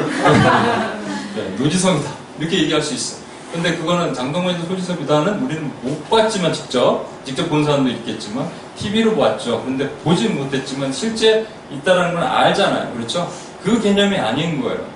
네, 1.36 1.56
노지성이다. 1.58 2.12
이렇게 2.40 2.64
얘기할 2.64 2.82
수 2.82 2.94
있어. 2.94 3.22
근데 3.54 3.76
그거는 3.78 4.14
장동건이나 4.14 4.64
소지섭이다는 4.66 5.40
우리는 5.42 5.72
못 5.82 6.10
봤지만 6.10 6.54
직접, 6.54 7.06
직접 7.26 7.50
본 7.50 7.64
사람도 7.66 7.90
있겠지만, 7.90 8.50
TV로 8.78 9.16
봤죠. 9.18 9.62
근데 9.66 9.90
보진 10.04 10.36
못했지만 10.38 10.92
실제 10.92 11.46
있다라는 11.72 12.16
건 12.16 12.24
알잖아요. 12.24 12.94
그렇죠? 12.94 13.30
그 13.64 13.80
개념이 13.82 14.18
아닌 14.18 14.62
거예요. 14.62 14.91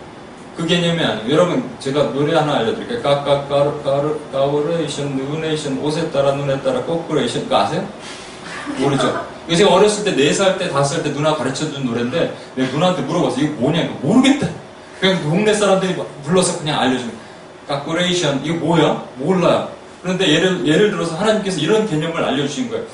그 0.57 0.65
개념이 0.65 0.99
아니고 1.03 1.29
여러분 1.29 1.69
제가 1.79 2.11
노래 2.13 2.33
하나 2.35 2.55
알려드릴게요. 2.57 3.01
까까까르까르까오레이션 3.03 5.15
누네이션 5.17 5.77
옷에 5.79 6.09
따라 6.11 6.31
눈에 6.31 6.55
네 6.55 6.61
따라 6.61 6.81
꼬꾸레이션 6.83 7.43
그, 7.43 7.49
그거 7.49 7.57
아세요? 7.59 7.85
모르죠. 8.77 9.25
요새 9.49 9.65
어렸을 9.65 10.03
때 10.05 10.15
4살 10.31 10.57
때 10.57 10.69
5살 10.69 11.03
때 11.03 11.11
누나 11.13 11.35
가르쳐준 11.35 11.85
노래인데 11.85 12.35
내 12.55 12.71
누나한테 12.71 13.01
물어봤어. 13.01 13.41
이거 13.41 13.53
뭐냐? 13.59 13.81
이거 13.81 13.93
모르겠다. 14.01 14.47
그냥 14.99 15.21
동네 15.23 15.53
사람들이 15.53 15.95
불러서 16.23 16.57
그냥 16.59 16.79
알려주는 16.79 17.13
까꾸레이션 17.67 18.45
이거 18.45 18.55
뭐야? 18.55 19.03
몰라요. 19.17 19.67
그런데 20.01 20.29
예를, 20.29 20.65
예를 20.65 20.91
들어서 20.91 21.15
하나님께서 21.17 21.59
이런 21.59 21.87
개념을 21.89 22.23
알려주신 22.23 22.69
거예요. 22.69 22.85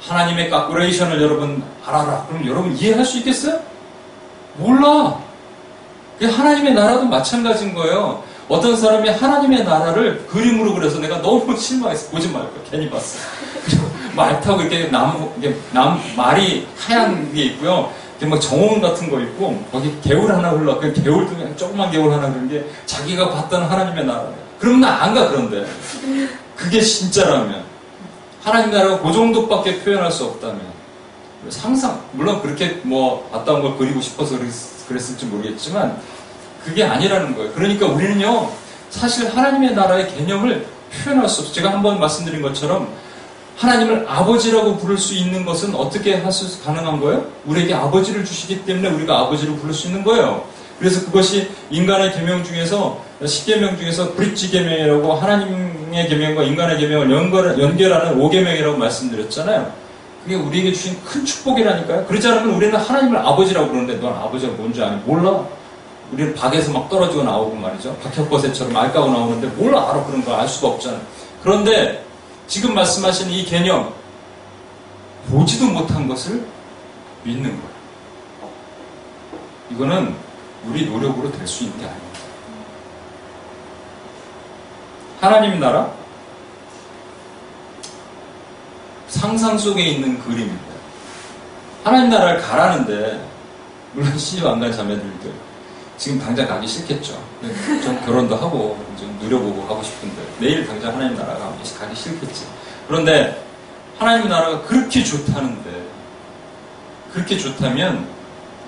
하나님의 0.00 0.50
까꾸레이션을 0.50 1.22
여러분 1.22 1.62
알아라. 1.86 2.26
그럼 2.28 2.44
여러분 2.46 2.76
이해할 2.76 3.04
수 3.04 3.18
있겠어요? 3.18 3.60
몰라. 4.56 5.18
예, 6.20 6.26
하나님의 6.26 6.74
나라도 6.74 7.04
마찬가지인 7.06 7.74
거예요. 7.74 8.22
어떤 8.48 8.76
사람이 8.76 9.08
하나님의 9.08 9.64
나라를 9.64 10.26
그림으로 10.26 10.74
그려서 10.74 10.98
내가 11.00 11.20
너무 11.20 11.56
실망했어. 11.56 12.10
보지 12.10 12.28
말고 12.28 12.50
괜히 12.70 12.88
봤어. 12.88 13.18
말 14.14 14.40
타고 14.40 14.60
이렇게 14.60 14.86
나무, 14.90 15.32
이게 15.38 15.56
나무, 15.72 15.98
말이 16.16 16.66
하얀 16.78 17.32
게 17.32 17.44
있고요. 17.46 17.76
막 18.20 18.30
뭐 18.30 18.38
정원 18.38 18.80
같은 18.80 19.10
거 19.10 19.20
있고, 19.20 19.62
거기 19.70 19.94
개울 20.00 20.32
하나 20.32 20.48
흘러. 20.48 20.78
그 20.78 20.90
개울 20.94 21.26
중에 21.28 21.52
조그만 21.56 21.90
개울 21.90 22.10
하나 22.10 22.20
그런 22.30 22.48
게 22.48 22.64
자기가 22.86 23.28
봤던 23.28 23.64
하나님의 23.64 24.06
나라 24.06 24.28
그럼 24.58 24.80
나안 24.80 25.12
가, 25.12 25.28
그런데. 25.28 25.66
그게 26.56 26.80
진짜라면. 26.80 27.64
하나님 28.42 28.70
나라가 28.70 29.02
그 29.02 29.12
정도밖에 29.12 29.80
표현할 29.80 30.10
수 30.10 30.24
없다면. 30.24 30.58
상상, 31.50 32.00
물론 32.12 32.40
그렇게 32.40 32.80
뭐, 32.84 33.28
아따운 33.30 33.60
걸 33.60 33.76
그리고 33.76 34.00
싶어서 34.00 34.38
그랬어. 34.38 34.73
그랬을지 34.88 35.26
모르겠지만 35.26 35.98
그게 36.64 36.82
아니라는 36.84 37.34
거예요. 37.36 37.52
그러니까 37.52 37.86
우리는요, 37.86 38.50
사실 38.90 39.28
하나님의 39.28 39.74
나라의 39.74 40.08
개념을 40.08 40.66
표현할 41.04 41.28
수 41.28 41.40
없어요. 41.40 41.54
제가 41.54 41.70
한번 41.72 42.00
말씀드린 42.00 42.40
것처럼 42.42 42.88
하나님을 43.56 44.06
아버지라고 44.08 44.78
부를 44.78 44.96
수 44.98 45.14
있는 45.14 45.44
것은 45.44 45.74
어떻게 45.74 46.14
할 46.14 46.32
수 46.32 46.62
가능한 46.64 47.00
거예요? 47.00 47.26
우리에게 47.44 47.74
아버지를 47.74 48.24
주시기 48.24 48.64
때문에 48.64 48.88
우리가 48.88 49.20
아버지를 49.20 49.56
부를 49.56 49.74
수 49.74 49.88
있는 49.88 50.02
거예요. 50.04 50.44
그래서 50.78 51.04
그것이 51.04 51.50
인간의 51.70 52.12
계명 52.12 52.42
중에서 52.42 53.00
십계명 53.24 53.78
중에서 53.78 54.14
브릿지 54.14 54.50
계명이라고 54.50 55.14
하나님의 55.14 56.08
계명과 56.08 56.42
인간의 56.44 56.78
계명을 56.78 57.10
연결하는 57.62 58.20
오계명이라고 58.20 58.76
말씀드렸잖아요. 58.76 59.83
그게 60.24 60.36
우리에게 60.36 60.72
주신 60.72 61.02
큰 61.04 61.22
축복이라니까요. 61.24 62.06
그렇지 62.06 62.26
않으면 62.26 62.54
우리는 62.54 62.74
하나님을 62.74 63.18
아버지라고 63.18 63.68
그러는데 63.68 63.96
넌 64.00 64.14
아버지가 64.14 64.54
뭔지 64.54 64.82
아니? 64.82 64.96
몰라. 65.04 65.44
우리는 66.12 66.34
박에서 66.34 66.72
막 66.72 66.88
떨어지고 66.88 67.24
나오고 67.24 67.54
말이죠. 67.56 67.94
박혁버섯처럼 67.98 68.74
알까고 68.74 69.10
나오는데 69.10 69.48
뭘 69.48 69.74
알아 69.74 70.02
그런 70.04 70.24
걸 70.24 70.34
알 70.34 70.48
수가 70.48 70.68
없잖아요. 70.68 71.00
그런데 71.42 72.04
지금 72.46 72.74
말씀하신 72.74 73.28
이 73.30 73.44
개념 73.44 73.92
보지도 75.28 75.66
못한 75.66 76.08
것을 76.08 76.46
믿는 77.22 77.44
거예요. 77.52 77.74
이거는 79.72 80.14
우리 80.66 80.86
노력으로 80.86 81.32
될 81.32 81.46
수 81.46 81.64
있는 81.64 81.78
게 81.78 81.84
아닙니다. 81.84 82.04
하나님 85.20 85.60
나라, 85.60 85.90
상상 89.24 89.56
속에 89.56 89.82
있는 89.82 90.18
그림입니다. 90.18 90.60
하나님 91.82 92.10
나라를 92.10 92.42
가라는데 92.42 93.26
물론 93.94 94.18
신입 94.18 94.44
안간 94.44 94.70
자매들도 94.70 95.32
지금 95.96 96.18
당장 96.18 96.46
가기 96.46 96.66
싫겠죠. 96.68 97.18
네, 97.40 97.48
좀 97.80 97.98
결혼도 98.04 98.36
하고 98.36 98.84
좀 98.98 99.16
누려보고 99.22 99.66
가고 99.66 99.82
싶은데 99.82 100.16
내일 100.40 100.66
당장 100.68 100.92
하나님 100.96 101.16
나라가 101.16 101.54
가기 101.80 101.94
싫겠지. 101.94 102.44
그런데 102.86 103.42
하나님 103.98 104.28
나라가 104.28 104.60
그렇게 104.60 105.02
좋다는데 105.02 105.70
그렇게 107.14 107.38
좋다면 107.38 108.06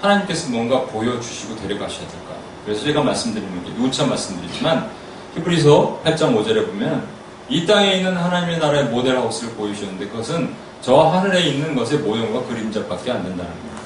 하나님께서 0.00 0.48
뭔가 0.48 0.86
보여주시고 0.86 1.56
데려가셔야 1.56 2.08
될까. 2.08 2.32
그래서 2.64 2.82
제가 2.82 3.02
말씀드리는 3.02 3.62
게 3.62 3.74
누차 3.74 4.06
말씀드리지만 4.06 4.88
히브리서 5.34 6.00
8장 6.02 6.34
5절에 6.34 6.64
보면 6.68 7.15
이 7.48 7.64
땅에 7.64 7.96
있는 7.98 8.16
하나님의 8.16 8.58
나라의 8.58 8.84
모델하우스를 8.86 9.54
보이셨는데 9.54 10.08
그것은 10.08 10.52
저 10.82 10.96
하늘에 11.00 11.42
있는 11.42 11.74
것의 11.76 11.98
모형과 12.00 12.42
그림자밖에 12.46 13.10
안 13.10 13.22
된다는 13.22 13.50
거예요. 13.52 13.76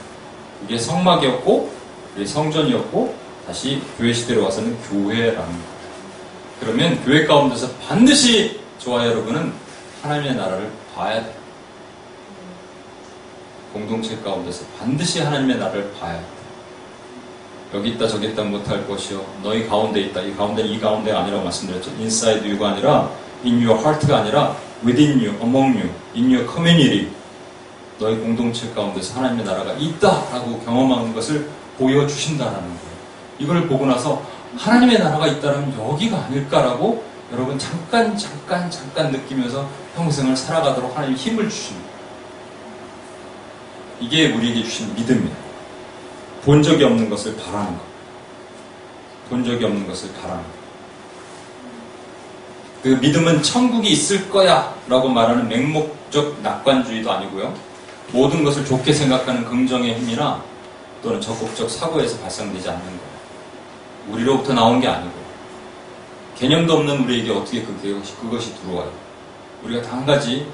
이게 0.67 0.79
성막이었고 0.79 1.71
이게 2.17 2.27
성전이었고 2.27 3.15
다시 3.47 3.83
교회 3.99 4.13
시대로 4.13 4.45
와서는 4.45 4.77
교회라는 4.89 5.37
거예요. 5.37 5.81
그러면 6.61 7.03
교회 7.05 7.27
가운데서 7.27 7.69
반드시 7.87 8.61
저와 8.79 9.07
여러분은 9.07 9.53
하나님의 10.03 10.37
나라를 10.37 10.71
봐야 10.95 11.21
돼요. 11.23 11.35
공동체 13.75 14.17
가운데서 14.23 14.65
반드시 14.79 15.21
하나님의 15.23 15.59
나라를 15.59 15.93
봐야 16.01 16.15
돼요. 16.15 16.41
여기 17.75 17.91
있다 17.91 18.09
저기 18.09 18.27
있다 18.29 18.43
못할 18.43 18.87
것이요 18.89 19.25
너희 19.45 19.69
가운데 19.69 20.01
있다 20.01 20.21
이 20.23 20.35
가운데 20.35 20.61
이 20.63 20.81
가운데 20.81 21.13
가 21.13 21.21
아니라고 21.21 21.45
말씀드렸죠 21.45 21.93
인사이드 22.01 22.45
유가 22.49 22.71
아니라 22.71 23.09
in 23.45 23.59
your 23.61 23.77
heart가 23.77 24.19
아니라 24.19 24.57
within 24.85 25.19
you, 25.21 25.35
among 25.41 25.77
you, 25.79 25.89
in 26.15 26.27
your 26.31 26.47
community 26.53 27.09
너의 27.99 28.19
공동체 28.19 28.71
가운데서 28.73 29.17
하나님의 29.19 29.45
나라가 29.45 29.73
있다라고 29.75 30.61
경험하는 30.61 31.15
것을 31.15 31.49
보여주신다라는 31.79 32.61
거예요. 32.61 32.91
이걸 33.39 33.67
보고 33.67 33.87
나서 33.87 34.23
하나님의 34.57 34.99
나라가 34.99 35.27
있다면 35.27 35.77
라 35.79 35.89
여기가 35.91 36.25
아닐까라고 36.25 37.05
여러분 37.33 37.59
잠깐 37.59 38.17
잠깐 38.17 38.71
잠깐 38.71 39.13
느끼면서 39.13 39.69
평생을 39.97 40.37
살아가도록 40.37 40.97
하나님 40.97 41.17
힘을 41.17 41.49
주십니다. 41.49 41.89
이게 44.01 44.33
우리에게 44.33 44.63
주신 44.65 44.95
믿음이에요. 44.95 45.37
본 46.43 46.63
적이 46.63 46.85
없는 46.85 47.11
것을 47.11 47.37
바라는 47.37 47.77
것. 47.77 47.81
본 49.29 49.45
적이 49.45 49.67
없는 49.67 49.87
것을 49.87 50.11
바라는 50.15 50.39
것. 50.43 50.60
그 52.83 52.89
믿음은 52.89 53.43
천국이 53.43 53.89
있을 53.91 54.31
거야 54.31 54.75
라고 54.89 55.09
말하는 55.09 55.49
맹목적 55.49 56.41
낙관주의도 56.43 57.11
아니고요. 57.11 57.55
모든 58.13 58.43
것을 58.43 58.65
좋게 58.65 58.93
생각하는 58.93 59.45
긍정의 59.45 59.97
힘이나 59.97 60.43
또는 61.03 61.21
적극적 61.21 61.69
사고에서 61.71 62.19
발생되지 62.19 62.69
않는 62.69 62.81
거예요. 62.83 63.01
우리로부터 64.09 64.55
나온 64.55 64.81
게 64.81 64.89
아니고 64.89 65.13
개념도 66.39 66.73
없는 66.73 67.05
우리에게 67.05 67.31
어떻게 67.31 67.63
그것이, 67.63 68.15
그것이 68.17 68.55
들어와요. 68.63 68.91
우리가 69.63 69.83
단 69.87 70.07
가지 70.07 70.47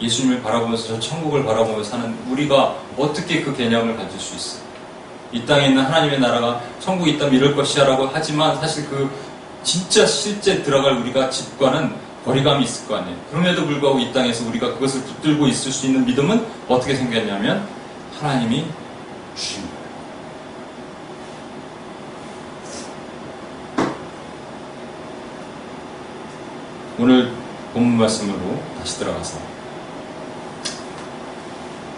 예수님을 0.00 0.42
바라보면서 0.42 0.86
저 0.86 1.00
천국을 1.00 1.44
바라보며 1.44 1.84
사는 1.84 2.16
우리가 2.30 2.76
어떻게 2.96 3.42
그 3.42 3.54
개념을 3.54 3.96
가질 3.96 4.18
수 4.18 4.34
있어요. 4.36 4.62
이 5.32 5.44
땅에 5.44 5.66
있는 5.66 5.84
하나님의 5.84 6.20
나라가 6.20 6.62
천국이 6.80 7.12
있다면 7.12 7.34
이럴 7.34 7.54
것이야라고 7.54 8.08
하지만 8.10 8.58
사실 8.58 8.88
그 8.88 9.10
진짜 9.62 10.06
실제 10.06 10.62
들어갈 10.62 10.94
우리가 10.98 11.30
집과는 11.30 11.94
거리감이 12.24 12.64
있을 12.64 12.86
거 12.88 12.96
아니에요. 12.96 13.16
그럼에도 13.30 13.64
불구하고 13.66 13.98
이 13.98 14.12
땅에서 14.12 14.46
우리가 14.48 14.74
그것을 14.74 15.00
붙들고 15.02 15.46
있을 15.48 15.72
수 15.72 15.86
있는 15.86 16.04
믿음은 16.04 16.46
어떻게 16.68 16.94
생겼냐면 16.94 17.66
하나님이 18.20 18.66
주신 19.34 19.62
거예요. 19.62 19.78
오늘 27.00 27.32
본문 27.72 27.96
말씀으로 27.98 28.60
다시 28.78 28.98
들어가서 28.98 29.38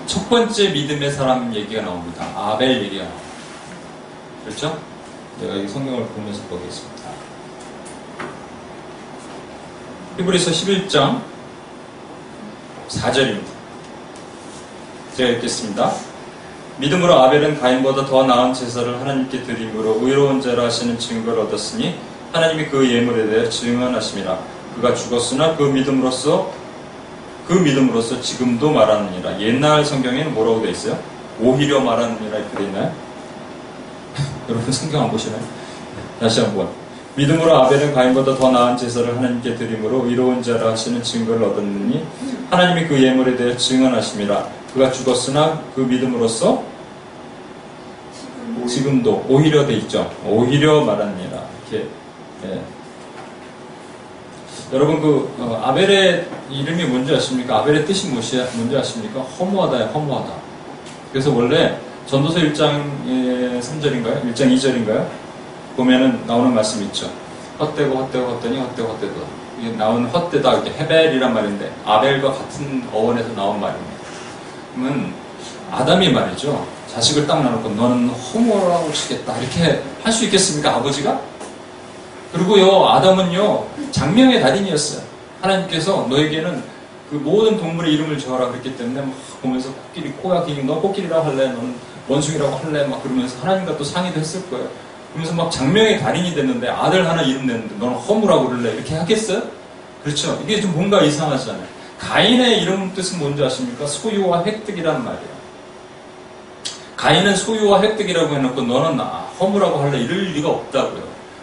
첫 0.07 0.29
번째 0.29 0.69
믿음의 0.71 1.11
사람 1.13 1.53
얘기가 1.55 1.83
나옵니다. 1.83 2.29
아벨 2.37 2.83
얘기가 2.85 3.05
나옵니다. 3.05 3.31
그렇죠? 4.45 4.79
내가 5.41 5.55
이 5.55 5.67
성경을 5.67 6.07
보면서 6.09 6.43
보겠습니다. 6.45 7.11
히브리서 10.19 10.51
11장 10.51 11.23
4절입니다. 12.89 13.47
제가 15.17 15.31
읽겠습니다. 15.31 15.95
믿음으로 16.79 17.15
아벨은 17.15 17.61
가인보다 17.61 18.07
더 18.07 18.25
나은 18.25 18.53
제사를 18.53 18.99
하나님께 19.01 19.45
드림으로 19.45 19.99
의로운 20.03 20.41
자라 20.41 20.65
하시는 20.65 20.99
증거를 20.99 21.41
얻었으니 21.45 21.97
하나님이 22.33 22.67
그 22.69 22.89
예물에 22.93 23.27
대해 23.29 23.49
증언하심이라 23.49 24.39
그가 24.77 24.95
죽었으나 24.95 25.57
그 25.57 25.63
믿음으로써 25.65 26.53
그 27.47 27.53
믿음으로써 27.55 28.21
지금도 28.21 28.71
말하느니라 28.71 29.41
옛날 29.41 29.85
성경에는 29.85 30.35
뭐라고 30.35 30.63
되어 30.63 30.71
있어요? 30.73 30.99
오히려 31.41 31.81
말하느니라 31.81 32.39
이렇게 32.39 32.57
되어 32.57 32.67
있나요? 32.67 32.93
여러분 34.49 34.73
성경 34.73 35.03
안 35.05 35.11
보시나요? 35.11 35.41
다시 36.19 36.41
한번 36.41 36.80
믿음으로 37.21 37.55
아벨은 37.55 37.93
가인보다 37.93 38.35
더 38.37 38.51
나은 38.51 38.79
제사를 38.79 39.15
하나님께 39.15 39.55
드림으로 39.57 40.07
의로운 40.07 40.43
자라 40.43 40.71
하시는 40.71 41.03
증거를 41.03 41.45
얻었느니 41.49 42.03
하나님이 42.51 42.89
그 42.89 43.03
예물에 43.03 43.37
대해 43.37 43.55
증언하십니다. 43.59 44.47
그가 44.73 44.91
죽었으나 44.91 45.63
그 45.77 45.81
믿음으로써 45.83 46.63
지금도 48.67 49.27
오히려 49.29 49.67
돼 49.67 49.75
있죠. 49.75 50.11
오히려 50.27 50.83
말합니다. 50.83 51.41
이렇게 51.71 51.89
예. 52.47 52.61
여러분 54.73 55.01
그 55.03 55.35
어, 55.41 55.61
아벨의 55.63 56.27
이름이 56.51 56.85
뭔지 56.85 57.13
아십니까? 57.15 57.59
아벨의 57.59 57.85
뜻이 57.85 58.09
무엇이 58.09 58.37
뭔지 58.55 58.77
아십니까? 58.77 59.21
허무하다야 59.21 59.89
허무하다. 59.89 60.33
그래서 61.13 61.31
원래 61.35 61.77
전도서 62.07 62.39
1장 62.41 62.81
3절인가요? 63.61 64.23
1장 64.33 64.53
2절인가요? 64.57 65.20
보면은 65.81 66.27
나오는 66.27 66.55
말씀 66.55 66.83
있죠. 66.85 67.11
헛되고 67.59 67.97
헛되고 67.97 68.27
헛되니 68.33 68.59
헛되고 68.59 68.89
헛되다. 68.91 69.13
이게 69.59 69.71
나온 69.77 70.07
헛되다 70.07 70.59
이게 70.59 70.71
헤벨이란 70.73 71.33
말인데 71.33 71.73
아벨과 71.87 72.33
같은 72.33 72.87
어원에서 72.93 73.29
나온 73.35 73.59
말입니다. 73.61 73.95
그러면 74.75 75.13
아담이 75.71 76.11
말이죠. 76.13 76.67
자식을 76.89 77.27
딱 77.27 77.43
나놓고 77.43 77.71
너는 77.71 78.09
호모라고 78.09 78.93
치겠다 78.93 79.37
이렇게 79.39 79.83
할 80.03 80.13
수 80.13 80.25
있겠습니까 80.25 80.75
아버지가? 80.77 81.19
그리고요 82.33 82.85
아담은요 82.91 83.65
장명의 83.91 84.41
달인이었어요. 84.41 85.03
하나님께서 85.41 86.07
너에게는 86.11 86.63
그 87.11 87.15
모든 87.17 87.57
동물의 87.57 87.95
이름을 87.95 88.19
지어라 88.19 88.49
그랬기 88.49 88.77
때문에 88.77 89.01
막 89.01 89.13
보면서 89.41 89.71
코끼리 89.73 90.11
코야 90.13 90.45
기너 90.45 90.81
코끼리라고 90.81 91.25
할래 91.27 91.47
너는 91.49 91.75
원숭이라고 92.09 92.57
할래 92.57 92.85
막 92.87 93.03
그러면서 93.03 93.41
하나님과 93.41 93.77
또 93.79 93.85
상의도 93.85 94.21
했을 94.21 94.49
거예요. 94.51 94.69
그러면서 95.13 95.35
막 95.35 95.51
장명의 95.51 95.99
달인이 95.99 96.35
됐는데 96.35 96.69
아들 96.69 97.09
하나 97.09 97.23
이름 97.23 97.47
냈는데 97.47 97.77
너는 97.79 97.95
허무라고 97.99 98.49
그럴래? 98.49 98.75
이렇게 98.75 98.95
하겠어요? 98.95 99.43
그렇죠? 100.05 100.41
이게 100.45 100.61
좀 100.61 100.73
뭔가 100.73 101.03
이상하잖아요. 101.03 101.65
가인의 101.99 102.63
이름 102.63 102.95
뜻은 102.95 103.19
뭔지 103.19 103.43
아십니까? 103.43 103.87
소유와 103.87 104.45
획득이란 104.45 105.05
말이에요. 105.05 105.41
가인은 106.97 107.37
소유와 107.37 107.83
획득이라고 107.83 108.35
해놓고 108.35 108.63
너는 108.63 109.01
아, 109.01 109.27
허무라고 109.39 109.79
할래? 109.79 109.99
이럴 110.01 110.33
리가 110.33 110.49
없다고요. 110.49 111.03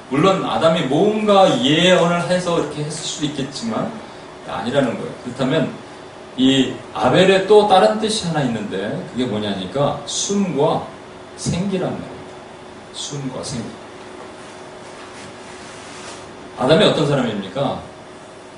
물론 0.09 0.45
아담이 0.45 0.83
뭔가 0.83 1.61
예언을 1.61 2.21
해서 2.29 2.59
이렇게 2.59 2.83
했을 2.85 3.03
수도 3.05 3.25
있겠지만 3.25 3.91
아니라는 4.49 4.97
거예요. 4.97 5.11
그렇다면 5.25 5.71
이 6.37 6.73
아벨의 6.93 7.47
또 7.47 7.67
다른 7.67 7.99
뜻이 7.99 8.27
하나 8.27 8.41
있는데 8.43 9.05
그게 9.11 9.25
뭐냐니까 9.25 10.01
숨과 10.05 10.87
생기란 11.35 11.91
말이에요. 11.91 12.16
순과 12.97 13.43
생. 13.43 13.63
아담이 16.57 16.83
어떤 16.83 17.07
사람입니까? 17.07 17.79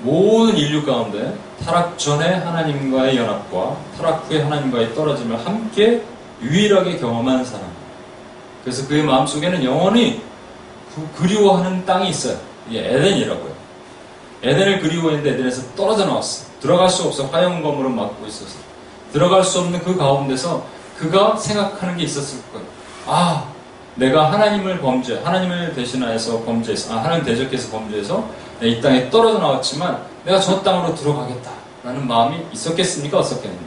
모든 0.02 0.56
인류 0.56 0.84
가운데 0.84 1.36
타락 1.62 1.98
전에 1.98 2.34
하나님과의 2.36 3.18
연합과 3.18 3.76
타락 3.98 4.24
후에 4.30 4.40
하나님과의 4.40 4.94
떨어짐을 4.94 5.44
함께 5.46 6.02
유일하게 6.42 6.98
경험한 6.98 7.44
사람. 7.44 7.66
그래서 8.64 8.88
그의 8.88 9.02
마음속에는 9.04 9.62
영원히 9.62 10.22
그, 11.16 11.22
리워하는 11.24 11.86
땅이 11.86 12.08
있어요. 12.08 12.36
이게 12.68 12.80
에덴이라고요. 12.80 13.52
에덴을 14.42 14.80
그리워했는데 14.80 15.34
에덴에서 15.38 15.74
떨어져 15.76 16.04
나왔어. 16.04 16.46
들어갈 16.60 16.88
수 16.88 17.04
없어. 17.04 17.26
화염검으로 17.26 17.88
막고 17.90 18.26
있어서. 18.26 18.56
들어갈 19.12 19.44
수 19.44 19.60
없는 19.60 19.84
그 19.84 19.96
가운데서 19.96 20.66
그가 20.98 21.36
생각하는 21.36 21.96
게 21.96 22.02
있었을 22.04 22.40
거예요. 22.52 22.66
아, 23.06 23.49
내가 24.00 24.32
하나님을 24.32 24.80
범죄, 24.80 25.18
하나님을 25.22 25.74
대신하여서 25.74 26.42
범죄해서, 26.44 26.94
아, 26.98 27.04
하나님 27.04 27.22
대적해서 27.22 27.68
범죄해서 27.70 28.26
이 28.62 28.80
땅에 28.80 29.10
떨어져 29.10 29.38
나왔지만 29.40 30.02
내가 30.24 30.40
저 30.40 30.62
땅으로 30.62 30.94
들어가겠다라는 30.94 32.08
마음이 32.08 32.38
있었겠습니까? 32.50 33.18
없었겠습니 33.18 33.60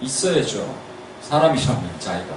있어야죠. 0.00 0.74
사람이라면 1.22 1.88
자기가. 2.00 2.34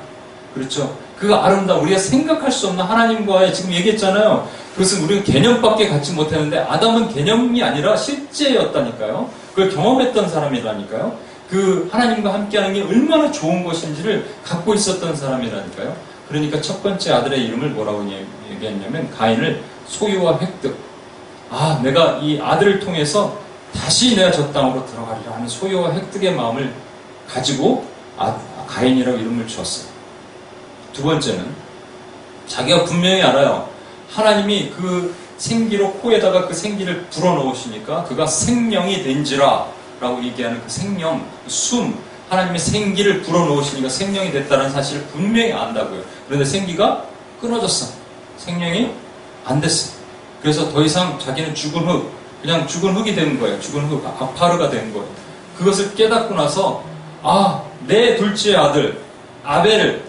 그렇죠? 0.53 0.95
그 1.17 1.33
아름다움, 1.33 1.83
우리가 1.83 1.97
생각할 1.99 2.51
수 2.51 2.67
없는 2.67 2.83
하나님과의 2.83 3.51
지금 3.53 3.73
얘기했잖아요. 3.73 4.47
그것은 4.73 5.03
우리는 5.03 5.23
개념밖에 5.23 5.87
갖지 5.89 6.13
못했는데 6.13 6.59
아담은 6.59 7.09
개념이 7.13 7.63
아니라 7.63 7.97
실제였다니까요. 7.97 9.27
그걸 9.55 9.69
경험했던 9.71 10.29
사람이라니까요. 10.29 11.15
그 11.49 11.89
하나님과 11.91 12.31
함께하는 12.33 12.73
게 12.75 12.81
얼마나 12.83 13.31
좋은 13.31 13.63
것인지를 13.63 14.29
갖고 14.43 14.73
있었던 14.75 15.15
사람이라니까요. 15.15 16.10
그러니까 16.31 16.61
첫 16.61 16.81
번째 16.81 17.11
아들의 17.11 17.43
이름을 17.45 17.69
뭐라고 17.71 18.03
얘기했냐면 18.49 19.11
가인을 19.11 19.61
소유와 19.87 20.39
획득. 20.39 20.77
아, 21.49 21.81
내가 21.83 22.19
이 22.21 22.39
아들을 22.39 22.79
통해서 22.79 23.37
다시 23.75 24.15
내가 24.15 24.31
저 24.31 24.49
땅으로 24.53 24.85
들어가리라 24.85 25.33
하는 25.33 25.47
소유와 25.49 25.91
획득의 25.93 26.31
마음을 26.33 26.73
가지고 27.29 27.85
아, 28.17 28.39
가인이라고 28.67 29.17
이름을 29.17 29.45
주었어요. 29.47 29.91
두 30.93 31.03
번째는 31.03 31.53
자기가 32.47 32.85
분명히 32.85 33.21
알아요. 33.21 33.69
하나님이 34.09 34.71
그 34.75 35.13
생기로 35.37 35.93
코에다가 35.95 36.47
그 36.47 36.53
생기를 36.53 37.07
불어넣으시니까 37.09 38.05
그가 38.05 38.25
생명이 38.25 39.03
된지라 39.03 39.65
라고 39.99 40.23
얘기하는 40.23 40.61
그 40.61 40.69
생명, 40.69 41.19
그 41.43 41.49
숨, 41.49 41.97
하나님의 42.31 42.59
생기를 42.59 43.21
불어넣으시니까 43.23 43.89
생명이 43.89 44.31
됐다는 44.31 44.69
사실을 44.71 45.03
분명히 45.11 45.51
안다고요. 45.51 46.01
그런데 46.27 46.45
생기가 46.45 47.03
끊어졌어. 47.41 47.93
생명이 48.37 48.89
안 49.45 49.59
됐어. 49.59 49.95
그래서 50.41 50.71
더 50.71 50.81
이상 50.81 51.19
자기는 51.19 51.53
죽은 51.53 51.81
흙, 51.81 52.09
그냥 52.41 52.65
죽은 52.67 52.95
흙이 52.95 53.15
된 53.15 53.37
거예요. 53.37 53.59
죽은 53.59 53.83
흙, 53.89 54.05
아파르가 54.17 54.69
된 54.69 54.93
거예요. 54.93 55.09
그것을 55.57 55.93
깨닫고 55.93 56.33
나서 56.33 56.83
아, 57.21 57.63
내 57.85 58.15
둘째 58.15 58.55
아들 58.55 59.01
아벨을 59.43 60.03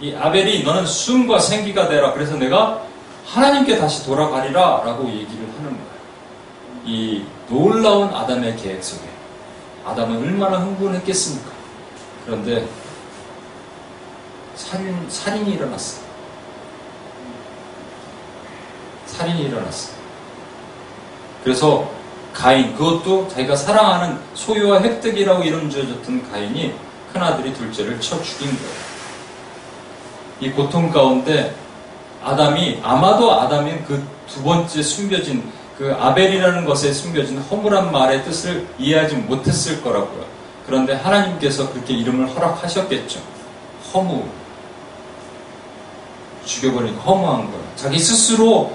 이 0.00 0.14
아벨이 0.14 0.64
너는 0.64 0.84
숨과 0.84 1.38
생기가 1.38 1.88
되라. 1.88 2.12
그래서 2.12 2.34
내가 2.36 2.82
하나님께 3.24 3.78
다시 3.78 4.04
돌아가리라 4.04 4.82
라고 4.84 5.08
얘기를 5.08 5.42
하는 5.56 5.70
거예요. 5.70 5.92
이 6.84 7.22
놀라운 7.48 8.12
아담의 8.14 8.56
계획 8.56 8.84
속에 8.84 9.08
아담은 9.86 10.18
얼마나 10.18 10.58
흥분했겠습니까? 10.58 11.51
그런데 12.26 12.66
살인, 14.54 15.06
살인이 15.08 15.54
일어났어. 15.54 16.00
살인이 19.06 19.44
일어났어. 19.44 19.92
그래서 21.42 21.90
가인, 22.32 22.74
그것도 22.76 23.28
자기가 23.28 23.56
사랑하는 23.56 24.18
소유와 24.34 24.82
획득이라고 24.82 25.42
이름 25.42 25.68
지어줬던 25.68 26.30
가인이 26.30 26.74
큰아들이 27.12 27.52
둘째를 27.52 28.00
쳐 28.00 28.20
죽인 28.22 28.50
거예요. 28.50 28.92
이 30.40 30.50
고통 30.50 30.90
가운데 30.90 31.54
아담이, 32.22 32.80
아마도 32.82 33.32
아담인 33.40 33.84
그 33.84 34.10
두 34.32 34.42
번째 34.42 34.82
숨겨진, 34.82 35.44
그 35.76 35.94
아벨이라는 35.94 36.64
것에 36.64 36.90
숨겨진 36.90 37.38
허물한 37.38 37.92
말의 37.92 38.24
뜻을 38.24 38.66
이해하지 38.78 39.16
못했을 39.16 39.82
거라고요. 39.82 40.24
그런데 40.72 40.94
하나님께서 40.94 41.70
그렇게 41.70 41.92
이름을 41.92 42.30
허락하셨겠죠. 42.34 43.20
허무. 43.92 44.24
죽여버린 46.46 46.94
리 46.94 46.98
허무한 46.98 47.44
거예요. 47.50 47.62
자기 47.76 47.98
스스로 47.98 48.72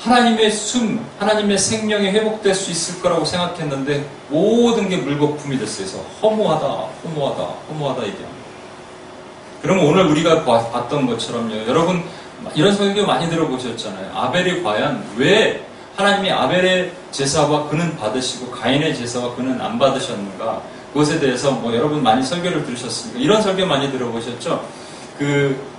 하나님의 0.00 0.50
숨, 0.50 1.06
하나님의 1.20 1.58
생명이 1.58 2.08
회복될 2.10 2.56
수 2.56 2.72
있을 2.72 3.00
거라고 3.00 3.24
생각했는데 3.24 4.04
모든 4.30 4.88
게 4.88 4.96
물거품이 4.96 5.58
됐어요. 5.60 5.86
그래서 5.86 6.04
허무하다, 6.20 6.68
허무하다, 7.04 7.42
허무하다 7.68 7.98
얘기합니다. 8.08 8.42
그러면 9.62 9.84
오늘 9.86 10.06
우리가 10.06 10.44
봤던 10.44 11.06
것처럼요. 11.06 11.68
여러분 11.68 12.02
이런 12.56 12.74
설교 12.74 13.06
많이 13.06 13.30
들어보셨잖아요. 13.30 14.10
아벨이 14.12 14.64
과연 14.64 15.04
왜 15.16 15.64
하나님이 15.94 16.32
아벨의 16.32 16.90
제사와 17.12 17.68
그는 17.68 17.96
받으시고 17.96 18.50
가인의 18.50 18.96
제사와 18.96 19.36
그는 19.36 19.60
안 19.60 19.78
받으셨는가? 19.78 20.81
그것에 20.92 21.18
대해서 21.18 21.52
뭐 21.52 21.74
여러분 21.74 22.02
많이 22.02 22.22
설교를 22.22 22.66
들으셨습니까 22.66 23.18
이런 23.20 23.40
설교 23.42 23.66
많이 23.66 23.90
들어보셨죠? 23.90 24.64
그 25.18 25.72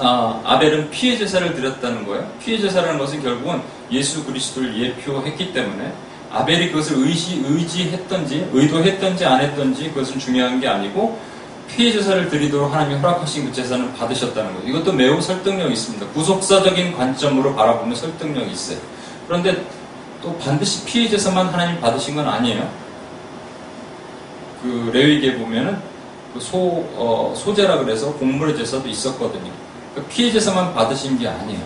아, 0.00 0.40
아벨은 0.44 0.90
피해 0.90 1.16
제사를 1.16 1.54
드렸다는 1.54 2.06
거예요. 2.06 2.28
피해 2.44 2.58
제사라는 2.60 2.98
것은 2.98 3.22
결국은 3.22 3.62
예수 3.90 4.24
그리스도를 4.24 4.76
예표했기 4.82 5.52
때문에 5.52 5.92
아벨이 6.32 6.70
그것을 6.70 6.98
의지, 7.06 7.42
의지했던지 7.46 8.48
의도했던지 8.52 9.24
안 9.24 9.40
했던지 9.40 9.90
그것은 9.90 10.18
중요한 10.18 10.60
게 10.60 10.66
아니고 10.68 11.18
피해 11.68 11.92
제사를 11.92 12.28
드리도록 12.28 12.72
하나님이 12.72 13.00
허락하신 13.00 13.46
그 13.46 13.52
제사는 13.52 13.94
받으셨다는 13.94 14.54
거예요. 14.56 14.68
이것도 14.68 14.92
매우 14.92 15.20
설득력 15.20 15.70
있습니다. 15.70 16.04
구속사적인 16.08 16.92
관점으로 16.96 17.54
바라보면 17.54 17.94
설득력이 17.94 18.50
있어요. 18.50 18.78
그런데 19.28 19.64
또 20.20 20.36
반드시 20.38 20.84
피해 20.84 21.08
제사만 21.08 21.46
하나님 21.48 21.80
받으신 21.80 22.16
건 22.16 22.26
아니에요. 22.26 22.68
그 24.68 24.90
레위기에 24.92 25.36
보면은 25.36 25.78
그 26.34 26.40
소, 26.40 26.58
어, 26.94 27.32
소재라 27.36 27.78
그래서 27.78 28.12
곡물의 28.14 28.56
제사도 28.56 28.88
있었거든요. 28.88 29.50
그러니까 29.92 30.14
피해 30.14 30.30
제사만 30.30 30.74
받으신 30.74 31.18
게 31.18 31.28
아니에요. 31.28 31.60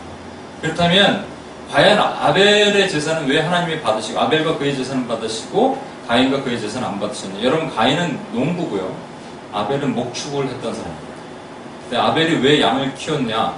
그렇다면 0.60 1.24
과연 1.72 1.98
아벨의 1.98 2.88
제사는 2.88 3.26
왜 3.28 3.40
하나님이 3.40 3.80
받으시고 3.80 4.20
아벨과 4.20 4.58
그의 4.58 4.76
제사는 4.76 5.06
받으시고 5.08 5.80
가인과 6.06 6.42
그의 6.42 6.60
제사는 6.60 6.86
안 6.86 6.98
받으셨냐? 7.00 7.42
여러분 7.42 7.70
가인은 7.74 8.18
농부고요. 8.32 8.92
아벨은 9.52 9.94
목축을 9.94 10.46
했던 10.48 10.74
사람입니다. 10.74 11.10
아벨이 11.96 12.42
왜 12.44 12.60
양을 12.60 12.94
키웠냐? 12.94 13.54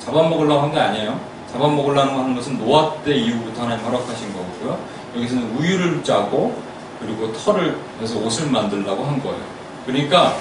잡아먹으려고 0.00 0.62
한 0.62 0.72
게 0.72 0.78
아니에요. 0.78 1.18
잡아먹으려고 1.52 2.10
하는 2.18 2.34
것은 2.34 2.58
노아 2.58 2.92
때 3.04 3.14
이후부터 3.14 3.62
하나님 3.62 3.84
허락하신 3.86 4.32
거고요. 4.34 4.78
여기서는 5.16 5.56
우유를 5.56 6.04
짜고 6.04 6.54
그리고 7.04 7.32
털을 7.32 7.76
해서 8.00 8.18
옷을 8.18 8.50
만들라고 8.50 9.04
한 9.04 9.22
거예요. 9.22 9.36
그러니까 9.86 10.36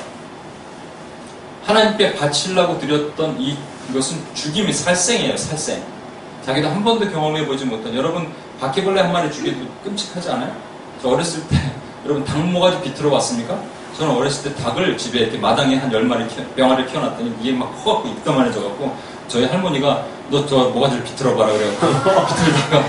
하나님께 1.65 2.15
바치려고 2.15 2.79
드렸던 2.79 3.39
이, 3.39 3.57
이것은 3.89 4.17
죽임이 4.33 4.71
살생이에요. 4.71 5.35
살생. 5.37 5.83
자기도 6.45 6.69
한 6.69 6.83
번도 6.83 7.09
경험해 7.11 7.45
보지 7.47 7.65
못한 7.65 7.93
여러분 7.95 8.31
바퀴벌레 8.59 9.01
한 9.01 9.11
마리 9.11 9.31
죽여도 9.31 9.59
끔찍하지 9.83 10.29
않아요? 10.31 10.55
저 11.01 11.09
어렸을 11.09 11.43
때 11.47 11.57
여러분 12.05 12.23
닭 12.25 12.43
모가지 12.45 12.81
비틀어 12.81 13.09
봤습니까? 13.11 13.59
저는 13.97 14.13
어렸을 14.15 14.51
때 14.53 14.63
닭을 14.63 14.97
집에 14.97 15.19
이렇게 15.19 15.37
마당에 15.37 15.75
한 15.75 15.91
열마리 15.91 16.27
병아리 16.55 16.87
키워놨더니 16.87 17.35
이게 17.41 17.51
막 17.51 17.71
커갖고 17.83 18.09
입더만해져갖고 18.09 18.95
저희 19.27 19.45
할머니가 19.45 20.05
너 20.31 20.43
저 20.45 20.69
모가지를 20.69 21.03
비틀어 21.03 21.35
봐라 21.35 21.53
그래갖고 21.53 21.85
비틀다가 21.89 22.83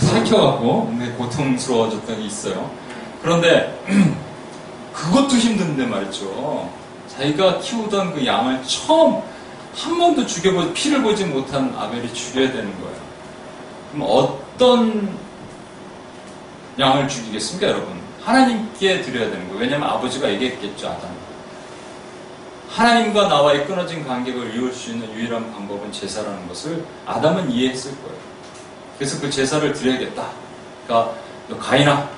살켜갖고 0.00 0.68
어? 0.70 1.14
고통스러워졌던 1.18 2.16
게 2.16 2.24
있어요. 2.24 2.70
그런데 3.26 3.76
그것도 4.94 5.34
힘든데 5.34 5.84
말이죠. 5.86 6.72
자기가 7.08 7.58
키우던 7.58 8.14
그 8.14 8.24
양을 8.24 8.62
처음 8.62 9.20
한 9.76 9.98
번도 9.98 10.24
죽여보 10.28 10.72
피를 10.72 11.02
보지 11.02 11.24
못한 11.24 11.74
아벨이 11.76 12.14
죽여야 12.14 12.52
되는 12.52 12.72
거예요. 12.80 12.96
그럼 13.92 14.06
어떤 14.08 15.16
양을 16.78 17.08
죽이겠습니까, 17.08 17.66
여러분? 17.66 17.96
하나님께 18.22 19.02
드려야 19.02 19.28
되는 19.28 19.48
거예요. 19.48 19.60
왜냐하면 19.60 19.88
아버지가 19.90 20.30
얘기했겠죠, 20.34 20.86
아담. 20.86 21.10
하나님과 22.70 23.26
나와의 23.26 23.66
끊어진 23.66 24.06
관계를 24.06 24.54
이을 24.54 24.72
수 24.72 24.90
있는 24.92 25.12
유일한 25.16 25.52
방법은 25.52 25.90
제사라는 25.90 26.46
것을 26.46 26.84
아담은 27.06 27.50
이해했을 27.50 27.90
거예요. 28.04 28.16
그래서 28.98 29.20
그 29.20 29.28
제사를 29.30 29.72
드려야겠다. 29.72 30.26
그러니까 30.86 31.14
너 31.48 31.56
가인아, 31.58 32.08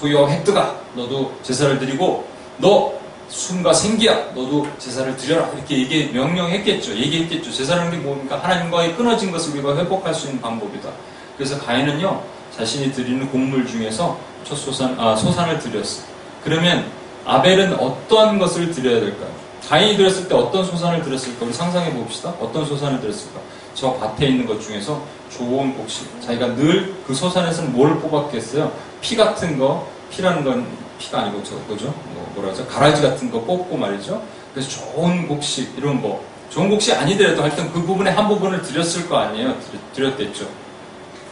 소여 0.00 0.26
했드가 0.26 0.78
너도 0.94 1.34
제사를 1.42 1.78
드리고 1.78 2.26
너 2.58 2.92
숨과 3.28 3.72
생기야 3.72 4.14
너도 4.34 4.66
제사를 4.78 5.16
드려라 5.16 5.48
이렇게 5.54 5.78
얘기 5.78 6.06
명령했겠죠 6.12 6.92
얘기했겠죠 6.92 7.50
제사라는 7.50 7.90
게 7.90 7.96
뭡니까 7.96 8.38
하나님과의 8.42 8.94
끊어진 8.94 9.32
것을 9.32 9.54
우리가 9.54 9.76
회복할 9.78 10.14
수 10.14 10.26
있는 10.28 10.40
방법이다 10.42 10.88
그래서 11.36 11.58
가인은요 11.58 12.22
자신이 12.56 12.92
드리는 12.92 13.26
곡물 13.30 13.66
중에서 13.66 14.18
첫 14.44 14.54
소산 14.56 14.96
아 15.00 15.16
소산을 15.16 15.58
드렸어 15.58 16.02
그러면 16.44 16.84
아벨은 17.24 17.74
어떠한 17.80 18.38
것을 18.38 18.70
드려야 18.70 19.00
될까요 19.00 19.30
가인이 19.68 19.96
드렸을 19.96 20.28
때 20.28 20.34
어떤 20.34 20.64
소산을 20.64 21.02
드렸을까 21.02 21.46
우리 21.46 21.52
상상해 21.52 21.92
봅시다 21.94 22.34
어떤 22.38 22.64
소산을 22.64 23.00
드렸을까 23.00 23.40
저 23.76 23.90
밭에 23.94 24.26
있는 24.26 24.46
것 24.46 24.58
중에서 24.60 25.00
좋은 25.30 25.76
곡식. 25.76 26.20
자기가 26.20 26.56
늘 26.56 26.94
그 27.06 27.14
소산에서는 27.14 27.72
뭘 27.72 28.00
뽑았겠어요? 28.00 28.72
피 29.00 29.14
같은 29.14 29.58
거, 29.60 29.86
피라는 30.10 30.42
건 30.42 30.66
피가 30.98 31.20
아니고 31.20 31.40
저거죠. 31.44 31.94
뭐 32.14 32.32
뭐라 32.34 32.50
하죠? 32.50 32.66
가라지 32.66 33.00
같은 33.02 33.30
거 33.30 33.38
뽑고 33.42 33.76
말이죠. 33.76 34.20
그래서 34.52 34.70
좋은 34.70 35.28
곡식 35.28 35.74
이런 35.76 36.02
거. 36.02 36.22
좋은 36.50 36.68
곡식 36.70 36.94
아니더라도 36.96 37.42
하여튼 37.44 37.70
그부분에한 37.72 38.26
부분을 38.28 38.60
드렸을 38.62 39.08
거 39.08 39.18
아니에요. 39.18 39.54
드렸, 39.94 40.16
댔죠 40.16 40.48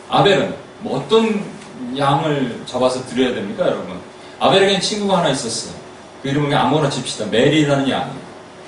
아벨은 0.08 0.54
뭐 0.80 0.98
어떤 1.00 1.44
양을 1.98 2.62
잡아서 2.66 3.04
드려야 3.06 3.34
됩니까, 3.34 3.66
여러분? 3.66 3.98
아벨에게는 4.38 4.80
친구가 4.80 5.18
하나 5.18 5.30
있었어요. 5.30 5.74
그이름은 6.22 6.54
아무거나 6.54 6.88
칩시다. 6.90 7.26
메리라는 7.26 7.88
양. 7.90 8.14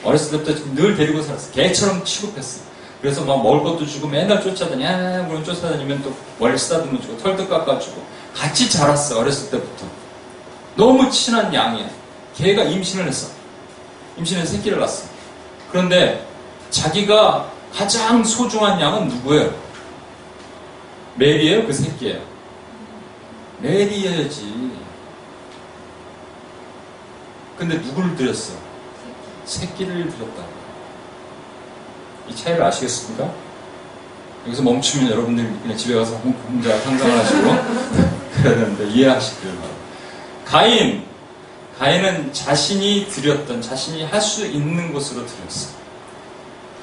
어렸을 0.03 0.43
때부터 0.45 0.59
늘 0.75 0.97
데리고 0.97 1.21
살았어. 1.23 1.49
요 1.49 1.53
개처럼 1.55 2.03
취급했어. 2.05 2.61
요 2.61 2.66
그래서 3.01 3.25
막 3.25 3.43
먹을 3.43 3.63
것도 3.63 3.87
주고 3.87 4.07
맨날 4.09 4.43
쫓아다니냐, 4.43 4.91
아, 4.91 5.23
물론 5.27 5.45
쫓아다니면 5.45 6.03
또 6.03 6.15
머리 6.39 6.57
쓰다듬 6.57 6.91
뭐 6.93 7.01
주고 7.01 7.17
털도 7.19 7.49
깎아주고 7.49 8.03
같이 8.35 8.71
자랐어 8.71 9.19
어렸을 9.21 9.51
때부터 9.51 9.87
너무 10.77 11.11
친한 11.11 11.53
양이야. 11.53 11.89
걔가 12.37 12.65
임신을 12.65 13.07
했어. 13.09 13.31
임신해서 14.19 14.53
새끼를 14.57 14.79
낳았어. 14.79 15.09
그런데 15.71 16.27
자기가 16.71 17.51
가장 17.73 18.23
소중한 18.23 18.79
양은 18.81 19.09
누구예요? 19.09 19.55
메리예요? 21.17 21.67
그 21.67 21.73
새끼예요? 21.73 22.21
메리여야지. 23.61 24.71
근데 27.59 27.79
누구를 27.79 28.15
드렸어? 28.17 28.53
새끼를 29.47 30.11
드렸다. 30.11 30.56
이 32.29 32.35
차이를 32.35 32.63
아시겠습니까? 32.63 33.31
여기서 34.47 34.63
멈추면 34.63 35.11
여러분들 35.11 35.45
그냥 35.63 35.77
집에 35.77 35.95
가서 35.95 36.15
혼자 36.17 36.77
상상을 36.81 37.19
하시고 37.19 37.47
그래야 38.43 38.55
되는데 38.55 38.89
이해하시길 38.91 39.43
바랍니다. 39.51 39.75
가인, 40.45 41.05
가인은 41.87 42.33
자신이 42.33 43.07
드렸던 43.11 43.61
자신이 43.63 44.05
할 44.05 44.21
수 44.21 44.47
있는 44.47 44.93
것으로 44.93 45.27
드렸어. 45.27 45.71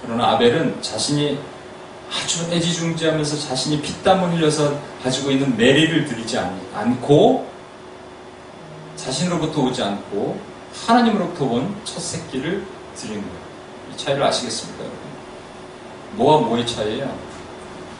그러나 0.02 0.32
아벨은 0.32 0.82
자신이 0.82 1.40
아주 2.12 2.46
애지중지하면서 2.52 3.48
자신이 3.48 3.82
피땀을 3.82 4.32
흘려서 4.34 4.78
가지고 5.04 5.32
있는 5.32 5.56
메리를 5.58 6.06
드리지 6.06 6.38
않고 6.74 7.48
자신으로부터 8.98 9.62
오지 9.64 9.82
않고 9.84 10.40
하나님으로부터 10.86 11.46
온 11.46 11.76
첫 11.86 12.00
새끼를 12.02 12.66
드리 12.96 13.10
거예요. 13.10 13.44
이 13.94 13.98
차이를 13.98 14.24
아시겠습니까? 14.24 14.84
뭐와 16.14 16.42
뭐의 16.46 16.66
차이예요? 16.68 17.18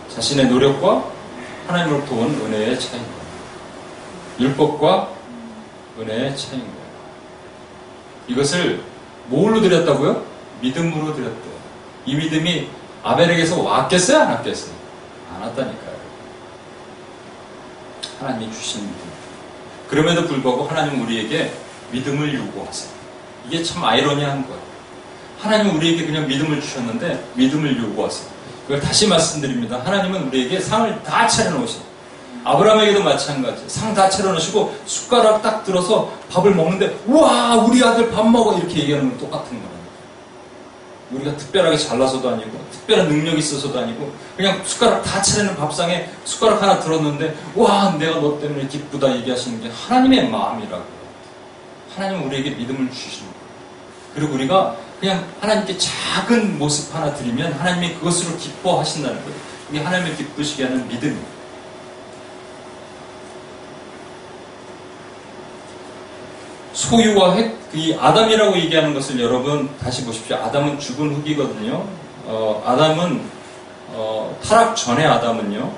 자신의 0.10 0.48
노력과 0.48 1.10
하나님으로부터 1.68 2.16
온 2.16 2.30
은혜의 2.36 2.80
차이인 2.80 3.02
거예요. 3.04 3.22
율법과 4.40 5.10
은혜의 6.00 6.38
차이인 6.38 6.60
거예요. 6.62 6.84
이것을 8.28 8.84
뭘로 9.28 9.62
드렸다고요? 9.62 10.24
믿음으로 10.62 11.16
드렸대요. 11.16 11.54
이 12.06 12.16
믿음이 12.16 12.68
아벨에게서 13.02 13.62
왔겠어요? 13.62 14.20
안 14.20 14.32
왔겠어요? 14.34 14.72
안 15.36 15.42
왔다니까요. 15.42 15.94
하나님이 18.20 18.52
주신 18.54 18.82
믿음. 18.82 19.02
그럼에도 19.90 20.28
불구하고 20.28 20.66
하나님 20.66 21.04
우리에게 21.04 21.52
믿음을 21.92 22.34
요구하세요. 22.34 22.94
이게 23.48 23.64
참 23.64 23.84
아이러니한 23.84 24.48
거예요. 24.48 24.63
하나님은 25.44 25.76
우리에게 25.76 26.06
그냥 26.06 26.26
믿음을 26.26 26.60
주셨는데 26.62 27.32
믿음을 27.36 27.78
요구하세요. 27.84 28.30
그걸 28.64 28.80
다시 28.80 29.08
말씀드립니다. 29.08 29.80
하나님은 29.84 30.30
우리에게 30.30 30.60
상을 30.62 31.04
다 31.04 31.28
차려놓으세요. 31.28 31.84
아브라함에게도 32.46 33.04
마찬가지. 33.04 33.64
상다 33.68 34.10
차려놓으시고 34.10 34.74
숟가락 34.86 35.42
딱 35.42 35.66
들어서 35.66 36.12
밥을 36.32 36.56
먹는데 36.56 36.98
우와 37.08 37.56
우리 37.58 37.84
아들 37.84 38.10
밥 38.10 38.26
먹어 38.28 38.58
이렇게 38.58 38.80
얘기하는 38.82 39.10
건 39.10 39.18
똑같은 39.20 39.52
거예요. 39.58 39.74
우리가 41.12 41.36
특별하게 41.38 41.78
잘나서도 41.78 42.28
아니고 42.28 42.52
특별한 42.72 43.08
능력이 43.10 43.38
있어서도 43.38 43.78
아니고 43.78 44.12
그냥 44.36 44.62
숟가락 44.64 45.04
다 45.04 45.22
차리는 45.22 45.56
밥상에 45.58 46.10
숟가락 46.24 46.64
하나 46.64 46.80
들었는데 46.80 47.36
우와 47.56 47.96
내가 48.00 48.20
너 48.20 48.40
때문에 48.40 48.68
기쁘다 48.68 49.16
얘기하시는 49.18 49.62
게 49.62 49.70
하나님의 49.70 50.30
마음이라고 50.30 50.78
요 50.78 50.84
하나님은 51.96 52.28
우리에게 52.30 52.52
믿음을 52.52 52.90
주시는 52.90 53.30
거예요. 53.32 53.44
그리고 54.16 54.34
우리가 54.36 54.76
그냥 55.04 55.28
하나님께 55.42 55.78
작은 55.78 56.58
모습 56.58 56.96
하나 56.96 57.14
드리면 57.14 57.52
하나님이 57.52 57.96
그것으로 57.96 58.38
기뻐하신다는 58.38 59.18
거예요. 59.26 59.36
이게 59.70 59.82
하나님을 59.82 60.16
기쁘시게 60.16 60.64
하는 60.64 60.88
믿음이에요. 60.88 61.26
소유와 66.72 67.34
핵, 67.36 67.58
이 67.74 67.94
아담이라고 67.96 68.56
얘기하는 68.58 68.94
것을 68.94 69.20
여러분 69.20 69.70
다시 69.78 70.06
보십시오. 70.06 70.38
아담은 70.38 70.80
죽은 70.80 71.16
후기거든요. 71.16 71.86
어, 72.26 72.64
아담은 72.66 73.22
어, 73.90 74.40
타락 74.42 74.74
전에 74.78 75.04
아담은요. 75.06 75.70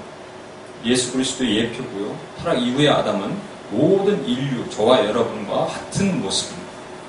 예수 0.85 1.13
그리스도의 1.13 1.57
예표고요. 1.57 2.15
타락 2.43 2.61
이후의 2.61 2.89
아담은 2.89 3.35
모든 3.71 4.23
인류, 4.27 4.69
저와 4.69 5.03
여러분과 5.05 5.65
같은 5.65 6.21
모습입니다. 6.21 6.63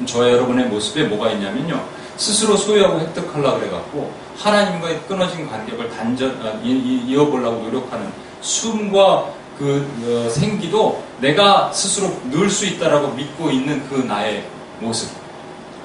저와 0.06 0.30
여러분의 0.30 0.68
모습에 0.68 1.04
뭐가 1.04 1.30
있냐면요. 1.32 1.94
스스로 2.16 2.56
소유하고 2.56 2.98
획득하려고 3.00 3.60
그래갖고 3.60 4.12
하나님과의 4.38 5.00
끊어진 5.08 5.48
관계를 5.48 5.90
단전 5.90 6.38
아, 6.42 6.58
이어보려고 6.62 7.62
노력하는 7.64 8.10
숨과 8.40 9.26
그 9.58 9.86
어, 10.26 10.30
생기도 10.30 11.02
내가 11.20 11.72
스스로 11.72 12.14
넣을 12.30 12.50
수 12.50 12.66
있다라고 12.66 13.08
믿고 13.08 13.50
있는 13.50 13.86
그 13.88 13.96
나의 13.96 14.44
모습 14.80 15.10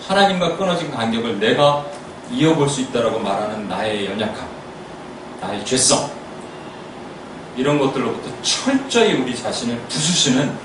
하나님과 0.08 0.58
끊어진 0.58 0.92
간격을 0.92 1.40
내가 1.40 1.86
이어볼 2.32 2.68
수 2.68 2.82
있다라고 2.82 3.20
말하는 3.20 3.70
나의 3.70 4.06
연약함 4.08 4.46
나의 5.40 5.66
죄성 5.66 6.10
이런 7.56 7.80
것들로부터 7.80 8.30
철저히 8.42 9.14
우리 9.22 9.36
자신을 9.36 9.78
부수시는 9.90 10.58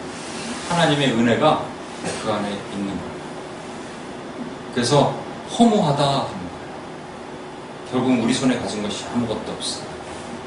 하나님의 0.68 1.12
은혜가 1.12 1.62
그 2.22 2.30
안에 2.32 2.48
있는 2.72 2.86
거예요. 2.88 3.10
그래서 4.74 5.25
허무하다. 5.58 6.26
결국 7.92 8.22
우리 8.22 8.34
손에 8.34 8.58
가진 8.58 8.82
것이 8.82 9.04
아무것도 9.14 9.52
없어. 9.52 9.80
요 9.80 9.86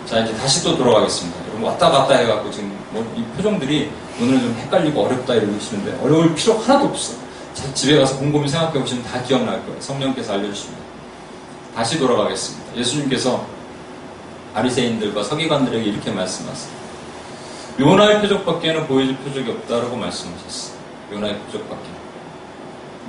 자, 0.05 0.19
이제 0.19 0.35
다시 0.35 0.63
또 0.63 0.75
돌아가겠습니다. 0.75 1.39
여러분 1.43 1.63
왔다 1.63 1.89
갔다 1.89 2.15
해갖고 2.15 2.49
지금 2.51 2.75
뭐 2.91 2.99
이 3.15 3.21
표정들이 3.37 3.89
오늘 4.21 4.33
은좀 4.35 4.53
헷갈리고 4.59 5.05
어렵다 5.05 5.35
이러시는데 5.35 5.99
어려울 6.03 6.33
필요 6.35 6.55
하나도 6.57 6.87
없어. 6.87 7.13
자, 7.53 7.71
집에 7.73 7.97
가서 7.97 8.17
곰곰이 8.17 8.47
생각해 8.49 8.79
보시면 8.79 9.03
다 9.03 9.21
기억날 9.21 9.61
거예요. 9.65 9.79
성령께서 9.79 10.33
알려주십니다. 10.33 10.81
다시 11.75 11.97
돌아가겠습니다. 11.99 12.75
예수님께서 12.75 13.45
아리새인들과 14.53 15.23
서기관들에게 15.23 15.83
이렇게 15.83 16.11
말씀하세요. 16.11 16.79
요나의 17.79 18.21
표적밖에는 18.21 18.87
보여질 18.87 19.15
표적이 19.17 19.51
없다라고 19.51 19.95
말씀하셨어요. 19.95 20.77
요나의 21.13 21.37
표적밖에. 21.47 21.83
는 21.91 21.98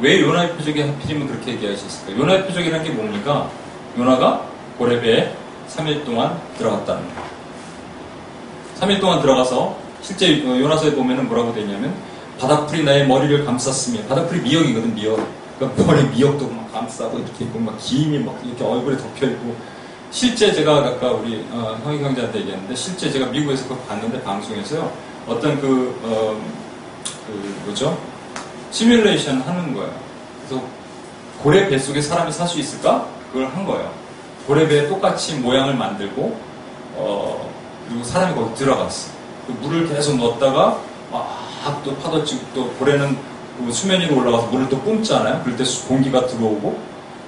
왜 0.03 0.20
요나 0.22 0.44
의 0.44 0.53
표적이 0.57 0.80
하필이면 0.80 1.28
그렇게 1.28 1.53
얘기하셨을까? 1.53 2.18
요나 2.18 2.32
요의 2.32 2.46
표적이라는 2.46 2.84
게 2.84 2.90
뭡니까? 2.90 3.51
요나가 3.98 4.46
고레베에 4.78 5.34
3일 5.68 6.05
동안 6.05 6.40
들어갔다는 6.57 7.03
거. 7.03 7.11
예요 7.11 7.20
3일 8.80 9.01
동안 9.01 9.20
들어가서 9.20 9.78
실제 10.01 10.42
어, 10.46 10.59
요나서에 10.59 10.94
보면은 10.94 11.28
뭐라고 11.28 11.53
되냐면 11.55 11.94
바닥풀이 12.38 12.82
나의 12.84 13.07
머리를 13.07 13.44
감쌌으며 13.44 14.01
바닥풀이 14.09 14.40
미역이거든 14.40 14.94
미역. 14.94 15.20
그러니까 15.59 15.84
머리 15.84 16.03
미역도 16.09 16.48
막 16.48 16.72
감싸고 16.72 17.18
이렇게 17.18 17.44
있고 17.44 17.59
막 17.59 17.76
기임이 17.78 18.20
막 18.20 18.40
이렇게 18.42 18.64
얼굴에 18.64 18.96
덮여 18.96 19.26
있고 19.26 19.55
실제 20.11 20.51
제가 20.55 20.76
아까 20.78 21.11
우리 21.12 21.44
어, 21.51 21.78
형이 21.84 22.01
강자한테 22.01 22.38
얘기했는데 22.40 22.74
실제 22.74 23.12
제가 23.12 23.26
미국에서 23.26 23.64
그걸 23.64 23.78
봤는데 23.86 24.22
방송에서요 24.22 24.90
어떤 25.28 25.61
그, 25.61 26.01
어, 26.03 26.40
그 27.26 27.62
뭐죠 27.66 27.98
시뮬레이션 28.70 29.40
하는 29.42 29.74
거예요. 29.74 29.92
그래서 30.48 30.62
고래 31.42 31.68
배 31.68 31.78
속에 31.78 32.00
사람이 32.00 32.32
살 32.32 32.48
수 32.48 32.58
있을까? 32.58 33.06
그걸 33.32 33.48
한 33.48 33.64
거예요. 33.66 33.90
고래 34.46 34.66
배 34.68 34.88
똑같이 34.88 35.34
모양을 35.36 35.74
만들고 35.74 36.36
어, 36.94 37.50
그리고 37.88 38.04
사람이 38.04 38.34
거기 38.34 38.54
들어갔어. 38.54 39.12
그 39.46 39.52
물을 39.62 39.88
계속 39.88 40.16
넣었다가 40.16 40.78
막 41.12 41.40
또 41.84 41.94
파도 41.96 42.24
치고 42.24 42.40
또 42.54 42.70
고래는 42.78 43.18
그 43.58 43.70
수면 43.70 44.00
위로 44.00 44.16
올라가서 44.16 44.46
물을 44.46 44.66
또 44.70 44.80
뿜잖아요. 44.80 45.42
그럴 45.44 45.58
때 45.58 45.64
공기가 45.86 46.26
들어오고 46.26 46.80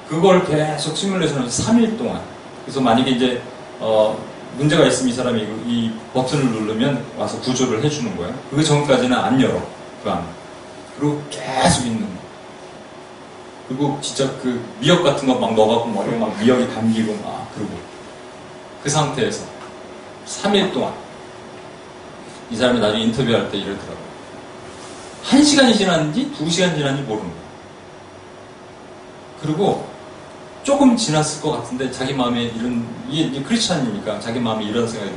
그걸 0.09 0.43
계속 0.47 0.97
시뮬레이션을 0.97 1.49
3일 1.49 1.99
동안. 1.99 2.23
그래서 2.65 2.81
만약에 2.81 3.11
이제 3.11 3.43
어, 3.79 4.19
문제가 4.57 4.87
있으면 4.87 5.13
이 5.13 5.13
사람이 5.15 5.47
이 5.67 5.93
버튼을 6.15 6.47
누르면 6.47 7.05
와서 7.19 7.39
구조를 7.41 7.85
해주는 7.85 8.17
거예요. 8.17 8.35
그 8.51 8.65
전까지는 8.65 9.15
안 9.15 9.39
열어. 9.39 9.61
그안 10.03 10.25
그리고 10.99 11.23
계속 11.31 11.87
있는 11.87 12.03
거. 12.03 12.23
그리고 13.69 13.99
진짜 13.99 14.27
그 14.43 14.63
미역 14.81 15.03
같은 15.03 15.27
거 15.27 15.35
막 15.35 15.55
넣어갖고 15.55 15.89
머리에 15.89 16.19
막 16.19 16.39
미역이 16.41 16.69
담기고막 16.75 17.55
그러고 17.55 17.79
그 18.83 18.91
상태에서 18.91 19.47
3일 20.27 20.73
동안 20.73 20.93
이 22.51 22.57
사람이 22.57 22.81
나중에 22.81 23.03
인터뷰할 23.05 23.51
때 23.51 23.57
이러더라고요. 23.59 24.03
1시간이 25.31 25.77
지났는지 25.77 26.33
2시간 26.39 26.75
지났는지 26.77 27.03
모르는 27.05 27.31
거 27.31 27.37
그리고 29.41 29.89
조금 30.63 30.97
지났을 30.97 31.41
것 31.41 31.53
같은데 31.53 31.91
자기 31.91 32.13
마음에 32.13 32.45
이런 32.45 32.87
이게 33.09 33.43
크리스찬이니까 33.43 34.21
자기 34.21 34.39
마음에 34.39 34.65
이런 34.65 34.87
생각이 34.87 35.13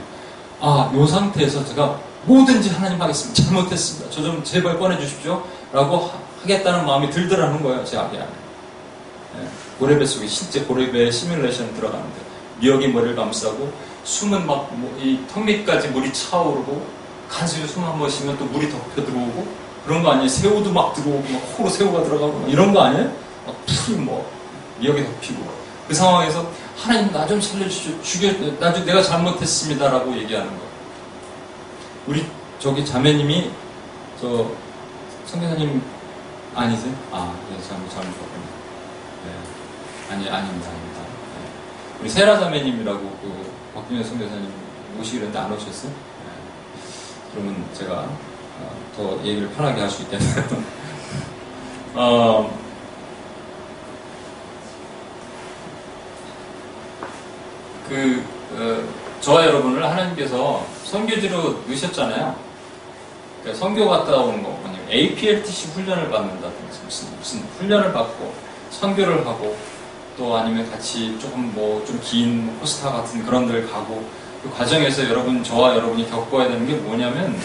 아요 0.61 0.91
아, 0.93 1.07
상태에서 1.07 1.65
제가 1.65 1.99
뭐든지 2.23 2.69
하나님 2.69 2.99
하겠습니다. 3.01 3.43
잘못했습니다. 3.43 4.09
저 4.11 4.21
좀 4.21 4.43
제발 4.43 4.79
꺼내주십시오. 4.79 5.43
라고 5.75 6.09
하겠다는 6.41 6.85
마음이 6.85 7.09
들더라는 7.11 7.61
거예요. 7.61 7.83
제 7.83 7.97
아기 7.97 8.15
안에. 8.15 8.25
예, 8.27 9.47
고래배 9.77 10.05
속에 10.05 10.25
실제 10.25 10.61
고래배 10.61 11.11
시뮬레이션 11.11 11.73
들어가는데 11.75 12.15
미역이 12.61 12.87
머리를 12.87 13.13
감싸고 13.17 13.73
숨은 14.05 14.47
막이 14.47 14.67
뭐, 14.75 14.97
턱밑까지 15.33 15.89
물이 15.89 16.13
차오르고 16.13 16.87
간수히 17.27 17.67
숨한 17.67 17.99
번 17.99 18.09
쉬면 18.09 18.37
또 18.37 18.45
물이 18.45 18.69
덮여 18.69 19.03
들어오고 19.05 19.65
그런 19.85 20.01
거 20.01 20.11
아니에요? 20.11 20.29
새우도 20.29 20.71
막 20.71 20.93
들어오고 20.95 21.25
막 21.29 21.57
코로 21.57 21.69
새우가 21.69 22.03
들어가고 22.05 22.45
이런 22.47 22.73
거 22.73 22.81
아니에요? 22.83 23.11
막풀뭐 23.45 24.31
미역이 24.79 25.03
덮이고 25.19 25.43
그 25.89 25.93
상황에서 25.93 26.49
하나님 26.77 27.11
나 27.11 27.25
좀 27.27 27.41
살려주시오 27.41 28.01
죽여 28.01 28.31
나좀 28.59 28.85
내가 28.85 29.03
잘못했습니다라고 29.03 30.15
얘기하는 30.19 30.49
거 30.49 30.61
우리 32.07 32.25
저기 32.59 32.85
자매님이 32.85 33.49
저 34.21 34.47
선교사님 35.25 35.81
아니세요? 36.53 36.93
아, 37.11 37.35
네, 37.49 37.57
잘못, 37.67 37.89
잘못 37.89 38.11
봤군요. 38.11 38.45
네. 39.25 39.33
아니, 40.13 40.29
아닙니다, 40.29 40.69
아닙니다. 40.69 40.99
네. 41.01 41.47
우리 42.01 42.09
세라 42.09 42.39
자매님이라고 42.39 42.99
그 43.21 43.51
박준현 43.73 44.03
선교사님 44.03 44.51
모시기로 44.97 45.37
안 45.37 45.51
오셨어요? 45.51 45.91
네. 45.91 46.83
그러면 47.33 47.65
제가 47.73 48.07
어, 48.17 48.71
더 48.95 49.19
얘기를 49.25 49.49
편하게 49.49 49.81
할 49.81 49.89
수 49.89 50.03
있겠네요. 50.03 50.29
어, 51.95 52.57
그, 57.89 58.23
어, 58.53 58.87
저와 59.21 59.45
여러분을 59.47 59.83
하나님께서 59.83 60.65
선교지로 60.85 61.63
넣으셨잖아요. 61.67 62.54
그러니까 63.45 63.63
선교 63.63 63.87
갔다 63.87 64.15
오는 64.21 64.41
거, 64.41 64.59
아니면 64.65 64.81
APLTC 64.91 65.67
훈련을 65.69 66.09
받는다든지 66.09 66.79
무슨, 66.83 67.15
무슨 67.19 67.39
훈련을 67.59 67.93
받고 67.93 68.33
선교를 68.71 69.25
하고 69.27 69.55
또 70.17 70.35
아니면 70.35 70.69
같이 70.71 71.15
조금 71.19 71.53
뭐 71.53 71.85
좀 71.85 71.99
긴 72.01 72.57
호스타 72.59 72.91
같은 72.91 73.23
그런 73.23 73.45
데를 73.45 73.69
가고 73.71 74.03
그 74.41 74.49
과정에서 74.49 75.07
여러분 75.07 75.43
저와 75.43 75.75
여러분이 75.75 76.09
겪어야 76.09 76.47
되는 76.47 76.65
게 76.65 76.73
뭐냐면 76.73 77.37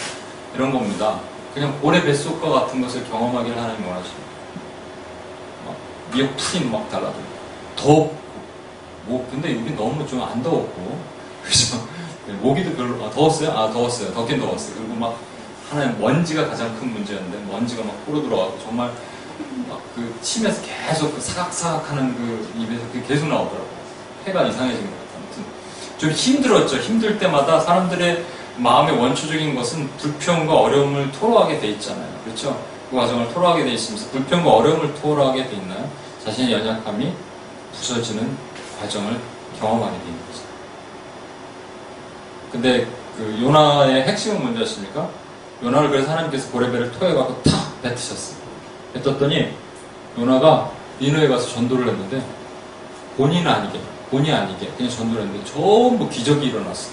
이런 0.55 0.73
겁니다. 0.73 1.21
그냥 1.53 1.79
고래 1.83 2.03
뱃속과 2.03 2.49
같은 2.49 2.81
것을 2.81 3.05
경험하기를 3.11 3.55
하나님 3.59 3.87
원하십니다. 3.87 4.25
막 5.67 5.77
미역푸린 6.15 6.71
막 6.73 6.89
달라도 6.91 7.17
덥고 7.77 8.17
뭐 9.05 9.29
근데 9.31 9.55
여기 9.55 9.75
너무 9.77 10.07
좀 10.07 10.23
안 10.23 10.43
더웠고 10.43 10.99
그죠? 11.45 11.77
네, 12.27 12.33
모기도 12.35 12.73
별로 12.75 13.05
아 13.05 13.11
더웠어요? 13.11 13.51
아 13.51 13.71
더웠어요. 13.71 14.13
덥긴 14.15 14.41
더웠어요. 14.41 14.77
그리고 14.77 14.95
막 14.95 15.19
하나는 15.71 16.01
먼지가 16.01 16.49
가장 16.49 16.77
큰 16.81 16.93
문제였는데 16.93 17.51
먼지가 17.51 17.85
막 17.85 18.05
코로 18.05 18.23
들어와서 18.23 18.59
정말 18.63 18.91
막그 19.69 20.19
침에서 20.21 20.61
계속 20.63 21.15
그 21.15 21.21
사각사각하는 21.21 22.15
그 22.17 22.53
입에서 22.59 22.83
계속 23.07 23.29
나오더라고요. 23.29 23.71
폐가 24.25 24.43
이상해진 24.49 24.81
것 24.83 24.91
같아요. 24.91 25.05
아무튼 25.19 25.45
좀 25.97 26.11
힘들었죠. 26.11 26.79
힘들 26.79 27.19
때마다 27.21 27.61
사람들의 27.61 28.25
마음의 28.57 28.99
원초적인 28.99 29.55
것은 29.55 29.89
불평과 29.97 30.53
어려움을 30.53 31.13
토로하게 31.13 31.61
돼 31.61 31.69
있잖아요. 31.69 32.11
그렇죠? 32.25 32.61
그 32.91 32.97
과정을 32.97 33.33
토로하게 33.33 33.63
돼 33.65 33.71
있으면서 33.73 34.11
불평과 34.11 34.51
어려움을 34.51 34.93
토로하게 34.97 35.49
돼 35.49 35.53
있나요? 35.55 35.89
자신의 36.25 36.53
연약함이 36.53 37.13
부서지는 37.77 38.37
과정을 38.81 39.21
경험하게 39.61 39.97
되는 39.99 40.19
거죠. 40.27 40.41
근데 42.51 42.87
그 43.17 43.39
요나의 43.41 44.03
핵심은 44.09 44.41
뭔지 44.41 44.63
아십니까? 44.65 45.09
요나를 45.63 45.91
그래서 45.91 46.11
하나님께서 46.11 46.51
고레벨을 46.51 46.93
토해 46.93 47.13
갖고 47.13 47.43
탁 47.43 47.83
뱉으셨어요. 47.83 48.37
뱉었더니 48.95 49.49
요나가 50.19 50.71
니누에 51.01 51.29
가서 51.29 51.49
전도를 51.51 51.89
했는데 51.89 52.25
본인 53.17 53.47
아니게 53.47 53.81
본이 54.11 54.33
아니게 54.33 54.71
그냥 54.77 54.91
전도를 54.91 55.25
했는데 55.27 55.45
전부 55.45 56.09
기적이 56.09 56.47
일어났어. 56.49 56.91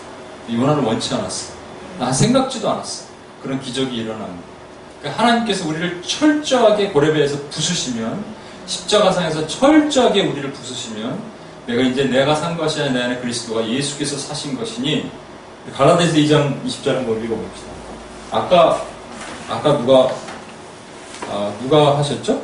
요나는 0.51 0.83
원치 0.83 1.13
않았어. 1.13 1.53
나 1.97 2.11
생각지도 2.11 2.69
않았어. 2.69 3.05
그런 3.41 3.59
기적이 3.61 3.97
일어나는 3.97 4.27
거예요. 4.27 4.57
그러니까 5.01 5.23
하나님께서 5.23 5.67
우리를 5.67 6.01
철저하게 6.01 6.89
고레벨에서 6.89 7.37
부수시면 7.49 8.23
십자가상에서 8.65 9.47
철저하게 9.47 10.25
우리를 10.25 10.51
부수시면 10.51 11.17
내가 11.67 11.81
이제 11.83 12.05
내가 12.05 12.35
산 12.35 12.57
것이 12.57 12.81
아니라 12.81 12.93
내 12.93 13.03
안에 13.13 13.19
그리스도가 13.21 13.65
예수께서 13.67 14.17
사신 14.17 14.57
것이니 14.57 15.09
갈라데아서 15.73 16.13
2장 16.15 16.65
20절을 16.65 16.95
한번 16.95 17.23
읽어봅시다. 17.23 17.76
아까 18.31 18.81
아까 19.49 19.77
누가 19.77 20.13
아, 21.29 21.53
누가 21.61 21.97
하셨죠? 21.97 22.41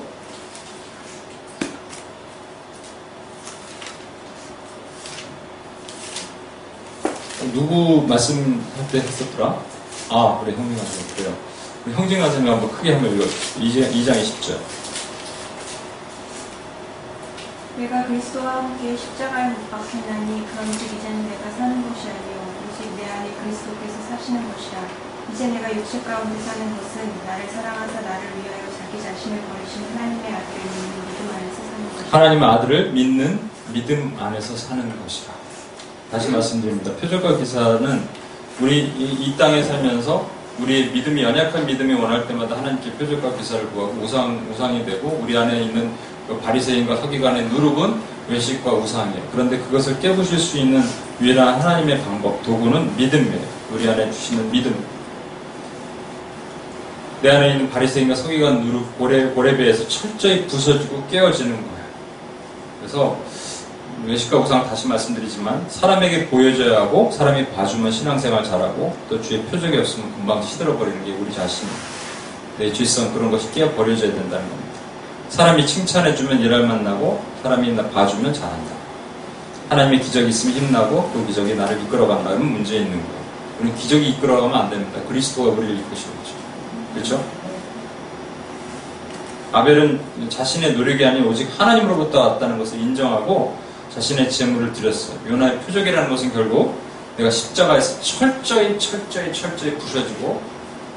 누구 7.53 8.05
말씀할 8.07 8.59
때 8.91 8.99
했었더라? 8.99 9.59
아 10.09 10.39
그래 10.43 10.55
형님하시면 10.55 11.15
그래요. 11.15 11.37
형제가자면 11.93 12.53
한번 12.53 12.71
크게 12.71 12.93
한번 12.93 13.13
읽어. 13.13 13.25
2장, 13.25 13.93
2 13.93 14.05
0절 14.05 14.57
내가 17.77 18.05
그리스도와 18.05 18.55
함께 18.57 18.95
십자가에 18.95 19.49
못 19.49 19.69
박혔나니 19.69 20.47
그런즉 20.47 20.81
이제는 20.93 21.29
내가 21.29 21.51
사는 21.51 21.89
것이 21.93 22.07
아니요 22.07 22.71
오직 22.71 22.95
내 22.95 23.05
안에 23.09 23.31
그리스도께서 23.33 23.97
사시는 24.17 24.53
것이라. 24.53 25.12
이제 25.31 25.47
내가 25.47 25.73
육체 25.73 26.01
가운데 26.03 26.37
사는 26.41 26.75
것은 26.75 27.11
나를 27.25 27.47
사랑하사 27.47 28.01
나를 28.01 28.23
위하여 28.43 28.63
자기 28.77 29.01
자신을 29.01 29.39
버리신 29.43 29.93
하나님의 32.11 32.47
아들을 32.47 32.91
믿는 32.91 33.39
믿음 33.73 34.15
안에서 34.19 34.19
사는 34.19 34.19
것이다. 34.19 34.19
하나님의 34.19 34.19
아들을 34.19 34.19
믿는 34.19 34.19
믿음 34.19 34.19
안에서 34.19 34.55
사는 34.57 35.01
것이다 35.01 35.33
다시 36.11 36.27
음. 36.27 36.33
말씀드립니다. 36.33 36.91
표적과 36.97 37.37
기사는 37.37 38.03
우리 38.61 38.79
이, 38.81 39.17
이 39.27 39.37
땅에 39.37 39.63
살면서 39.63 40.29
우리의 40.59 40.91
믿음이 40.91 41.23
연약한 41.23 41.65
믿음이 41.65 41.95
원할 41.95 42.27
때마다 42.27 42.57
하나님께 42.57 42.91
표적과 42.93 43.35
기사를 43.35 43.67
구하고 43.71 43.99
우상 44.03 44.47
우상이 44.53 44.85
되고 44.85 45.19
우리 45.23 45.35
안에 45.35 45.63
있는 45.63 45.91
그 46.27 46.39
바리새인과 46.39 46.97
서기관의 46.97 47.45
누룩은 47.45 47.99
외식과 48.29 48.73
우상이에요. 48.73 49.23
그런데 49.31 49.57
그것을 49.57 49.99
깨부실 49.99 50.37
수 50.37 50.57
있는 50.59 50.83
유일한 51.19 51.59
하나님의 51.59 52.01
방법 52.03 52.43
도구는 52.43 52.95
믿음이에요. 52.97 53.41
우리 53.73 53.89
안에 53.89 54.11
주시는 54.11 54.51
믿음 54.51 54.71
내 57.23 57.29
안에 57.31 57.51
있는 57.51 57.69
바리새인과 57.69 58.15
서기관 58.15 58.65
누룩 58.65 58.97
고래, 58.99 59.27
고래배에서 59.27 59.87
철저히 59.87 60.45
부서지고 60.45 61.07
깨어지는 61.09 61.53
거예요. 61.55 61.83
그래서 62.81 63.17
외식과 64.05 64.39
우상 64.39 64.65
다시 64.67 64.89
말씀드리지만 64.89 65.67
사람에게 65.69 66.27
보여져야 66.29 66.81
하고 66.81 67.09
사람이 67.13 67.51
봐주면 67.53 67.93
신앙생활 67.93 68.43
잘하고 68.43 68.93
또 69.07 69.21
주의 69.21 69.41
표적이 69.43 69.77
없으면 69.77 70.11
금방 70.15 70.41
시들어버리는 70.41 71.05
게 71.05 71.13
우리 71.13 71.33
자신 71.33 71.69
내 72.57 72.73
주의성 72.73 73.13
그런 73.13 73.31
것이 73.31 73.49
깨어버려져야 73.53 74.11
된다는 74.11 74.49
겁니다. 74.49 74.71
사람이 75.29 75.65
칭찬해주면 75.65 76.41
일할 76.41 76.63
만나고 76.63 77.23
사람이 77.41 77.71
나 77.71 77.87
봐주면 77.89 78.33
잘한다. 78.33 78.73
하나님의 79.69 80.01
기적이 80.01 80.27
있으면 80.27 80.57
힘나고 80.57 81.11
그 81.13 81.25
기적이 81.27 81.55
나를 81.55 81.79
이끌어간다면 81.83 82.45
문제 82.51 82.75
있는 82.75 82.91
거예요. 82.91 83.23
우리 83.61 83.73
기적이 83.75 84.09
이끌어가면 84.09 84.53
안 84.57 84.69
됩니다. 84.69 84.99
그리스도가 85.07 85.51
우리를 85.51 85.73
이끄시는 85.77 86.17
거죠. 86.17 86.42
그렇죠? 86.93 87.23
아벨은 89.51 89.99
자신의 90.29 90.73
노력이 90.73 91.03
아닌 91.05 91.25
오직 91.25 91.49
하나님으로부터 91.59 92.21
왔다는 92.27 92.57
것을 92.57 92.79
인정하고 92.79 93.57
자신의 93.93 94.29
재물을 94.31 94.73
드렸어요. 94.73 95.17
요나의 95.29 95.59
표적이라는 95.61 96.09
것은 96.09 96.33
결국 96.33 96.79
내가 97.17 97.29
십자가에서 97.29 98.01
철저히 98.01 98.79
철저히 98.79 99.31
철저히 99.31 99.77
부셔지고 99.77 100.41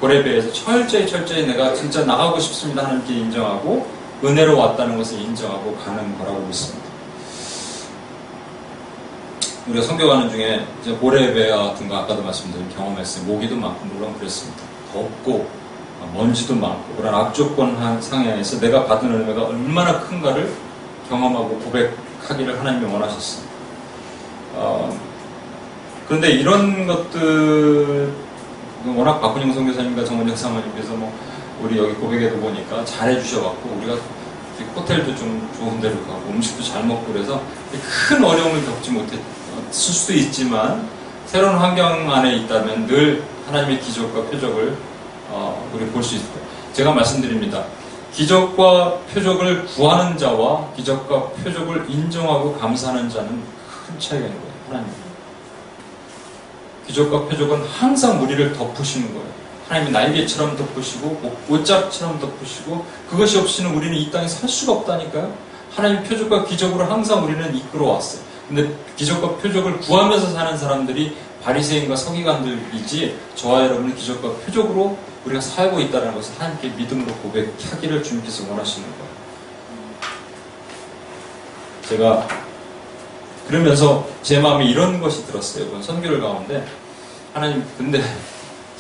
고래배에서 0.01 0.53
철저히 0.53 1.07
철저히 1.07 1.47
내가 1.47 1.75
진짜 1.75 2.05
나가고 2.07 2.39
싶습니다 2.41 2.85
하는게 2.87 3.13
인정하고 3.13 3.87
은혜로 4.25 4.57
왔다는 4.57 4.97
것을 4.97 5.21
인정하고 5.21 5.77
가는 5.77 6.17
거라고 6.19 6.39
믿습니다. 6.47 6.87
우리가 9.69 9.85
성교가는 9.85 10.31
중에 10.31 10.65
이제 10.81 10.93
고래배 10.93 11.49
같은 11.49 11.89
거 11.89 11.97
아까도 11.99 12.23
말씀드린 12.23 12.69
경험했어요. 12.71 13.25
모기도 13.25 13.57
많고 13.57 13.85
물론 13.87 14.17
그랬습니다. 14.19 14.63
덥고 14.95 15.51
어, 16.01 16.11
먼지도 16.15 16.55
많고 16.57 16.97
그런 16.97 17.15
악조건 17.15 18.01
상해에서 18.03 18.61
내가 18.61 18.85
받은 18.87 19.13
은혜가 19.13 19.43
얼마나 19.45 20.01
큰가를 20.01 20.53
경험하고 21.09 21.59
고백하기를 21.61 22.59
하나님이 22.59 22.93
원하셨습니다. 22.93 23.55
어, 24.55 24.99
그런데 26.07 26.31
이런 26.31 26.87
것들 26.87 28.13
워낙 28.87 29.21
박근영 29.21 29.53
선교사님과 29.53 30.05
정원혁 30.05 30.37
사모님께서 30.39 30.93
뭐 30.93 31.13
우리 31.63 31.77
여기 31.79 31.95
고백에도 31.95 32.37
보니까 32.39 32.85
잘해주셔갖고 32.85 33.77
우리가 33.79 33.97
호텔도 34.77 35.15
좀 35.17 35.49
좋은 35.57 35.81
데로 35.81 35.99
가고 36.03 36.23
음식도 36.31 36.63
잘 36.63 36.85
먹고 36.87 37.13
그래서 37.13 37.43
큰 38.09 38.23
어려움을 38.25 38.65
겪지 38.67 38.91
못했을 38.93 39.19
어, 39.19 39.67
수도 39.73 40.13
있지만 40.15 40.89
새로운 41.27 41.57
환경 41.57 42.11
안에 42.11 42.37
있다면 42.37 42.87
늘 42.87 43.23
하나님의 43.47 43.81
기적과 43.81 44.31
표적을 44.31 44.77
어, 45.29 45.69
우리 45.73 45.87
볼 45.87 46.03
수 46.03 46.17
있을 46.17 46.27
때 46.33 46.41
제가 46.73 46.93
말씀드립니다. 46.93 47.65
기적과 48.13 48.97
표적을 49.13 49.67
구하는 49.67 50.17
자와 50.17 50.73
기적과 50.75 51.23
표적을 51.43 51.87
인정하고 51.89 52.55
감사하는 52.57 53.11
자는 53.11 53.29
큰 53.87 53.99
차이가 54.01 54.27
있는 54.27 54.41
거예요. 54.41 54.55
하나님. 54.69 54.89
기적과 56.87 57.21
표적은 57.27 57.65
항상 57.67 58.23
우리를 58.23 58.53
덮으시는 58.55 59.09
거예요. 59.13 59.27
하나님이 59.69 59.91
날개처럼 59.93 60.57
덮으시고 60.57 61.09
뭐, 61.21 61.39
옷짝처럼 61.49 62.19
덮으시고 62.21 62.87
그것이 63.11 63.39
없이는 63.39 63.75
우리는 63.75 63.95
이 63.97 64.11
땅에 64.11 64.29
살 64.29 64.49
수가 64.49 64.73
없다니까요. 64.73 65.35
하나님 65.75 66.03
표적과 66.05 66.45
기적으로 66.45 66.85
항상 66.87 67.25
우리는 67.25 67.55
이끌어왔어요. 67.55 68.23
근데 68.49 68.71
기적과 68.97 69.37
표적을 69.39 69.81
구하면서 69.81 70.31
사는 70.31 70.57
사람들이 70.57 71.17
바리새인과 71.43 71.97
서기관들이지 71.97 73.17
저와 73.35 73.65
여러분은 73.65 73.95
기적과 73.97 74.29
표적으로 74.47 74.97
우리가 75.27 75.41
살고 75.41 75.81
있다는 75.81 76.15
것을 76.15 76.39
하나님께 76.39 76.69
믿음으로 76.71 77.13
고백하기를 77.17 78.03
주님께서 78.03 78.49
원하시는 78.49 78.89
거예요. 78.89 79.07
제가 81.89 82.29
그러면서 83.49 84.09
제 84.23 84.39
마음에 84.41 84.65
이런 84.67 85.01
것이 85.01 85.25
들었어요. 85.27 85.67
이번 85.67 85.83
선교를 85.83 86.21
가운데 86.21 86.65
하나님 87.33 87.65
근데 87.77 88.01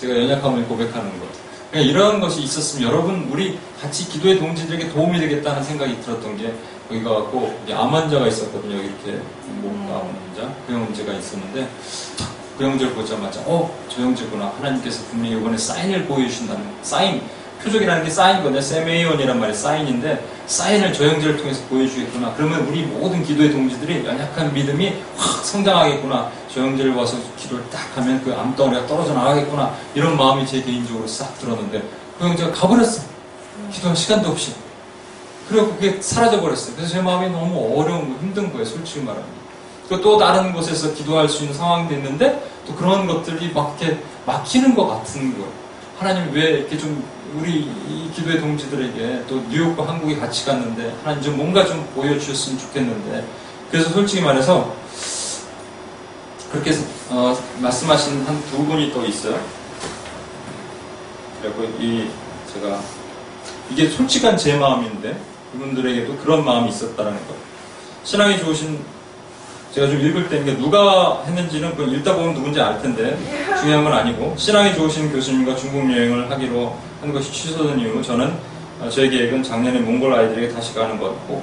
제가 0.01 0.15
연약함을 0.17 0.67
고백하는 0.67 1.19
것 1.21 1.27
그냥 1.71 1.71
그러니까 1.73 1.81
이런 1.81 2.21
것이 2.21 2.43
있었으면 2.43 2.89
여러분 2.89 3.29
우리 3.31 3.59
같이 3.81 4.09
기도의 4.09 4.39
동지들에게 4.39 4.91
도움이 4.91 5.19
되겠다는 5.21 5.63
생각이 5.63 6.01
들었던 6.01 6.37
게거기 6.37 7.03
가갖고 7.03 7.59
암 7.73 7.95
환자가 7.95 8.27
있었거든요. 8.29 8.77
이렇게 8.77 9.21
목암 9.63 10.03
음. 10.03 10.17
환자 10.33 10.55
그런 10.67 10.85
문제가 10.85 11.13
있었는데 11.13 11.69
그 12.59 12.65
형제를 12.65 12.95
보자마자 12.95 13.41
어저 13.43 14.01
형제구나 14.01 14.51
하나님께서 14.57 15.05
분명히 15.11 15.37
이번에 15.39 15.57
사인을 15.59 16.07
보여주신다는 16.07 16.65
사인 16.83 17.21
표적이라는 17.63 18.05
게 18.05 18.11
사인 18.11 18.43
건데 18.43 18.61
세메이온이란 18.63 19.39
말이 19.39 19.53
사인인데 19.55 20.27
사인을 20.47 20.93
저 20.93 21.07
형제를 21.07 21.37
통해서 21.37 21.65
보여주겠구나 21.69 22.33
그러면 22.37 22.61
우리 22.67 22.85
모든 22.85 23.23
기도의 23.23 23.51
동지들이 23.51 24.05
연약한 24.07 24.55
믿음이 24.55 24.95
확 25.17 25.45
성장하겠구나 25.45 26.31
저 26.53 26.61
형제를 26.63 26.95
와서 26.95 27.19
기도를 27.37 27.65
딱 27.71 27.97
하면 27.99 28.23
그 28.25 28.33
암덩어리가 28.35 28.87
떨어져 28.87 29.13
나가겠구나 29.15 29.75
이런 29.95 30.17
마음이 30.17 30.47
제 30.47 30.63
개인적으로 30.63 31.07
싹 31.07 31.39
들었는데 31.39 31.83
그 32.19 32.25
형제가 32.27 32.53
가버렸어 32.53 33.03
요기도한 33.67 33.95
시간도 33.97 34.31
없이 34.31 34.53
그리고 35.49 35.75
그게 35.75 36.01
사라져 36.01 36.41
버렸어요 36.41 36.77
그래서 36.77 36.93
제 36.93 37.03
마음이 37.03 37.29
너무 37.33 37.79
어려운 37.81 38.13
거 38.15 38.21
힘든 38.21 38.51
거예요 38.53 38.65
솔직히 38.65 39.01
말하면 39.01 39.46
그 39.89 40.01
또 40.01 40.19
다른 40.19 40.53
곳에서 40.53 40.93
기도할 40.95 41.29
수 41.29 41.43
있는 41.45 41.57
상황이 41.57 41.89
됐는데 41.89 42.43
또 42.67 42.75
그런 42.75 43.07
것들이 43.07 43.53
막 43.55 43.77
이렇게 43.81 44.03
막히는 44.25 44.75
것 44.75 44.89
같은 44.89 45.33
거예요. 45.33 45.49
하나님 45.99 46.33
왜 46.35 46.51
이렇게 46.51 46.77
좀 46.77 47.05
우리 47.37 47.59
이 47.89 48.11
기도의 48.15 48.41
동지들에게 48.41 49.25
또 49.29 49.37
뉴욕과 49.49 49.87
한국이 49.89 50.17
같이 50.17 50.45
갔는데 50.45 50.93
하나님 51.05 51.23
좀 51.23 51.37
뭔가 51.37 51.65
좀 51.65 51.87
보여주셨으면 51.95 52.59
좋겠는데 52.59 53.25
그래서 53.71 53.91
솔직히 53.91 54.23
말해서 54.23 54.75
그렇게 56.51 56.73
어, 57.11 57.37
말씀하신 57.61 58.27
한 58.27 58.47
두 58.51 58.65
분이 58.65 58.91
또 58.93 59.05
있어요. 59.05 59.39
그리고 61.43 61.65
이 61.79 62.09
제가 62.53 62.81
이게 63.71 63.89
솔직한 63.89 64.37
제 64.37 64.57
마음인데 64.57 65.19
그분들에게도 65.53 66.17
그런 66.17 66.45
마음이 66.45 66.71
있었다는 66.71 67.13
라 67.13 67.17
거. 67.29 67.35
신앙이 68.03 68.39
좋으신 68.39 68.96
제가 69.77 69.89
좀 69.89 70.01
읽을 70.01 70.31
때 70.31 70.43
누가 70.57 71.23
했는지는 71.25 71.77
그 71.77 71.85
읽다 71.97 72.15
보면 72.17 72.33
누군지 72.35 72.59
알 72.59 72.81
텐데 72.81 73.15
중요한 73.61 73.85
건 73.85 73.93
아니고 73.93 74.33
신앙이 74.39 74.75
좋으신 74.75 75.13
교수님과 75.13 75.55
중국 75.57 75.95
여행을 75.95 76.31
하기로 76.31 76.75
한 77.03 77.13
것이 77.13 77.31
취소된 77.31 77.79
이후 77.81 78.01
저는 78.03 78.33
어, 78.81 78.89
저의 78.89 79.11
계획은 79.11 79.43
작년에 79.43 79.81
몽골 79.81 80.15
아이들에게 80.15 80.49
다시 80.55 80.75
가는 80.75 80.99
것고 80.99 81.43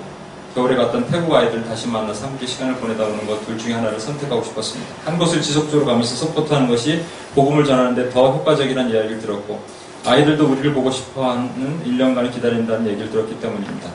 겨울에 0.56 0.76
갔던 0.76 1.06
태국 1.12 1.32
아이들 1.36 1.60
을 1.60 1.66
다시 1.66 1.88
만나 1.88 2.12
함께 2.14 2.48
시간을 2.48 2.76
보내다 2.78 3.04
오는 3.04 3.24
것 3.28 3.46
둘 3.46 3.56
중에 3.58 3.74
하나를 3.74 4.00
선택하고 4.00 4.44
싶었습니다. 4.44 4.92
한 5.06 5.20
곳을 5.20 5.40
지속적으로 5.40 5.86
가면서 5.86 6.16
서포트하는 6.26 6.68
것이 6.68 7.04
복음을 7.36 7.64
전하는데 7.66 8.10
더 8.10 8.32
효과적이라는 8.32 8.90
이야기를 8.96 9.20
들었고 9.20 9.60
아이들도 10.08 10.44
우리를 10.44 10.74
보고 10.74 10.90
싶어하는 10.90 11.50
1년간을 11.86 12.34
기다린다는 12.34 12.88
얘기를 12.88 13.12
들었기 13.12 13.40
때문입니다. 13.40 13.90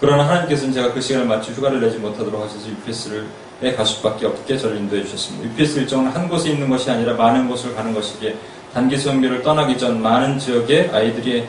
그러나 0.00 0.24
하나님께서는 0.28 0.72
제가 0.72 0.94
그 0.94 1.00
시간을 1.00 1.26
마치 1.26 1.52
휴가를 1.52 1.78
내지 1.78 1.98
못하도록 1.98 2.42
하셔서 2.42 2.68
UPS에 2.70 3.74
갈 3.76 3.84
수밖에 3.84 4.24
없게 4.26 4.56
저를 4.56 4.78
인도해 4.78 5.04
주셨습니다. 5.04 5.50
UPS 5.52 5.78
일정은 5.80 6.10
한 6.10 6.26
곳에 6.26 6.48
있는 6.50 6.70
것이 6.70 6.90
아니라 6.90 7.12
많은 7.14 7.46
곳을 7.48 7.76
가는 7.76 7.92
것이기에 7.92 8.34
단기 8.72 8.96
선교를 8.98 9.42
떠나기 9.42 9.76
전 9.76 10.00
많은 10.00 10.38
지역의 10.38 10.88
아이들이 10.94 11.46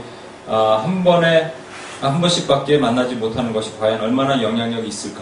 아, 0.50 0.82
한 0.84 1.02
번에 1.02 1.54
한 2.02 2.20
번씩밖에 2.20 2.78
만나지 2.78 3.16
못하는 3.16 3.54
것이 3.54 3.72
과연 3.80 4.02
얼마나 4.02 4.42
영향력이 4.44 4.86
있을까? 4.90 5.22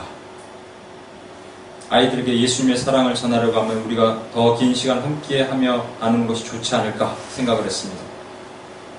아이들에게 1.92 2.40
예수님의 2.42 2.78
사랑을 2.78 3.14
전하려고 3.14 3.60
하면 3.60 3.78
우리가 3.86 4.22
더 4.34 4.56
긴 4.58 4.74
시간 4.74 5.04
함께하며 5.04 5.86
아는 6.00 6.26
것이 6.26 6.46
좋지 6.46 6.74
않을까 6.76 7.16
생각을 7.32 7.64
했습니다. 7.66 8.02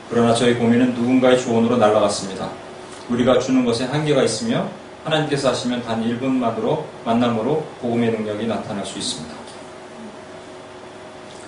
그러나 0.09 0.35
저희 0.35 0.55
고민은 0.55 0.95
누군가의 0.95 1.41
조언으로 1.41 1.79
날아갔습니다. 1.79 2.49
우리가 3.11 3.39
주는 3.41 3.65
것에 3.65 3.85
한계가 3.87 4.23
있으며 4.23 4.69
하나님께서 5.05 5.51
하시면 5.51 5.83
단 5.83 6.01
1분만으로 6.05 6.85
만남으로 7.05 7.65
복음의 7.81 8.11
능력이 8.13 8.47
나타날 8.47 8.87
수 8.87 8.99
있습니다. 8.99 9.35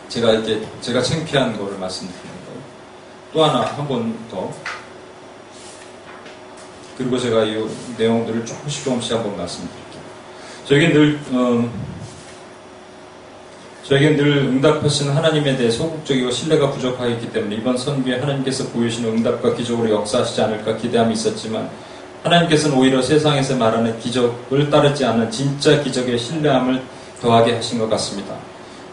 제가 0.09 0.33
이렇 0.33 0.61
제가 0.81 1.01
창피한 1.01 1.57
거를 1.59 1.79
말씀드리는 1.79 2.31
거또 3.33 3.45
하나 3.45 3.61
한 3.65 3.87
번 3.89 4.17
더. 4.29 4.53
그리고 6.99 7.17
제가 7.19 7.45
이 7.45 7.67
내용들을 7.97 8.45
조금씩 8.45 8.85
조금씩 8.85 9.15
한 9.15 9.23
번 9.23 9.37
말씀드릴게요. 9.39 10.03
저에게 10.67 10.89
늘 10.93 11.21
음, 11.33 11.92
저에게늘 13.85 14.37
응답하시는 14.39 15.13
하나님에 15.17 15.57
대해 15.57 15.69
소극적이고 15.69 16.31
신뢰가 16.31 16.71
부족하기 16.71 17.13
였 17.15 17.33
때문에 17.33 17.57
이번 17.57 17.77
선교에 17.77 18.21
하나님께서 18.21 18.69
보이시는 18.69 19.11
응답과 19.19 19.55
기적으로 19.55 19.91
역사하시지 19.91 20.41
않을까 20.41 20.77
기대함이 20.77 21.15
있었지만 21.15 21.69
하나님께서는 22.23 22.79
오히려 22.79 23.03
세상에서 23.03 23.57
말하는 23.57 23.99
기적을 23.99 24.71
따르지 24.71 25.05
않은 25.05 25.33
진짜 25.33 25.81
기적의 25.83 26.17
신뢰함을 26.17 26.81
더하게 27.21 27.55
하신 27.57 27.81
것 27.81 27.91
같습니다. 27.91 28.37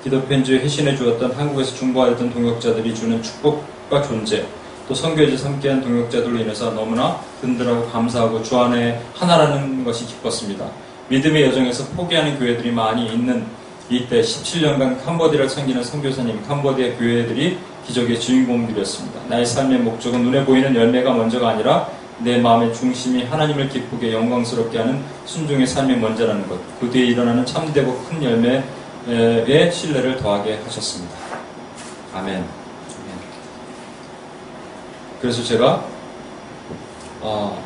기도 0.04 0.24
편지에 0.24 0.58
회신해 0.60 0.96
주었던 0.98 1.34
한국에서 1.34 1.76
중보하였던 1.76 2.34
동역자들이 2.34 2.96
주는 2.96 3.22
축복과 3.22 4.02
존재, 4.02 4.44
또선교에서 4.88 5.50
함께한 5.50 5.82
동역자들로 5.84 6.40
인해서 6.40 6.72
너무나 6.72 7.20
든든하고 7.42 7.90
감사하고 7.92 8.42
주 8.42 8.60
안에 8.60 9.00
하나라는 9.14 9.84
것이 9.84 10.08
기뻤습니다. 10.08 10.66
믿음의 11.10 11.44
여정에서 11.44 11.86
포기하는 11.96 12.40
교회들이 12.40 12.72
많이 12.72 13.06
있는 13.08 13.46
이때 13.92 14.22
17년간 14.22 15.04
캄보디를 15.04 15.48
챙기는 15.50 15.84
선교사님, 15.84 16.48
캄보디아 16.48 16.96
교회들이 16.98 17.58
기적의 17.88 18.20
주인공이 18.20 18.72
되었습니다. 18.76 19.20
나의 19.28 19.44
삶의 19.44 19.80
목적은 19.80 20.22
눈에 20.26 20.46
보이는 20.46 20.76
열매가 20.76 21.12
먼저가 21.12 21.50
아니라 21.50 21.90
내 22.20 22.38
마음의 22.38 22.72
중심이 22.74 23.24
하나님을 23.24 23.68
기쁘게 23.70 24.14
영광스럽게 24.14 24.78
하는 24.78 25.02
순종의 25.26 25.66
삶이 25.66 25.96
먼저라는 25.96 26.48
것. 26.48 26.60
그 26.80 26.92
뒤에 26.92 27.08
일어나는 27.08 27.44
참되고 27.48 28.00
큰 28.04 28.24
열매에 28.24 29.72
신뢰를 29.72 30.18
더하게 30.18 30.60
하셨습니다. 30.66 31.16
아멘. 32.14 32.46
그래서 35.20 35.44
제가 35.44 35.84
어, 37.22 37.60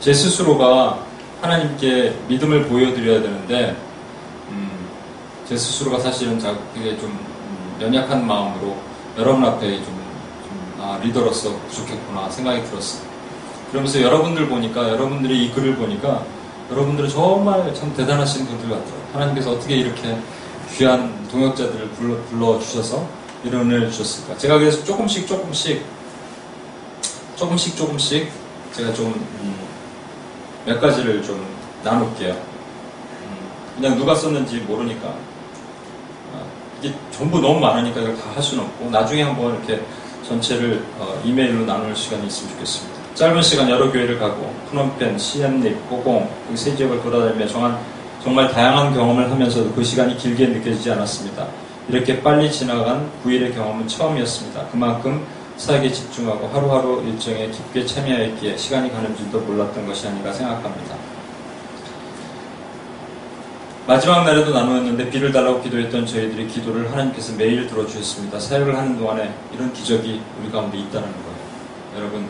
제 0.00 0.12
스스로가 0.12 1.04
하나님께 1.40 2.14
믿음을 2.26 2.64
보여드려야 2.64 3.22
되는데 3.22 3.76
제 5.48 5.56
스스로가 5.56 5.98
사실은 5.98 6.38
되게 6.74 6.98
좀 6.98 7.18
연약한 7.80 8.26
마음으로 8.26 8.76
여러분 9.16 9.42
앞에 9.46 9.76
좀, 9.76 9.84
좀 9.84 10.10
아, 10.78 11.00
리더로서 11.02 11.50
부족했구나 11.68 12.28
생각이 12.28 12.64
들었어요. 12.64 13.08
그러면서 13.70 14.02
여러분들 14.02 14.48
보니까 14.50 14.90
여러분들이 14.90 15.46
이 15.46 15.50
글을 15.52 15.76
보니까 15.76 16.22
여러분들은 16.70 17.08
정말 17.08 17.74
참 17.74 17.94
대단하신 17.96 18.46
분들 18.46 18.68
같더라고요. 18.68 19.06
하나님께서 19.14 19.52
어떻게 19.52 19.76
이렇게 19.76 20.18
귀한 20.76 21.26
동역자들을 21.28 21.88
불러, 21.92 22.16
불러주셔서 22.24 23.08
이런 23.42 23.70
은혜를 23.70 23.90
주셨을까. 23.90 24.36
제가 24.36 24.58
그래서 24.58 24.84
조금씩 24.84 25.26
조금씩, 25.26 25.82
조금씩 27.36 27.74
조금씩 27.74 28.30
제가 28.74 28.92
좀, 28.92 29.06
음, 29.14 29.56
몇 30.66 30.78
가지를 30.78 31.22
좀 31.22 31.42
나눌게요. 31.82 32.34
음, 32.34 33.50
그냥 33.80 33.96
누가 33.96 34.14
썼는지 34.14 34.58
모르니까. 34.58 35.14
이게 36.80 36.94
전부 37.10 37.40
너무 37.40 37.58
많으니까 37.60 38.00
이걸 38.00 38.16
다 38.16 38.28
할 38.38 38.42
수는 38.42 38.62
없고 38.62 38.90
나중에 38.90 39.22
한번 39.22 39.54
이렇게 39.54 39.82
전체를 40.26 40.84
어, 40.98 41.20
이메일로 41.24 41.64
나눌 41.64 41.96
시간이 41.96 42.26
있으면 42.28 42.52
좋겠습니다. 42.52 43.00
짧은 43.14 43.42
시간 43.42 43.68
여러 43.68 43.90
교회를 43.90 44.16
가고 44.20 44.54
프놈펜, 44.70 45.18
시엠립, 45.18 45.88
고공 45.90 46.28
이세 46.52 46.76
지역을 46.76 47.02
돌아다니며 47.02 47.48
정한, 47.48 47.76
정말 48.22 48.48
다양한 48.52 48.94
경험을 48.94 49.28
하면서도 49.28 49.72
그 49.72 49.82
시간이 49.82 50.16
길게 50.18 50.46
느껴지지 50.48 50.92
않았습니다. 50.92 51.48
이렇게 51.88 52.22
빨리 52.22 52.52
지나간 52.52 53.10
9일의 53.24 53.54
경험은 53.56 53.88
처음이었습니다. 53.88 54.66
그만큼 54.70 55.26
사역에 55.56 55.90
집중하고 55.90 56.48
하루하루 56.52 57.02
일정에 57.08 57.48
깊게 57.50 57.86
참여했기에 57.86 58.56
시간이 58.56 58.92
가는 58.92 59.16
줄도 59.16 59.40
몰랐던 59.40 59.84
것이 59.88 60.06
아닌가 60.06 60.32
생각합니다. 60.32 61.07
마지막 63.88 64.24
날에도 64.24 64.52
나누었는데 64.52 65.08
비를 65.08 65.32
달라고 65.32 65.62
기도했던 65.62 66.04
저희들의 66.04 66.46
기도를 66.48 66.92
하나님께서 66.92 67.32
매일 67.38 67.66
들어주셨습니다. 67.68 68.38
사역을 68.38 68.76
하는 68.76 68.98
동안에 68.98 69.32
이런 69.54 69.72
기적이 69.72 70.20
우리 70.38 70.50
가운데 70.52 70.76
있다는 70.76 71.10
거예요. 71.10 71.26
여러분, 71.96 72.28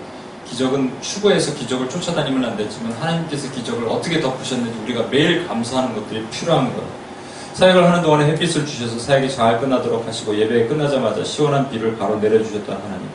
기적은 0.48 1.02
추구해서 1.02 1.52
기적을 1.56 1.88
쫓아다니면 1.88 2.44
안 2.44 2.56
되지만 2.56 2.92
하나님께서 2.92 3.50
기적을 3.50 3.88
어떻게 3.88 4.20
덮으셨는지 4.20 4.78
우리가 4.84 5.08
매일 5.10 5.48
감사하는 5.48 5.96
것들이 5.96 6.24
필요한 6.30 6.68
거예요. 6.72 6.88
사역을 7.54 7.84
하는 7.84 8.02
동안에 8.02 8.26
햇빛을 8.26 8.64
주셔서 8.64 8.96
사역이 9.00 9.28
잘 9.32 9.58
끝나도록 9.60 10.06
하시고 10.06 10.38
예배 10.38 10.68
끝나자마자 10.68 11.24
시원한 11.24 11.68
비를 11.68 11.96
바로 11.96 12.20
내려주셨던 12.20 12.76
하나님. 12.76 13.08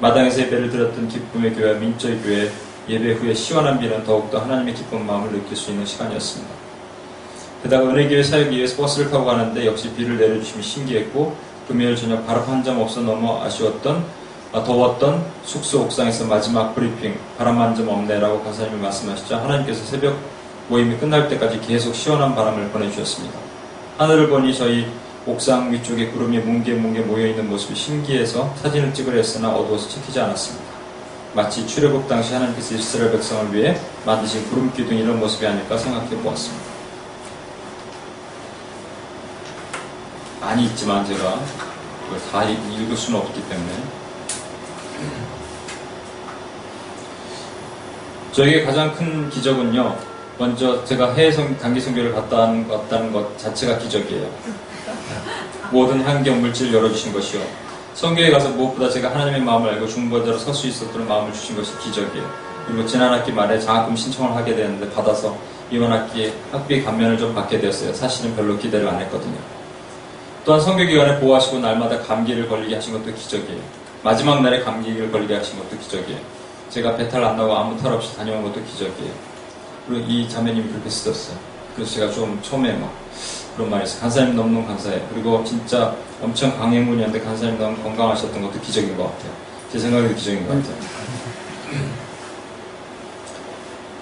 마당에서 0.00 0.40
예배를 0.40 0.70
들었던 0.70 1.08
기쁨의 1.08 1.52
교회 1.54 1.72
와 1.74 1.78
민저의 1.78 2.20
교회 2.24 2.50
예배 2.88 3.12
후에 3.16 3.34
시원한 3.34 3.78
비는 3.78 4.02
더욱더 4.04 4.38
하나님의 4.40 4.76
기쁜 4.76 5.06
마음을 5.06 5.30
느낄 5.32 5.54
수 5.58 5.72
있는 5.72 5.84
시간이었습니다. 5.84 6.61
그다음 7.62 7.90
은혜교회 7.90 8.24
사역을 8.24 8.52
위해서 8.56 8.76
버스를 8.76 9.10
타고 9.10 9.24
가는데 9.24 9.64
역시 9.66 9.88
비를 9.94 10.18
내려주시면 10.18 10.62
신기했고 10.64 11.36
금요일 11.68 11.94
저녁 11.96 12.26
바람 12.26 12.42
한 12.50 12.64
점 12.64 12.80
없어 12.80 13.00
너무 13.00 13.40
아쉬웠던 13.40 14.04
아, 14.52 14.62
더웠던 14.64 15.24
숙소 15.44 15.80
옥상에서 15.84 16.24
마지막 16.24 16.74
브리핑 16.74 17.16
바람 17.38 17.60
한 17.60 17.74
점 17.76 17.88
없네라고 17.88 18.42
가사님이 18.42 18.82
말씀하시자 18.82 19.38
하나님께서 19.44 19.84
새벽 19.84 20.18
모임이 20.68 20.96
끝날 20.96 21.28
때까지 21.28 21.60
계속 21.60 21.94
시원한 21.94 22.34
바람을 22.34 22.68
보내주셨습니다. 22.70 23.38
하늘을 23.96 24.28
보니 24.28 24.54
저희 24.56 24.86
옥상 25.24 25.72
위쪽에 25.72 26.08
구름이 26.08 26.38
뭉게뭉게 26.38 27.00
모여있는 27.02 27.48
모습이 27.48 27.76
신기해서 27.76 28.52
사진을 28.60 28.92
찍으려 28.92 29.18
했으나 29.18 29.50
어두워서 29.54 29.88
찍히지 29.88 30.18
않았습니다. 30.18 30.64
마치 31.34 31.64
출애굽 31.66 32.08
당시 32.08 32.32
하나님께서 32.34 32.74
이스라엘 32.74 33.12
백성을 33.12 33.54
위해 33.54 33.78
만드신 34.04 34.50
구름 34.50 34.72
기둥 34.74 34.96
이런 34.96 35.20
모습이 35.20 35.46
아닐까 35.46 35.78
생각해 35.78 36.08
보았습니다. 36.22 36.71
많이 40.42 40.64
있지만 40.64 41.06
제가 41.06 41.40
그걸 42.04 42.20
다 42.32 42.42
읽을 42.44 42.96
수는 42.96 43.20
없기 43.20 43.40
때문에 43.48 43.70
저에게 48.32 48.64
가장 48.64 48.92
큰 48.94 49.30
기적은요 49.30 49.96
먼저 50.38 50.84
제가 50.84 51.12
해외 51.14 51.30
단기 51.58 51.80
선교를 51.80 52.12
갔다 52.12 52.38
왔다는 52.68 53.12
것 53.12 53.38
자체가 53.38 53.78
기적이에요 53.78 54.28
모든 55.70 56.00
환경 56.02 56.40
물질 56.40 56.68
을 56.68 56.74
열어주신 56.74 57.12
것이요 57.12 57.40
선교에 57.94 58.30
가서 58.30 58.48
무엇보다 58.50 58.90
제가 58.90 59.10
하나님의 59.12 59.42
마음을 59.42 59.70
알고 59.74 59.86
중보자로 59.86 60.38
설 60.38 60.52
수 60.54 60.66
있었던 60.66 61.06
마음을 61.06 61.32
주신 61.32 61.56
것이 61.56 61.78
기적이에요 61.78 62.28
그리고 62.66 62.84
지난 62.86 63.12
학기 63.12 63.30
말에 63.30 63.60
장학금 63.60 63.94
신청을 63.94 64.34
하게 64.34 64.56
되는데 64.56 64.90
받아서 64.90 65.36
이번 65.70 65.92
학기에 65.92 66.32
학비 66.50 66.82
감면을 66.82 67.16
좀 67.16 67.32
받게 67.32 67.60
되었어요 67.60 67.94
사실은 67.94 68.34
별로 68.34 68.58
기대를 68.58 68.88
안 68.88 69.00
했거든요 69.02 69.38
또한 70.44 70.60
성교기관을 70.60 71.20
보호하시고 71.20 71.58
날마다 71.60 72.00
감기를 72.00 72.48
걸리게 72.48 72.74
하신 72.74 72.94
것도 72.94 73.14
기적이에요. 73.14 73.60
마지막 74.02 74.42
날에 74.42 74.60
감기를 74.60 75.12
걸리게 75.12 75.36
하신 75.36 75.58
것도 75.58 75.78
기적이에요. 75.78 76.18
제가 76.70 76.96
배탈 76.96 77.22
안 77.22 77.36
나고 77.36 77.54
아무 77.54 77.80
탈 77.80 77.92
없이 77.92 78.16
다녀온 78.16 78.42
것도 78.42 78.60
기적이에요. 78.64 79.12
그리고 79.88 80.04
이자매님 80.08 80.68
그렇게 80.72 80.90
쓰셨어요. 80.90 81.36
그래서 81.76 81.92
제가 81.94 82.10
좀 82.12 82.40
처음에 82.42 82.72
막 82.72 82.92
그런 83.54 83.70
말이 83.70 83.84
있어요. 83.84 84.00
간사님 84.00 84.34
너무너무 84.34 84.66
감사해요. 84.66 85.06
그리고 85.12 85.44
진짜 85.44 85.94
엄청 86.20 86.56
강행군이었는데 86.58 87.24
간사님 87.24 87.58
너무 87.58 87.76
건강하셨던 87.82 88.42
것도 88.42 88.60
기적인 88.62 88.96
것 88.96 89.04
같아요. 89.04 89.32
제 89.70 89.78
생각에도 89.78 90.14
기적인 90.14 90.48
것 90.48 90.54
같아요. 90.54 90.76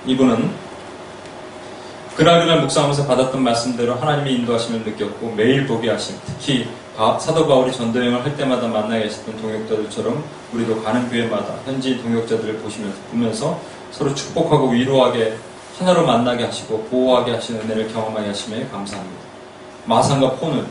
이분은 0.06 0.59
그날그날 2.20 2.60
묵상하면서 2.60 3.06
받았던 3.06 3.42
말씀대로 3.42 3.94
하나님의 3.94 4.34
인도하심을 4.34 4.80
느꼈고 4.80 5.32
매일 5.36 5.66
보게 5.66 5.88
하심, 5.88 6.16
특히 6.26 6.68
사도 7.18 7.48
바울이 7.48 7.72
전도여행을 7.72 8.22
할 8.22 8.36
때마다 8.36 8.68
만나 8.68 8.98
계셨던 8.98 9.40
동역자들처럼 9.40 10.22
우리도 10.52 10.82
가는 10.82 11.08
교회마다 11.08 11.54
현지 11.64 11.96
동역자들을 12.02 12.58
보시면서 12.58 12.98
보면서 13.10 13.60
서로 13.90 14.14
축복하고 14.14 14.68
위로하게 14.68 15.34
하나로 15.78 16.04
만나게 16.06 16.44
하시고 16.44 16.84
보호하게 16.90 17.32
하시는 17.36 17.58
은혜를 17.62 17.90
경험하게 17.90 18.28
하심에 18.28 18.68
감사합니다. 18.70 19.20
마상과 19.86 20.32
포는 20.32 20.66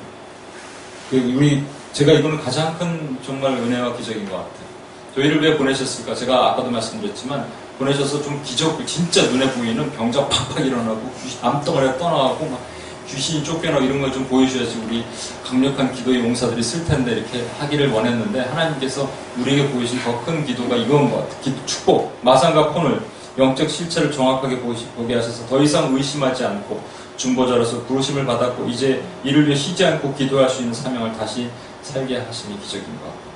그 1.09 1.17
우리 1.35 1.63
제가 1.93 2.11
이거는 2.11 2.37
가장 2.43 2.77
큰 2.77 3.17
정말 3.25 3.53
은혜와 3.53 3.97
기적인 3.97 4.29
것 4.29 4.35
같아요. 4.35 4.69
저희를 5.15 5.41
왜 5.41 5.57
보내셨을까? 5.57 6.13
제가 6.13 6.49
아까도 6.51 6.69
말씀드렸지만 6.69 7.47
보내셔서 7.79 8.21
좀 8.21 8.39
기적, 8.43 8.85
진짜 8.85 9.23
눈에 9.27 9.49
보이는 9.53 9.89
병자 9.93 10.27
팍팍 10.27 10.65
일어나고 10.65 11.01
암덩어리가 11.41 11.97
떠나가고 11.97 12.45
막 12.45 12.59
귀신이 13.07 13.43
쫓겨나고 13.43 13.83
이런 13.85 14.01
걸 14.01 14.11
좀 14.11 14.25
보여주셔야지 14.25 14.83
우리 14.85 15.03
강력한 15.43 15.91
기도의 15.93 16.19
용사들이 16.19 16.61
쓸 16.61 16.83
텐데 16.85 17.13
이렇게 17.13 17.43
하기를 17.59 17.89
원했는데 17.91 18.41
하나님께서 18.41 19.09
우리에게 19.37 19.69
보이신 19.71 19.99
더 20.03 20.19
큰 20.25 20.45
기도가 20.45 20.75
이건 20.75 21.09
것 21.09 21.17
같아요. 21.29 21.55
축복, 21.65 22.19
마상과 22.21 22.73
폰을 22.73 23.01
영적 23.37 23.69
실체를 23.69 24.11
정확하게 24.11 24.59
보게 24.59 25.15
하셔서 25.15 25.47
더 25.47 25.61
이상 25.61 25.95
의심하지 25.95 26.43
않고 26.43 26.83
중보자로서 27.15 27.83
부르심을 27.85 28.25
받았고 28.25 28.65
이제 28.67 29.01
이를 29.23 29.47
위해 29.47 29.55
쉬지 29.55 29.85
않고 29.85 30.13
기도할 30.15 30.49
수 30.49 30.59
있는 30.61 30.73
사명을 30.73 31.13
다시 31.13 31.49
살게 31.81 32.17
하시는 32.17 32.59
기적인 32.59 32.85
것 32.99 33.03
같아요. 33.05 33.28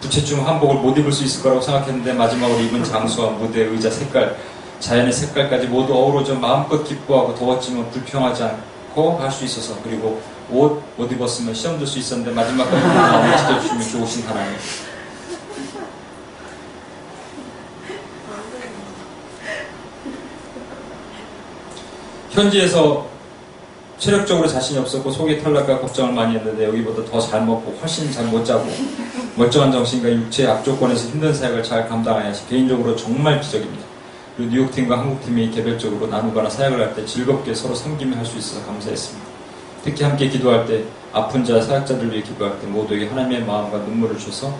부채춤 0.00 0.46
한복을 0.46 0.76
못 0.76 0.96
입을 0.98 1.10
수 1.12 1.24
있을 1.24 1.42
거라고 1.42 1.60
생각했는데 1.60 2.12
마지막으로 2.12 2.58
입은 2.60 2.84
장수와 2.84 3.30
무대, 3.32 3.62
의자 3.62 3.90
색깔, 3.90 4.36
자연의 4.80 5.12
색깔까지 5.12 5.68
모두 5.68 5.94
어우러져 5.94 6.34
마음껏 6.34 6.82
기뻐하고 6.84 7.34
더웠지만 7.34 7.90
불평하지 7.90 8.42
않고 8.42 9.18
할수 9.18 9.44
있어서 9.44 9.76
그리고 9.82 10.20
옷못 10.50 11.10
입었으면 11.10 11.54
시험도 11.54 11.86
수 11.86 11.98
있었는데 11.98 12.32
마지막까지 12.32 12.86
마음을 12.86 13.36
지켜주시면 13.36 13.90
좋으신 14.06 14.28
하나님 14.28 14.52
현지에서 22.30 23.15
체력적으로 23.98 24.46
자신이 24.46 24.78
없었고 24.78 25.10
속이 25.10 25.42
탈락과 25.42 25.80
걱정을 25.80 26.12
많이 26.12 26.34
했는데 26.36 26.66
여기보다 26.66 27.02
더 27.10 27.20
잘 27.20 27.44
먹고 27.44 27.76
훨씬 27.80 28.12
잘 28.12 28.26
못 28.26 28.44
자고 28.44 28.68
멀쩡한 29.36 29.72
정신과 29.72 30.08
육체의 30.10 30.50
악조건에서 30.50 31.08
힘든 31.10 31.32
사역을 31.32 31.62
잘감당하지 31.62 32.46
개인적으로 32.48 32.94
정말 32.96 33.40
기적입니다. 33.40 33.84
그리고 34.36 34.52
뉴욕팀과 34.52 34.98
한국팀이 34.98 35.50
개별적으로 35.50 36.06
나누거나 36.08 36.50
사역을 36.50 36.80
할 36.80 36.94
때 36.94 37.04
즐겁게 37.06 37.54
서로 37.54 37.74
섬김며할수 37.74 38.38
있어서 38.38 38.66
감사했습니다. 38.66 39.26
특히 39.84 40.04
함께 40.04 40.28
기도할 40.28 40.66
때 40.66 40.84
아픈 41.12 41.44
자, 41.44 41.60
사역자들 41.60 42.12
위해 42.12 42.22
기도할 42.22 42.60
때 42.60 42.66
모두에게 42.66 43.06
하나님의 43.08 43.44
마음과 43.44 43.78
눈물을 43.78 44.18
주셔서 44.18 44.54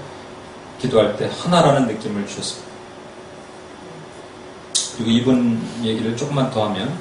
기도할 0.81 1.17
때 1.17 1.31
하나라는 1.39 1.87
느낌을 1.89 2.27
주셨습니다. 2.27 2.75
그리고 4.97 5.11
이분 5.11 5.63
얘기를 5.83 6.17
조금만 6.17 6.51
더 6.51 6.67
하면 6.67 6.99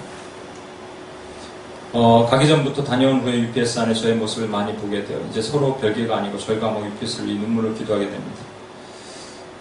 어, 1.94 2.26
가기 2.30 2.48
전부터 2.48 2.84
다녀온 2.84 3.22
후에 3.22 3.40
UPS 3.40 3.80
안에 3.80 3.94
저의 3.94 4.16
모습을 4.16 4.48
많이 4.48 4.76
보게 4.76 5.06
돼요. 5.06 5.20
이제 5.30 5.42
서로 5.42 5.76
별개가 5.78 6.18
아니고 6.18 6.38
저희가 6.40 6.70
뭐 6.70 6.86
UPS를 6.86 7.30
이 7.30 7.36
눈물을 7.36 7.76
기도하게 7.76 8.06
됩니다. 8.10 8.40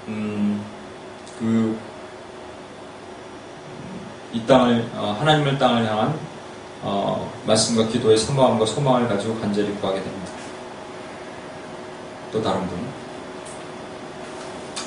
음, 0.09 0.61
그, 1.39 1.79
이 4.33 4.43
땅을, 4.47 4.85
어, 4.97 5.17
하나님을 5.21 5.59
땅을 5.59 5.89
향한, 5.89 6.19
어, 6.83 7.31
말씀과 7.47 7.87
기도의 7.89 8.19
사모함과 8.19 8.67
소망을 8.67 9.09
가지고 9.09 9.37
간절히 9.39 9.73
구하게 9.81 10.03
됩니다. 10.03 10.33
또 12.33 12.43
다른 12.43 12.67
분. 12.67 12.79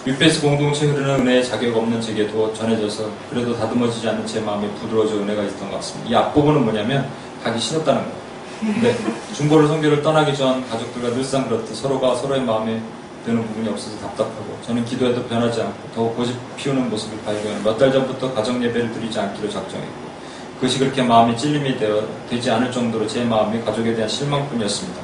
UPS 0.06 0.42
공동체 0.42 0.86
흐르는 0.86 1.22
은혜의 1.22 1.46
자격 1.46 1.76
없는 1.76 2.02
제게도 2.02 2.54
전해져서 2.54 3.10
그래도 3.30 3.58
다듬어지지 3.58 4.08
않는 4.08 4.26
제 4.26 4.40
마음이 4.40 4.70
부드러워져 4.76 5.16
은혜가 5.18 5.44
있었던 5.44 5.70
것 5.70 5.78
같습니다. 5.78 6.10
이 6.12 6.16
앞부분은 6.16 6.64
뭐냐면 6.64 7.10
가기 7.44 7.60
싫었다는 7.60 8.04
거. 8.04 8.12
근데 8.60 8.96
중고를성교를 9.36 10.02
떠나기 10.02 10.36
전 10.36 10.68
가족들과 10.70 11.10
늘상 11.16 11.48
그렇듯 11.48 11.76
서로가 11.76 12.16
서로의 12.16 12.42
마음에 12.42 12.82
드는 13.26 13.46
부분이 13.46 13.70
없어서 13.70 13.98
답답하고 14.00 14.58
저는 14.66 14.84
기도에도 14.86 15.22
변하지 15.26 15.62
않고 15.62 15.78
더욱 15.94 16.18
고집 16.18 16.36
피우는 16.56 16.90
모습을 16.90 17.20
발견해 17.24 17.60
몇달 17.64 17.92
전부터 17.92 18.34
가정 18.34 18.64
예배를 18.64 18.92
드리지 18.94 19.20
않기로 19.20 19.50
작정했고 19.50 20.08
그것이 20.56 20.80
그렇게 20.80 21.04
마음이 21.04 21.38
찔림이 21.38 21.78
되어 21.78 22.08
되지 22.30 22.50
않을 22.50 22.72
정도로 22.72 23.06
제 23.06 23.24
마음이 23.26 23.62
가족에 23.64 23.94
대한 23.94 24.10
실망뿐이었습니다. 24.10 25.00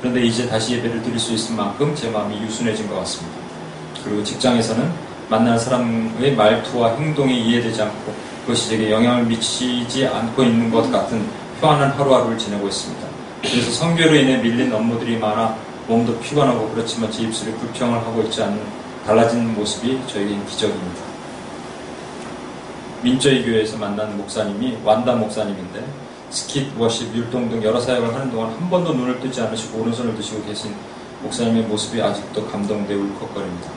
그런데 0.00 0.22
이제 0.24 0.48
다시 0.48 0.74
예배를 0.76 1.02
드릴 1.02 1.18
수 1.18 1.34
있을 1.34 1.56
만큼 1.56 1.94
제 1.94 2.08
마음이 2.08 2.40
유순해진 2.44 2.88
것 2.88 2.98
같습니다. 3.00 3.38
그리고 4.02 4.22
직장에서는 4.24 4.90
만난 5.28 5.58
사람의 5.58 6.34
말투와 6.36 6.94
행동이 6.94 7.48
이해되지 7.48 7.82
않고 7.82 8.14
그것이 8.46 8.70
제게 8.70 8.90
영향을 8.90 9.24
미치지 9.24 10.06
않고 10.06 10.42
있는 10.42 10.70
것 10.70 10.90
같은 10.90 11.26
기뻐하 11.64 11.88
하루하루를 11.98 12.36
지내고 12.36 12.68
있습니다. 12.68 13.06
그래서 13.40 13.70
성교로 13.70 14.14
인해 14.14 14.36
밀린 14.36 14.70
업무들이 14.74 15.16
많아 15.16 15.56
몸도 15.88 16.18
피곤하고 16.18 16.68
그렇지만 16.70 17.10
제 17.10 17.22
입술이 17.22 17.52
불평을 17.52 18.00
하고 18.00 18.20
있지 18.22 18.42
않는 18.42 18.60
달라진 19.06 19.54
모습이 19.54 19.98
저에겐 20.06 20.44
기적입니다. 20.46 21.02
민저희 23.02 23.44
교회에서 23.46 23.78
만난 23.78 24.14
목사님이 24.16 24.76
완다 24.84 25.14
목사님인데 25.14 25.84
스킷, 26.28 26.78
워십, 26.78 27.14
율동 27.16 27.48
등 27.48 27.62
여러 27.62 27.80
사역을 27.80 28.14
하는 28.14 28.30
동안 28.30 28.50
한 28.52 28.68
번도 28.68 28.92
눈을 28.94 29.20
뜨지 29.20 29.40
않으시고 29.40 29.78
오른손을 29.80 30.14
드시고 30.16 30.44
계신 30.44 30.74
목사님의 31.22 31.62
모습이 31.62 32.00
아직도 32.02 32.46
감동돼 32.46 32.92
울컥거립니다. 32.92 33.70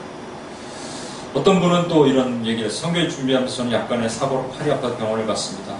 어떤 1.35 1.59
분은 1.61 1.88
또 1.88 2.05
이런 2.05 2.45
얘기를 2.45 2.69
성교에 2.69 3.07
준비하면서 3.07 3.55
저는 3.55 3.71
약간의 3.71 4.09
사고로 4.09 4.49
팔이 4.49 4.71
아파 4.71 4.93
병원을 4.97 5.25
갔습니다. 5.27 5.76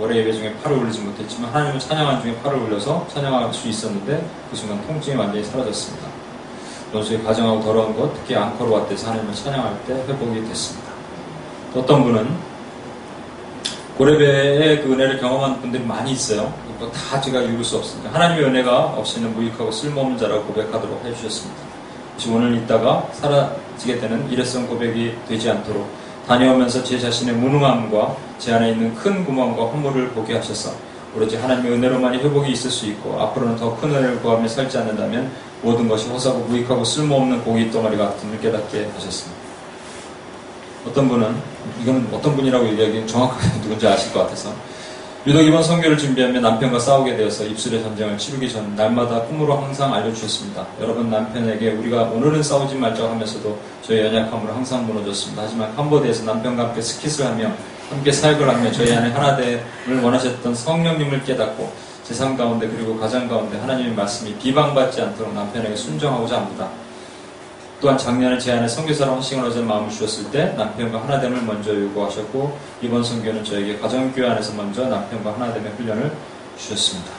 월요 0.00 0.16
예배 0.16 0.32
중에 0.32 0.54
팔을 0.62 0.78
올리지 0.78 1.00
못했지만 1.00 1.50
하나님을 1.50 1.78
찬양한 1.78 2.22
중에 2.22 2.34
팔을 2.42 2.58
올려서 2.58 3.06
찬양할 3.12 3.52
수 3.52 3.68
있었는데 3.68 4.26
그 4.50 4.56
순간 4.56 4.80
통증이 4.86 5.16
완전히 5.16 5.44
사라졌습니다. 5.44 6.08
원수의 6.94 7.22
가정하고 7.22 7.62
더러운 7.62 7.94
것, 7.94 8.12
특히 8.14 8.34
앙코르와 8.34 8.86
때에서 8.86 9.10
하나님을 9.10 9.34
찬양할 9.34 9.84
때 9.86 9.92
회복이 10.08 10.42
됐습니다. 10.48 10.90
어떤 11.76 12.02
분은 12.04 12.30
고레배의 13.98 14.82
그 14.82 14.92
은혜를 14.92 15.20
경험한 15.20 15.60
분들이 15.60 15.84
많이 15.84 16.12
있어요. 16.12 16.52
이거 16.76 16.90
다 16.90 17.20
제가 17.20 17.42
읽을 17.42 17.62
수없습니다 17.62 18.10
하나님의 18.14 18.44
은혜가 18.48 18.94
없이는 18.96 19.34
무익하고 19.34 19.70
쓸모없는 19.70 20.16
자라고 20.16 20.44
고백하도록 20.44 21.04
해주셨습니다. 21.04 21.62
혹시 22.14 22.30
오늘 22.30 22.54
있다가 22.56 23.06
사라지게 23.12 24.00
되는 24.00 24.28
일회성 24.30 24.66
고백이 24.66 25.16
되지 25.28 25.50
않도록 25.50 25.86
다녀오면서 26.26 26.82
제 26.84 26.98
자신의 26.98 27.34
무능함과 27.34 28.29
제 28.40 28.54
안에 28.54 28.70
있는 28.72 28.94
큰 28.94 29.24
구멍과 29.26 29.66
허물을 29.66 30.08
보게 30.12 30.34
하셔서 30.34 30.72
오로지 31.14 31.36
하나님의 31.36 31.72
은혜로만이 31.72 32.18
회복이 32.18 32.50
있을 32.52 32.70
수 32.70 32.86
있고 32.86 33.20
앞으로는 33.20 33.56
더 33.56 33.76
큰 33.76 33.90
은혜를 33.94 34.20
구하며 34.22 34.48
살지 34.48 34.76
않는다면 34.78 35.30
모든 35.62 35.86
것이 35.88 36.08
허사고 36.08 36.38
무익하고 36.48 36.82
쓸모없는 36.84 37.44
고기 37.44 37.70
덩어리 37.70 37.96
같음을 37.98 38.40
깨닫게 38.40 38.88
하셨습니다. 38.94 39.40
어떤 40.88 41.08
분은 41.08 41.36
이건 41.82 42.08
어떤 42.12 42.34
분이라고 42.34 42.66
얘기하기는 42.68 43.06
정확하게 43.06 43.60
누군지 43.60 43.86
아실 43.86 44.12
것 44.14 44.20
같아서 44.20 44.52
유독 45.26 45.42
이번 45.42 45.62
선교를 45.62 45.98
준비하며 45.98 46.40
남편과 46.40 46.78
싸우게 46.78 47.14
되어서 47.16 47.44
입술의 47.44 47.82
전쟁을 47.82 48.16
치르기 48.16 48.50
전 48.50 48.74
날마다 48.74 49.20
꿈으로 49.24 49.54
항상 49.58 49.92
알려주셨습니다. 49.92 50.66
여러분 50.80 51.10
남편에게 51.10 51.72
우리가 51.72 52.04
오늘은 52.04 52.42
싸우지 52.42 52.76
말자 52.76 53.02
고 53.02 53.08
하면서도 53.10 53.58
저희 53.82 53.98
연약함으로 53.98 54.54
항상 54.54 54.86
무너졌습니다. 54.86 55.42
하지만 55.42 55.76
캄보디에서 55.76 56.24
남편과 56.24 56.68
함께 56.68 56.80
스킷을 56.80 57.26
하며 57.26 57.52
함께 57.90 58.12
사역을 58.12 58.48
하며 58.48 58.70
저희 58.70 58.94
안에 58.94 59.10
하나 59.10 59.34
되을 59.36 59.64
원하셨던 60.00 60.54
성령님을 60.54 61.24
깨닫고 61.24 61.72
재산 62.04 62.36
가운데 62.36 62.68
그리고 62.68 62.96
가장 62.98 63.28
가운데 63.28 63.58
하나님의 63.58 63.92
말씀이 63.94 64.34
비방받지 64.34 65.00
않도록 65.02 65.34
남편에게 65.34 65.74
순종하고자 65.74 66.36
합니다. 66.36 66.68
또한 67.80 67.98
작년에 67.98 68.38
제 68.38 68.52
안에 68.52 68.68
성교사랑 68.68 69.14
헌신을 69.16 69.44
하자 69.44 69.62
마음을 69.62 69.90
주셨을 69.90 70.30
때 70.30 70.52
남편과 70.56 71.02
하나됨을 71.02 71.42
먼저 71.42 71.74
요구하셨고 71.74 72.56
이번 72.82 73.02
성교는 73.02 73.42
저에게 73.42 73.78
가정교회 73.78 74.28
안에서 74.30 74.54
먼저 74.54 74.86
남편과 74.86 75.34
하나됨의 75.34 75.72
훈련을 75.76 76.12
주셨습니다. 76.58 77.10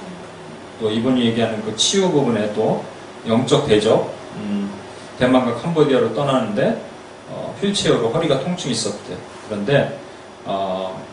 또 0.79 0.89
이분이 0.89 1.25
얘기하는 1.25 1.61
그 1.63 1.75
치유 1.75 2.09
부분에 2.11 2.53
또 2.53 2.83
영적 3.27 3.67
대적 3.67 4.13
음, 4.37 4.71
대만과 5.19 5.55
캄보디아로 5.61 6.13
떠나는데 6.13 6.81
어, 7.29 7.55
휠체어로 7.59 8.07
허리가 8.09 8.39
통증이 8.39 8.71
있었대. 8.71 9.15
그런데 9.49 9.99
어, 10.45 11.03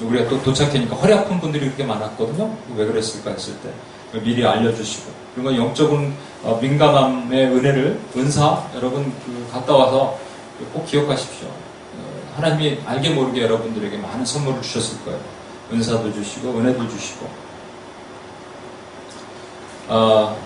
우리가 0.00 0.28
또 0.28 0.40
도착하니까 0.42 0.96
허리 0.96 1.12
아픈 1.12 1.40
분들이 1.40 1.66
그렇게 1.66 1.84
많았거든요. 1.84 2.54
왜 2.76 2.86
그랬을까 2.86 3.30
했을 3.32 3.54
때 3.60 4.20
미리 4.20 4.44
알려주시고 4.46 5.10
그리고 5.34 5.56
영적인 5.56 6.14
어, 6.44 6.58
민감함의 6.62 7.46
은혜를 7.46 8.00
은사 8.16 8.64
여러분 8.76 9.12
그 9.24 9.48
갔다 9.52 9.74
와서 9.74 10.18
꼭 10.72 10.86
기억하십시오. 10.86 11.46
어, 11.48 11.62
하나님이 12.36 12.80
알게 12.86 13.10
모르게 13.10 13.42
여러분들에게 13.42 13.96
많은 13.98 14.24
선물을 14.24 14.62
주셨을 14.62 15.04
거예요. 15.04 15.18
은사도 15.72 16.12
주시고 16.12 16.50
은혜도 16.58 16.88
주시고. 16.88 17.28
어, 19.88 20.36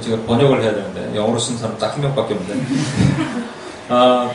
제가 0.00 0.22
번역을 0.22 0.62
해야 0.62 0.72
되는데 0.74 1.16
영어로 1.16 1.38
쓴 1.38 1.58
사람 1.58 1.76
딱 1.78 1.92
한 1.94 2.00
명밖에 2.02 2.34
없는데. 2.34 2.64
어, 3.90 4.32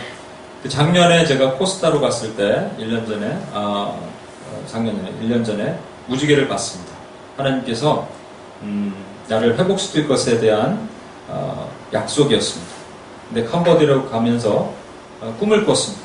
그 0.66 0.70
작년에 0.70 1.28
제가 1.28 1.51
코스타로 1.59 2.01
갔을 2.01 2.36
때, 2.36 2.72
1년 2.80 3.07
전에, 3.07 3.39
아, 3.53 3.93
작년에, 4.66 5.13
1년 5.22 5.45
전에 5.45 5.78
무지개를 6.07 6.47
봤습니다. 6.47 6.91
하나님께서, 7.38 8.07
음, 8.63 8.95
나를 9.28 9.59
회복시킬 9.59 10.07
것에 10.07 10.39
대한 10.39 10.89
어, 11.28 11.72
약속이었습니다. 11.93 12.74
근데 13.30 13.45
캄보디아로 13.49 14.09
가면서 14.09 14.72
어, 15.22 15.36
꿈을 15.39 15.66
꿨습니다. 15.68 16.03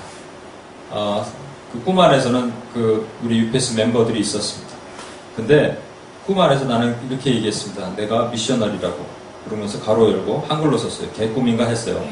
어, 0.90 1.26
그꿈 1.72 1.98
안에서는 2.00 2.50
그 2.74 3.06
우리 3.24 3.38
UPS 3.38 3.76
멤버들이 3.76 4.20
있었습니다. 4.20 4.74
근데 5.36 5.78
꿈 6.26 6.38
안에서 6.40 6.64
나는 6.66 6.94
이렇게 7.08 7.34
얘기했습니다. 7.34 7.96
내가 7.96 8.26
미셔널이라고 8.30 9.06
그러면서 9.46 9.78
가로 9.80 10.10
열고 10.12 10.44
한글로 10.48 10.76
썼어요. 10.78 11.10
개꿈인가 11.12 11.64
했어요. 11.66 12.02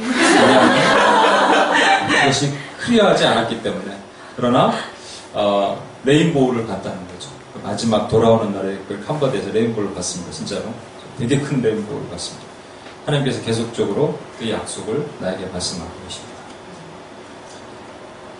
그것이 2.20 2.52
클리어하지 2.80 3.24
않았기 3.24 3.62
때문에 3.62 3.96
그러나 4.36 4.72
어, 5.32 5.82
레인보우를 6.04 6.66
봤다는 6.66 6.98
거죠. 7.08 7.28
그 7.54 7.60
마지막 7.64 8.08
돌아오는 8.08 8.52
날에 8.54 8.76
그캄보디아에서 8.88 9.50
레인보우를 9.52 9.94
봤습니다. 9.94 10.32
진짜로 10.32 10.64
되게 11.18 11.38
큰 11.40 11.62
레인보우를 11.62 12.08
봤습니다. 12.10 12.46
하나님께서 13.06 13.42
계속적으로 13.42 14.18
그 14.38 14.50
약속을 14.50 15.06
나에게 15.20 15.46
말씀하고 15.46 15.90
계십니다. 16.06 16.28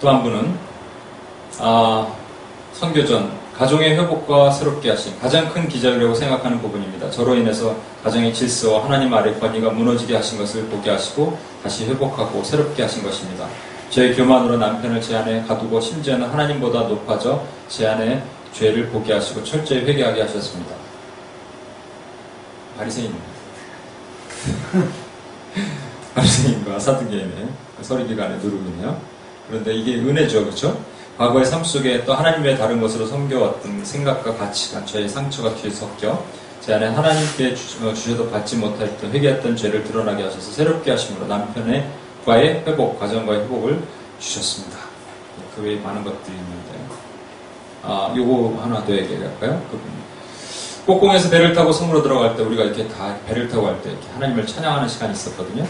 또 0.01 0.09
한 0.09 0.23
분은 0.23 0.57
아, 1.59 2.07
선교전 2.75 3.37
가정의 3.57 3.99
회복과 3.99 4.53
새롭게 4.53 4.91
하신 4.91 5.19
가장 5.19 5.49
큰 5.53 5.67
기절이라고 5.69 6.15
생각하는 6.15 6.63
부분입니다. 6.63 7.11
저로 7.11 7.35
인해서 7.35 7.75
가정의 8.05 8.33
질서와 8.33 8.85
하나님 8.85 9.13
아래 9.13 9.37
권위가 9.41 9.71
무너지게 9.71 10.15
하신 10.15 10.39
것을 10.39 10.67
보게 10.67 10.91
하시고 10.91 11.37
다시 11.65 11.85
회복하고 11.87 12.45
새롭게 12.45 12.83
하신 12.85 13.03
것입니다. 13.03 13.49
제 13.91 14.13
교만으로 14.15 14.59
남편을 14.59 15.01
제 15.01 15.17
안에 15.17 15.43
가두고 15.45 15.81
심지어는 15.81 16.29
하나님보다 16.29 16.81
높아져 16.83 17.43
제 17.69 17.87
안에 17.87 18.23
죄를 18.53 18.89
보게 18.89 19.15
하시고 19.15 19.43
철저히 19.45 19.81
회개하게 19.85 20.21
하셨습니다. 20.23 20.75
바리새인입니다. 22.77 23.25
바리새인과 26.15 26.79
사두개인 26.79 27.33
그 27.79 27.85
서리기간에 27.85 28.37
누룩이요 28.37 29.01
그런데 29.49 29.75
이게 29.75 29.95
은혜죠, 29.97 30.45
그렇죠? 30.45 30.79
과거의 31.17 31.47
삶 31.47 31.65
속에 31.65 32.05
또 32.05 32.13
하나님의 32.13 32.59
다른 32.59 32.81
것으로 32.83 33.07
섬겨왔던 33.07 33.85
생각과 33.87 34.35
가치관, 34.37 34.85
저의 34.87 35.09
상처가 35.09 35.55
뒤에 35.55 35.71
섞여 35.71 36.23
제 36.61 36.75
안에 36.75 36.89
하나님께 36.89 37.55
어, 37.83 37.95
주셔도 37.95 38.31
받지 38.31 38.57
못했던 38.57 39.11
회개했던 39.11 39.57
죄를 39.57 39.83
드러나게 39.85 40.25
하셔서 40.25 40.53
새롭게 40.53 40.91
하심으로 40.91 41.27
남편의 41.27 41.89
과의 42.25 42.63
회복, 42.67 42.99
과정과의 42.99 43.43
회복을 43.45 43.83
주셨습니다. 44.19 44.77
그 45.55 45.63
외에 45.63 45.77
많은 45.77 46.05
것들이 46.05 46.37
있는데, 46.37 46.85
아, 47.83 48.13
요거 48.17 48.61
하나 48.63 48.85
더 48.85 48.93
얘기할까요? 48.93 49.63
그 49.71 49.79
꼭공에서 50.87 51.29
배를 51.31 51.55
타고 51.55 51.71
섬으로 51.71 52.03
들어갈 52.03 52.35
때 52.35 52.43
우리가 52.43 52.65
이렇게 52.65 52.89
다 52.89 53.17
배를 53.27 53.49
타고 53.49 53.65
갈 53.65 53.83
때 53.83 53.91
이렇게 53.91 54.09
하나님을 54.15 54.47
찬양하는 54.47 54.89
시간이 54.89 55.13
있었거든요. 55.13 55.67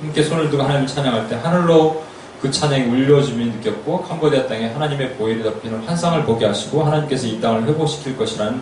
함께 0.00 0.22
손을 0.22 0.48
들고 0.50 0.64
하나님을 0.64 0.86
찬양할 0.88 1.28
때 1.28 1.36
하늘로 1.36 2.02
그 2.40 2.50
찬양이 2.50 2.84
울려짐이 2.86 3.44
느꼈고 3.56 4.02
캄보디아 4.04 4.46
땅에 4.48 4.68
하나님의 4.70 5.14
보혈이 5.14 5.42
덮이는 5.44 5.80
환상을 5.84 6.24
보게 6.24 6.46
하시고 6.46 6.82
하나님께서 6.82 7.26
이 7.26 7.38
땅을 7.40 7.68
회복시킬 7.68 8.16
것이라는 8.16 8.60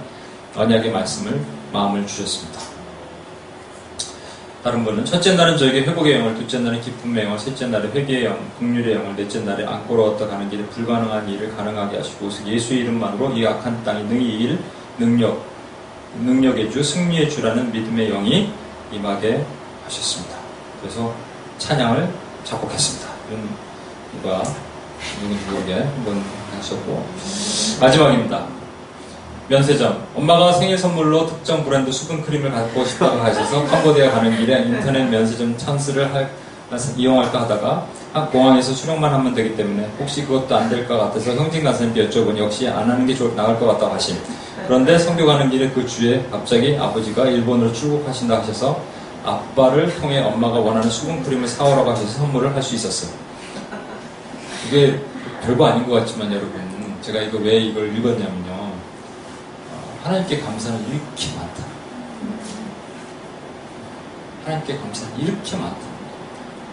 언약의 0.57 0.91
말씀을 0.91 1.41
마음을 1.73 2.05
주셨습니다. 2.07 2.59
다른 4.63 4.85
것은 4.85 5.05
첫째 5.07 5.35
날은 5.37 5.57
저에게 5.57 5.83
회복의 5.83 6.21
영을, 6.21 6.35
둘째 6.35 6.59
날은 6.59 6.83
기쁨의 6.83 7.25
영을, 7.25 7.39
셋째 7.39 7.67
날은 7.69 7.93
회개의 7.93 8.27
영, 8.27 8.39
긍휼의 8.59 8.95
영을, 8.95 9.17
넷째 9.17 9.41
날에 9.41 9.65
안고로웠다 9.65 10.27
가는 10.27 10.51
길에 10.51 10.63
불가능한 10.67 11.29
일을 11.31 11.57
가능하게 11.57 11.97
하시고 11.97 12.29
예수 12.47 12.75
의 12.75 12.81
이름만으로 12.81 13.33
이 13.33 13.47
악한 13.47 13.85
땅이 13.85 14.05
능히 14.05 14.27
일, 14.39 14.59
능력, 14.99 15.47
능력의 16.21 16.71
주, 16.71 16.83
승리의 16.83 17.31
주라는 17.31 17.73
믿음의 17.73 18.11
영이 18.11 18.53
임하게 18.93 19.47
하셨습니다. 19.85 20.37
그래서 20.83 21.15
찬양을 21.57 22.13
작곡했습니다. 22.45 23.09
이런 23.31 23.49
누가 24.21 24.43
누군지 25.23 25.43
모르게 25.51 25.73
한번 25.75 26.23
하셨고 26.57 27.07
마지막입니다. 27.81 28.60
면세점. 29.51 30.07
엄마가 30.15 30.53
생일 30.53 30.79
선물로 30.79 31.27
특정 31.27 31.65
브랜드 31.65 31.91
수분 31.91 32.23
크림을 32.23 32.53
갖고 32.53 32.85
싶다고 32.85 33.19
하셔서 33.19 33.65
캄보디아 33.65 34.13
가는 34.13 34.39
길에 34.39 34.63
인터넷 34.63 35.03
면세점 35.09 35.59
찬스를 35.59 36.15
할, 36.15 36.31
이용할까 36.97 37.41
하다가 37.43 37.85
한 38.13 38.31
공항에서 38.31 38.73
수령만 38.73 39.13
하면 39.13 39.35
되기 39.35 39.57
때문에 39.57 39.91
혹시 39.99 40.25
그것도 40.25 40.57
안 40.57 40.71
될 40.71 40.87
것 40.87 40.97
같아서 40.97 41.35
형진 41.35 41.65
간사님께 41.65 42.09
여쭤보니 42.11 42.39
역시 42.39 42.69
안 42.69 42.89
하는 42.89 43.05
게 43.09 43.13
좋, 43.13 43.35
나을 43.35 43.59
것 43.59 43.67
같다고 43.67 43.93
하심. 43.95 44.19
그런데 44.69 44.97
성교 44.97 45.27
가는 45.27 45.51
길에 45.51 45.69
그 45.71 45.85
주에 45.85 46.25
갑자기 46.31 46.77
아버지가 46.79 47.27
일본으로 47.27 47.73
출국하신다 47.73 48.39
하셔서 48.43 48.81
아빠를 49.25 49.93
통해 49.97 50.21
엄마가 50.21 50.61
원하는 50.61 50.89
수분 50.91 51.25
크림을 51.25 51.49
사오라고 51.49 51.91
하셔서 51.91 52.07
선물을 52.19 52.55
할 52.55 52.63
수 52.63 52.77
있었어요. 52.77 53.11
이게 54.69 55.01
별거 55.45 55.67
아닌 55.67 55.89
것 55.89 55.97
같지만 55.97 56.31
여러분 56.31 56.53
제가 57.03 57.21
이거 57.23 57.39
왜 57.39 57.57
이걸 57.57 57.89
읽었냐면요. 57.99 58.50
하나님께 60.05 60.41
감사는 60.41 60.79
이렇게 60.81 61.37
많다. 61.37 61.65
하나님께 64.45 64.79
감사는 64.79 65.19
이렇게 65.19 65.57
많다. 65.57 65.77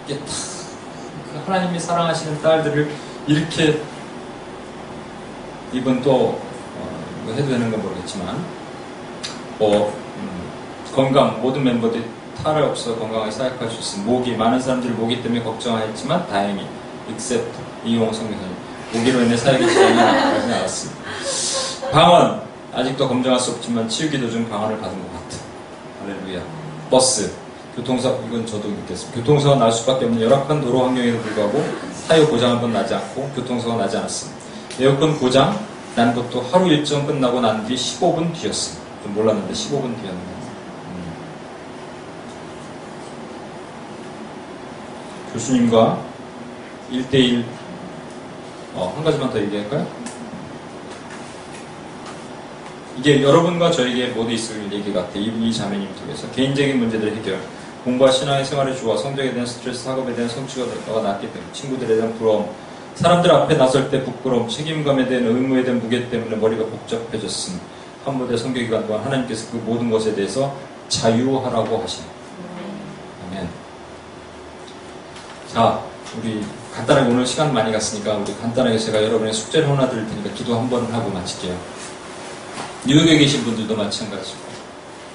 이게 0.08 0.20
다그 0.20 1.44
하나님이 1.52 1.80
사랑하시는 1.80 2.42
딸들을 2.42 2.90
이렇게 3.28 3.82
이번 5.74 6.02
또 6.02 6.40
어, 6.78 6.98
해도 7.34 7.50
되는 7.50 7.70
건 7.70 7.82
모르겠지만 7.82 8.46
뭐 9.60 9.94
음, 10.18 10.50
건강 10.96 11.42
모든 11.42 11.66
멤버들이 11.66 12.06
탈을 12.42 12.64
없어 12.64 12.96
건강하게 12.98 13.32
사역할 13.32 13.70
수 13.70 13.80
있음 13.82 14.06
목이, 14.06 14.36
많은 14.38 14.62
사람들이 14.62 14.94
모기 14.94 15.22
때문에 15.22 15.44
걱정했지만 15.44 16.22
하 16.22 16.28
다행히 16.28 16.66
익셉트 17.10 17.58
이용 17.84 18.14
성교사님 18.14 18.56
목이로 18.94 19.22
인해 19.24 19.36
사역이 19.36 19.68
진행이 19.68 19.96
나왔습니다. 19.98 21.02
방언 21.92 22.48
아직도 22.74 23.08
검증할 23.08 23.40
수 23.40 23.52
없지만 23.52 23.88
치유기 23.88 24.20
도중 24.20 24.50
방안을 24.50 24.80
받은 24.80 24.96
것 25.02 25.14
같아. 25.14 25.38
할렐루야. 26.02 26.44
버스. 26.90 27.32
교통사, 27.76 28.10
이건 28.28 28.46
저도 28.46 28.70
느꼈습니다. 28.70 29.20
교통사고 29.20 29.56
날 29.58 29.72
수밖에 29.72 30.06
없는 30.06 30.20
열악한 30.24 30.62
도로 30.62 30.84
환경에도 30.86 31.20
불구하고 31.20 31.64
타이어 32.08 32.28
고장 32.28 32.52
한 32.52 32.62
번 32.62 32.74
나지 32.74 32.96
않고 32.96 33.30
교통사고 33.36 33.78
나지 33.78 33.98
않았습니다. 33.98 34.42
에어컨 34.80 35.20
고장 35.20 35.58
난 35.96 36.16
것도 36.16 36.42
하루 36.52 36.68
일정 36.70 37.06
끝나고 37.06 37.40
난 37.40 37.66
뒤 37.68 37.76
15분 37.76 38.34
뒤였습니다. 38.34 38.86
좀 39.04 39.14
몰랐는데 39.14 39.54
15분 39.54 39.84
뒤였네요. 40.02 40.38
음. 40.90 41.14
교수님과 45.34 46.02
1대1 46.92 47.46
어, 48.74 48.92
한 48.96 49.04
가지만 49.04 49.30
더 49.30 49.40
얘기할까요? 49.40 49.86
이게 53.00 53.22
여러분과 53.22 53.72
저에게 53.72 54.08
모두 54.08 54.32
있을 54.32 54.72
얘기 54.74 54.92
같아. 54.92 55.12
이, 55.18 55.26
이 55.26 55.54
자매님 55.54 55.94
통해서. 55.96 56.30
개인적인 56.32 56.80
문제들 56.80 57.16
해결. 57.16 57.40
공부와 57.84 58.12
신앙의 58.12 58.44
생활의 58.44 58.76
조화, 58.76 58.98
성적에 58.98 59.32
대한 59.32 59.46
스트레스, 59.46 59.88
학업에 59.88 60.14
대한 60.16 60.28
성취가 60.30 60.66
될까가 60.66 61.02
낮기 61.04 61.32
때문에 61.32 61.52
친구들에 61.54 61.96
대한 61.96 62.18
부러움, 62.18 62.50
사람들 62.96 63.32
앞에 63.32 63.56
나설 63.56 63.90
때 63.90 64.04
부끄러움, 64.04 64.50
책임감에 64.50 65.08
대한 65.08 65.26
의무에 65.28 65.64
대한 65.64 65.80
무게 65.80 66.10
때문에 66.10 66.36
머리가 66.36 66.66
복잡해졌음. 66.66 67.60
한무대 68.04 68.36
성교기간 68.36 68.88
동안 68.88 69.06
하나님께서 69.06 69.52
그 69.52 69.58
모든 69.58 69.90
것에 69.92 70.16
대해서 70.16 70.54
자유하라고 70.90 71.78
하시네. 71.78 72.06
아멘. 73.30 73.50
자, 75.54 75.82
우리 76.20 76.44
간단하게 76.74 77.10
오늘 77.14 77.26
시간 77.26 77.54
많이 77.54 77.72
갔으니까 77.72 78.16
우리 78.16 78.34
간단하게 78.36 78.78
제가 78.80 79.02
여러분의 79.04 79.34
숙제를 79.34 79.70
하나 79.70 79.88
드릴 79.90 80.08
테니까 80.08 80.34
기도 80.34 80.58
한번 80.58 80.92
하고 80.92 81.10
마칠게요. 81.12 81.56
뉴욕에 82.86 83.18
계신 83.18 83.44
분들도 83.46 83.76
마찬가지고 83.76 84.38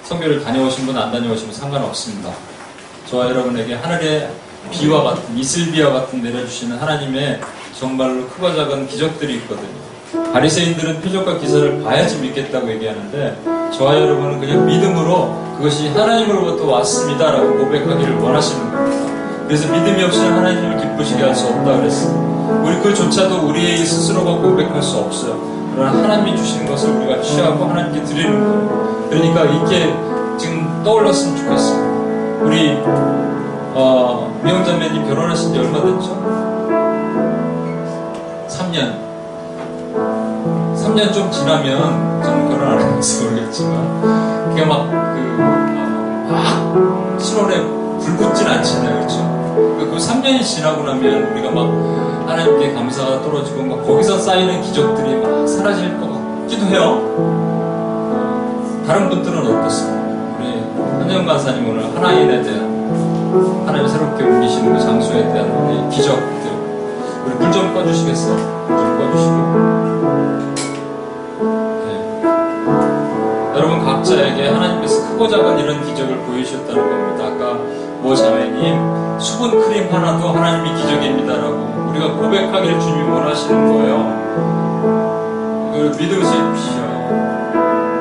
성교를 0.05 0.43
다녀오신 0.45 0.85
분 0.87 0.99
안 0.99 1.11
다녀오신 1.13 1.47
분 1.47 1.55
상관없습니다. 1.55 2.31
저와 3.09 3.29
여러분에게 3.31 3.75
하늘의 3.75 4.31
비와 4.73 5.03
같은 5.05 5.37
이슬비와 5.37 5.93
같은 5.93 6.23
내려주시는 6.23 6.77
하나님의 6.77 7.41
정말로 7.79 8.27
크고 8.29 8.55
작은 8.55 8.89
기적들이 8.89 9.35
있거든요. 9.37 10.23
바리새인들은 10.33 11.01
표적과 11.01 11.39
기사를 11.39 11.83
봐야지 11.83 12.17
믿겠다고 12.19 12.71
얘기하는데 12.73 13.41
저와 13.79 13.99
여러분은 14.01 14.41
그냥 14.41 14.67
믿음으로 14.67 15.55
그것이 15.57 15.89
하나님으로부터 15.89 16.67
왔습니다라고 16.67 17.57
고백하기를 17.59 18.17
원하시는 18.17 18.71
겁니다. 18.71 19.45
그래서 19.47 19.67
믿음이 19.73 20.03
없이는 20.03 20.33
하나님을 20.33 20.77
기쁘시게 20.79 21.23
할 21.23 21.35
수 21.35 21.47
없다 21.47 21.77
그랬어요. 21.79 22.63
우리 22.67 22.77
그조차도 22.83 23.47
우리의 23.49 23.79
스스로가 23.87 24.33
고백할 24.43 24.83
수 24.83 24.99
없어요. 24.99 25.62
그런 25.75 26.05
하나님이 26.05 26.37
주시는 26.37 26.67
것을 26.71 26.91
우리가 26.97 27.23
취하고 27.23 27.65
하나님께 27.65 28.03
드리는 28.05 28.45
거예 28.45 28.69
그러니까 29.09 29.45
이렇게 29.45 29.95
지금 30.39 30.83
떠올랐으면 30.85 31.37
좋겠습니다. 31.37 31.93
우리 32.45 32.77
어, 33.75 34.31
미 34.43 34.53
명자매님 34.53 35.09
결혼하신 35.09 35.53
지 35.55 35.59
얼마 35.59 35.81
됐죠? 35.81 36.17
3년. 38.49 39.01
3년 40.77 41.13
좀 41.15 41.31
지나면 41.31 42.23
좀 42.23 42.49
결혼 42.51 42.75
안해지 42.79 43.23
모르겠지만 43.25 44.51
그게 44.51 44.65
막그막 44.65 47.17
7월에 47.19 47.55
그, 47.55 47.67
어, 47.67 47.99
불붙진 48.03 48.47
않잖아요, 48.47 48.95
그렇죠? 48.97 49.33
그 49.79 49.97
3년이 49.97 50.43
지나고 50.43 50.83
나면 50.85 51.33
우리가 51.33 51.51
막 51.51 51.67
하나님께 52.27 52.73
감사가 52.73 53.21
떨어지고 53.23 53.63
막 53.65 53.87
거기서 53.87 54.19
쌓이는 54.19 54.63
기적들이 54.63 55.17
막 55.21 55.47
사라질 55.47 55.99
것 56.01 56.09
같기도 56.13 56.67
해요. 56.67 57.01
다른 58.87 59.09
분들은 59.09 59.39
어떻습니까? 59.39 60.03
우리 60.39 60.59
한영 61.03 61.27
간사님 61.27 61.69
오늘 61.69 61.85
하나님에 61.95 62.43
대한 62.43 62.73
하나님 63.67 63.87
새롭게 63.89 64.23
울리시는 64.25 64.75
그 64.75 64.81
장소에 64.83 65.23
대한 65.33 65.91
기적들 65.91 66.33
우리 67.27 67.35
불 67.37 67.53
좀 67.53 67.75
꺼주시겠어요? 67.75 68.35
불좀 68.67 69.09
꺼주시고 70.09 71.49
네. 71.87 73.57
여러분 73.57 73.85
각자에게 73.85 74.49
하나님께서 74.49 75.09
크고 75.11 75.29
작은 75.29 75.59
이런 75.59 75.85
기적을 75.85 76.17
보이셨다는 76.19 76.89
겁니다. 76.89 77.27
아까 77.27 77.59
오 78.05 78.13
자매님 78.17 79.21
수분 79.21 79.61
크림 79.63 79.87
하나도 79.93 80.31
하나님이 80.31 80.75
기적입니다라고 80.75 81.87
우리가 81.91 82.15
고백하기를 82.15 82.81
주님이 82.81 83.09
원하시는 83.09 83.73
거예요. 83.73 84.13
그걸 85.73 85.91
믿으십시오 85.91 86.83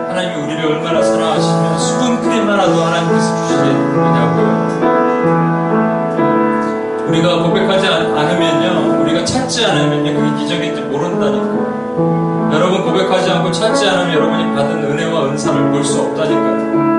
하나님이 0.10 0.34
우리를 0.44 0.62
얼마나 0.72 1.04
사랑하시면 1.04 1.78
수분 1.78 2.20
크림 2.24 2.50
하나도 2.50 2.74
하나님께서 2.82 3.36
주시냐고요. 3.46 4.50
느 7.06 7.10
우리가 7.10 7.44
고백하지 7.44 7.86
않으면요, 7.88 9.04
우리가 9.04 9.24
찾지 9.24 9.64
않으면요, 9.66 10.14
그게 10.20 10.30
기적인지 10.42 10.80
모른다니까. 10.84 11.52
여러분 12.54 12.84
고백하지 12.86 13.30
않고 13.30 13.52
찾지 13.52 13.88
않으면 13.88 14.14
여러분이 14.16 14.56
받은 14.56 14.84
은혜와 14.86 15.26
은사를 15.26 15.70
볼 15.72 15.84
수 15.84 16.02
없다니까요. 16.02 16.90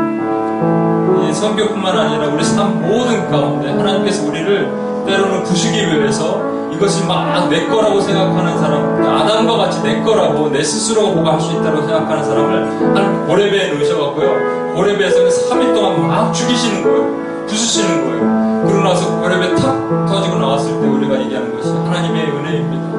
이 1.29 1.35
선교뿐만 1.35 1.99
아니라 1.99 2.29
우리 2.29 2.45
삶 2.45 2.81
모든 2.83 3.31
가운데 3.31 3.69
하나님께서 3.71 4.25
우리를 4.27 4.73
때로는 5.07 5.43
부수기 5.45 5.79
위해서 5.81 6.41
이것이 6.73 7.05
막 7.07 7.23
내 7.51 7.67
거라고 7.67 8.01
생각하는 8.01 8.57
사람, 8.61 8.81
그러니까 8.97 9.23
아담과 9.25 9.57
같이 9.57 9.83
내 9.83 10.01
거라고 10.01 10.49
내 10.49 10.63
스스로가 10.65 11.11
뭐할수 11.21 11.53
있다고 11.53 11.83
생각하는 11.83 12.25
사람을 12.25 12.97
한 12.97 13.27
고레베에 13.27 13.73
놓으셔갖고요. 13.73 14.75
고레베에서는 14.75 15.29
3일 15.29 15.67
그 15.67 15.75
동안 15.75 16.07
막 16.07 16.33
죽이시는 16.33 16.83
거예요. 16.83 17.47
부수시는 17.47 18.07
거예요. 18.07 18.65
그러고 18.67 18.89
나서 18.89 19.21
고레베 19.21 19.55
탁 19.57 20.07
터지고 20.07 20.37
나왔을 20.39 20.71
때 20.81 20.87
우리가 20.87 21.21
얘기하는 21.21 21.55
것이 21.57 21.73
하나님의 21.73 22.23
은혜입니다. 22.31 22.99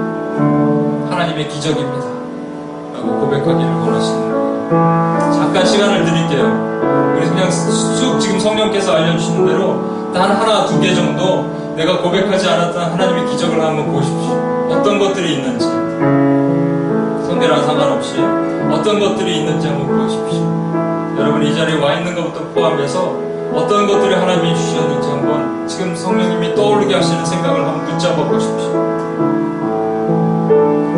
하나님의 1.12 1.48
기적입니다. 1.50 2.06
라고 2.94 3.22
고백하기를 3.22 3.66
원하시는 3.74 4.20
거예요. 4.22 4.43
잠깐 4.70 5.66
시간을 5.66 6.06
드릴게요. 6.06 7.14
우리 7.16 7.28
그냥 7.28 7.50
쑥 7.52 8.20
지금 8.20 8.40
성령께서 8.40 8.92
알려주시는 8.94 9.46
대로 9.46 10.12
단 10.14 10.32
하나, 10.40 10.66
두 10.68 10.80
개 10.80 10.94
정도 10.94 11.74
내가 11.76 11.98
고백하지 12.02 12.48
않았던 12.48 12.92
하나님의 12.94 13.26
기적을 13.32 13.62
한번 13.62 13.92
보십시오. 13.92 14.68
어떤 14.70 15.00
것들이 15.00 15.34
있는지. 15.36 15.66
성대랑 17.28 17.66
상관없이 17.66 18.14
어떤 18.72 19.00
것들이 19.00 19.40
있는지 19.40 19.68
한번 19.68 19.88
보십시오. 19.98 21.18
여러분 21.20 21.44
이 21.46 21.54
자리에 21.56 21.80
와 21.80 21.96
있는 21.96 22.16
것부터 22.16 22.42
포함해서 22.54 23.14
어떤 23.54 23.88
것들을 23.88 24.20
하나님이 24.20 24.56
주셨는지 24.56 25.10
한번 25.10 25.68
지금 25.68 25.96
성령님이 25.96 26.56
떠오르게 26.56 26.94
하시는 26.94 27.24
생각을 27.26 27.66
한번 27.68 27.86
붙잡아 27.86 28.16
보십시오. 28.26 28.94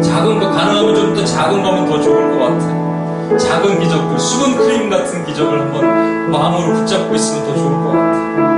작은 0.01 0.39
거 0.39 0.49
가능하면 0.51 0.95
좀 0.95 1.16
더 1.16 1.24
작은 1.24 1.63
거면 1.63 1.86
더 1.89 2.01
좋을 2.01 2.38
것 2.38 2.45
같아요. 2.45 2.84
작은 3.38 3.80
기적들, 3.80 4.19
수분 4.19 4.55
크림 4.55 4.89
같은 4.89 5.26
기적을 5.26 5.59
한번 5.59 6.32
마음으로 6.32 6.73
붙잡고 6.76 7.15
있으면 7.15 7.45
더 7.45 7.55
좋을 7.55 7.71
것 7.71 7.86
같아요. 7.91 8.55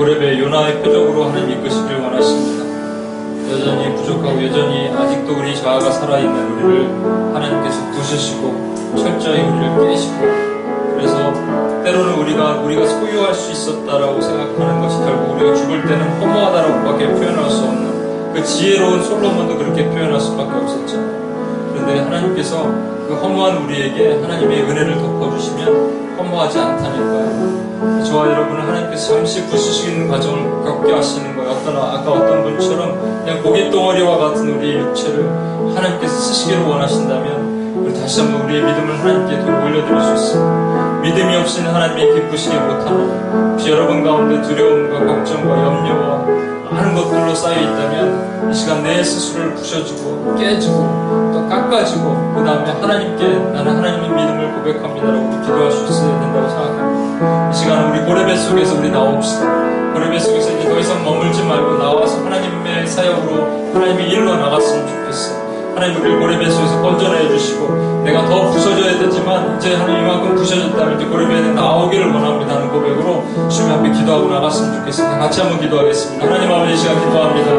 고렙의 0.00 0.40
요나의 0.40 0.80
표적으로 0.82 1.24
하나님 1.26 1.50
이끄시길 1.60 1.96
원하십니다. 1.96 2.64
여전히 3.52 3.94
부족하고 3.96 4.42
여전히 4.44 4.88
아직도 4.96 5.34
우리 5.38 5.54
자아가 5.54 5.90
살아있는 5.90 6.52
우리를 6.64 6.88
하나님께서 7.34 7.84
부수시고 7.90 8.94
철저히 8.96 9.42
우리를 9.42 9.90
깨시고 9.90 10.20
그래서 10.94 11.34
때로는 11.84 12.14
우리가 12.14 12.60
우리가 12.60 12.86
소유할 12.86 13.34
수 13.34 13.52
있었다라고 13.52 14.22
생각하는 14.22 14.80
것이 14.80 14.96
결국 15.00 15.34
우리가 15.34 15.54
죽을 15.54 15.82
때는 15.86 16.02
허무하다라고밖에 16.18 17.06
표현할 17.06 17.50
수 17.50 17.62
없는 17.62 18.32
그 18.32 18.42
지혜로운 18.42 19.02
솔로몬도 19.04 19.58
그렇게 19.58 19.84
표현할 19.84 20.18
수밖에 20.18 20.60
없었죠. 20.62 20.96
그런데 21.74 21.98
하나님께서 21.98 22.62
그 23.06 23.18
허무한 23.22 23.58
우리에게 23.66 24.14
하나님의 24.22 24.62
은혜를 24.62 24.94
덮어주시면 24.94 25.99
험무하지 26.20 26.58
않다니까요. 26.58 28.00
저와 28.04 28.26
여러분을 28.26 28.62
하나님께서 28.68 29.14
잠시 29.16 29.46
부수시는 29.46 30.08
과정을 30.08 30.64
갖게 30.64 30.92
하시는 30.92 31.34
거예요. 31.34 31.50
어떤, 31.50 31.76
아까 31.78 32.10
어떤 32.12 32.42
분처럼 32.44 33.22
그냥 33.24 33.42
고깃덩어리와 33.42 34.18
같은 34.18 34.56
우리의 34.58 34.80
육체를 34.80 35.24
하나님께서 35.74 36.14
쓰시기를 36.14 36.62
원하신다면 36.64 37.82
우리 37.84 37.98
다시 37.98 38.20
한번 38.20 38.42
우리의 38.42 38.62
믿음을 38.62 38.98
하나님께 39.00 39.40
더려드릴수 39.46 40.12
있습니다. 40.12 40.90
믿음이 41.00 41.36
없이는 41.36 41.72
하나님이 41.74 42.14
기쁘시게 42.14 42.56
못하나 42.58 43.52
혹시 43.52 43.70
여러분 43.70 44.04
가운데 44.04 44.42
두려움과 44.46 44.98
걱정과 45.06 45.48
염려와 45.48 46.70
많은 46.70 46.94
것들로 46.94 47.34
쌓여 47.34 47.58
있다면 47.58 48.50
이 48.50 48.54
시간 48.54 48.82
내 48.82 49.02
스스로를 49.02 49.54
부셔주고 49.54 50.34
깨지고 50.38 51.30
또 51.32 51.48
깎아주고 51.48 52.34
그 52.36 52.44
다음에 52.44 52.70
하나님께 52.70 53.24
나는 53.52 53.76
하나님의 53.78 54.10
믿음을 54.10 54.49
고백합니다라고 54.62 55.30
기도할 55.40 55.70
수어야 55.70 56.20
된다고 56.20 56.48
생각합니다. 56.48 57.50
이 57.50 57.52
시간 57.54 57.90
우리 57.90 58.00
고레배 58.04 58.36
속에서 58.36 58.74
우리 58.76 58.90
나옵시다. 58.90 59.46
고레배 59.94 60.18
속에서 60.18 60.56
이제 60.58 60.68
더 60.68 60.78
이상 60.78 61.02
머물지 61.04 61.42
말고 61.42 61.78
나와서 61.78 62.24
하나님의 62.24 62.86
사역으로 62.86 63.70
하나님의 63.74 64.10
일로 64.10 64.36
나갔으면 64.36 64.86
좋겠어요. 64.86 65.50
하나님 65.74 66.00
우리 66.02 66.14
고레배 66.18 66.50
속에서 66.50 66.82
건져내 66.82 67.28
주시고 67.28 68.02
내가 68.04 68.26
더 68.26 68.50
부서져야 68.50 68.98
되지만 68.98 69.56
이제 69.56 69.76
하나님 69.76 70.02
이만큼 70.04 70.34
부서졌다면 70.36 70.96
이제 70.96 71.06
고레배는 71.06 71.54
나오기를 71.54 72.12
원합니다 72.12 72.56
하는 72.56 72.68
고백으로 72.70 73.24
주님 73.48 73.72
앞에 73.74 73.90
기도하고 73.92 74.28
나갔으면 74.28 74.80
좋겠습니다 74.80 75.18
같이 75.18 75.40
한번 75.40 75.60
기도하겠습니다 75.60 76.26
하나님 76.26 76.50
아버지 76.50 76.76
시간 76.76 76.98
기도합니다 77.00 77.50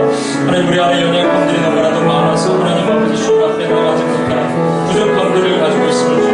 하나님 0.45 0.67
우리 0.67 0.79
안에 0.79 1.01
연약함들이 1.03 1.61
너무나도 1.61 1.99
많아서 2.05 2.53
하나님 2.59 2.89
아버지 2.91 3.23
주님 3.23 3.43
앞에 3.45 3.67
나가지 3.69 4.03
못하는 4.03 4.87
부족함들을 4.89 5.59
가지고 5.61 5.85
있음을 5.87 6.30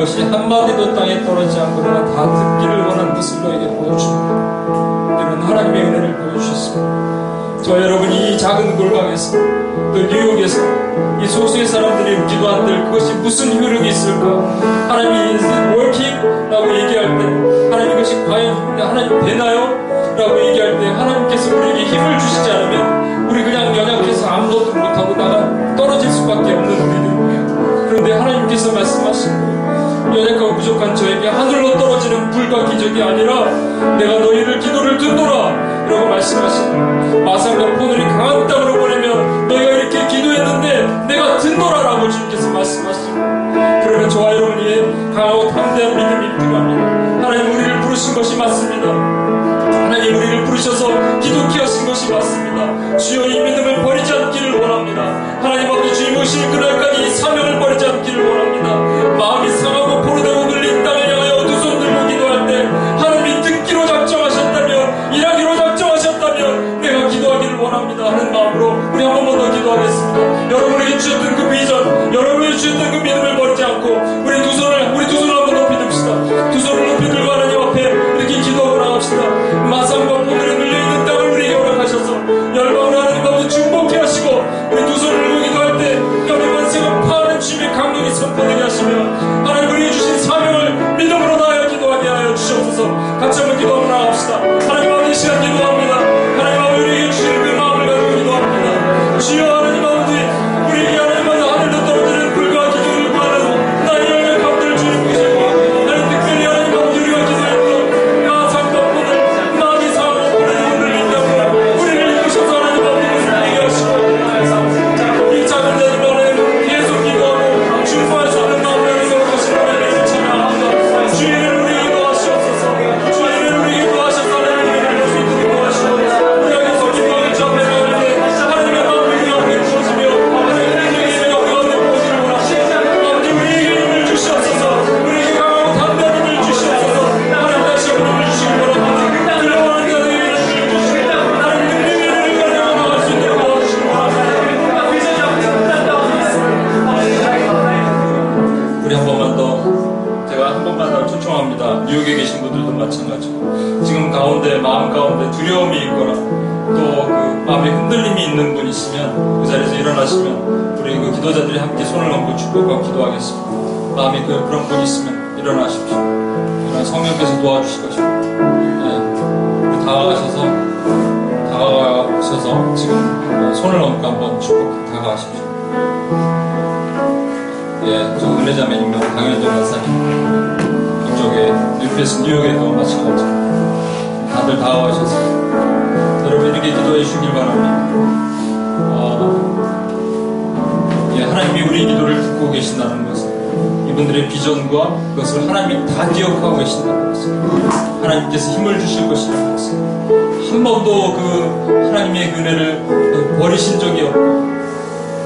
Gracias. 0.00 0.22
Pues, 0.22 0.29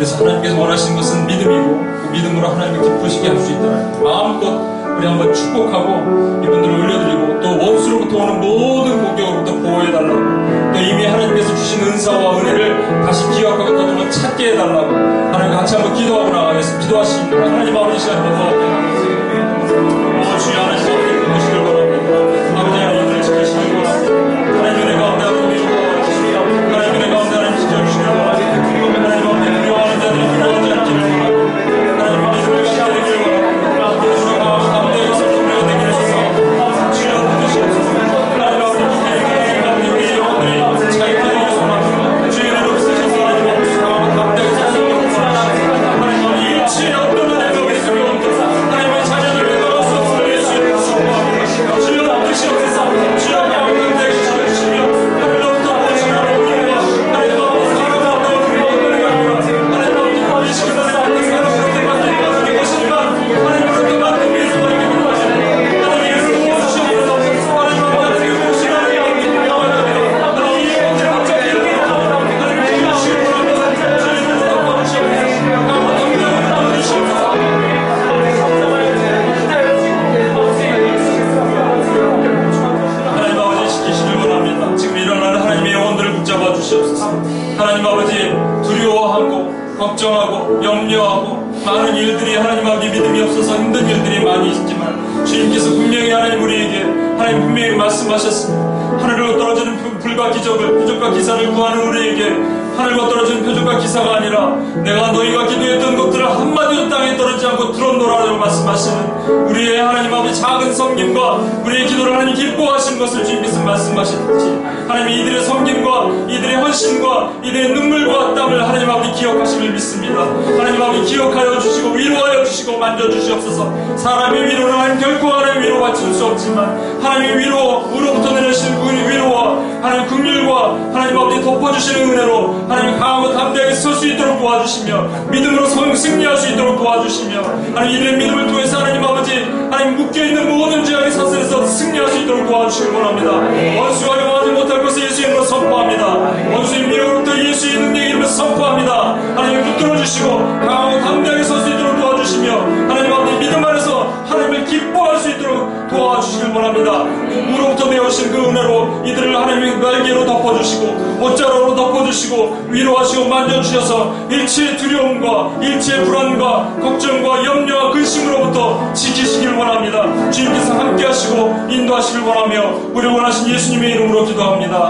그래서 0.04 0.18
하나님께서 0.18 0.58
원하시는 0.60 0.96
것은 0.96 1.23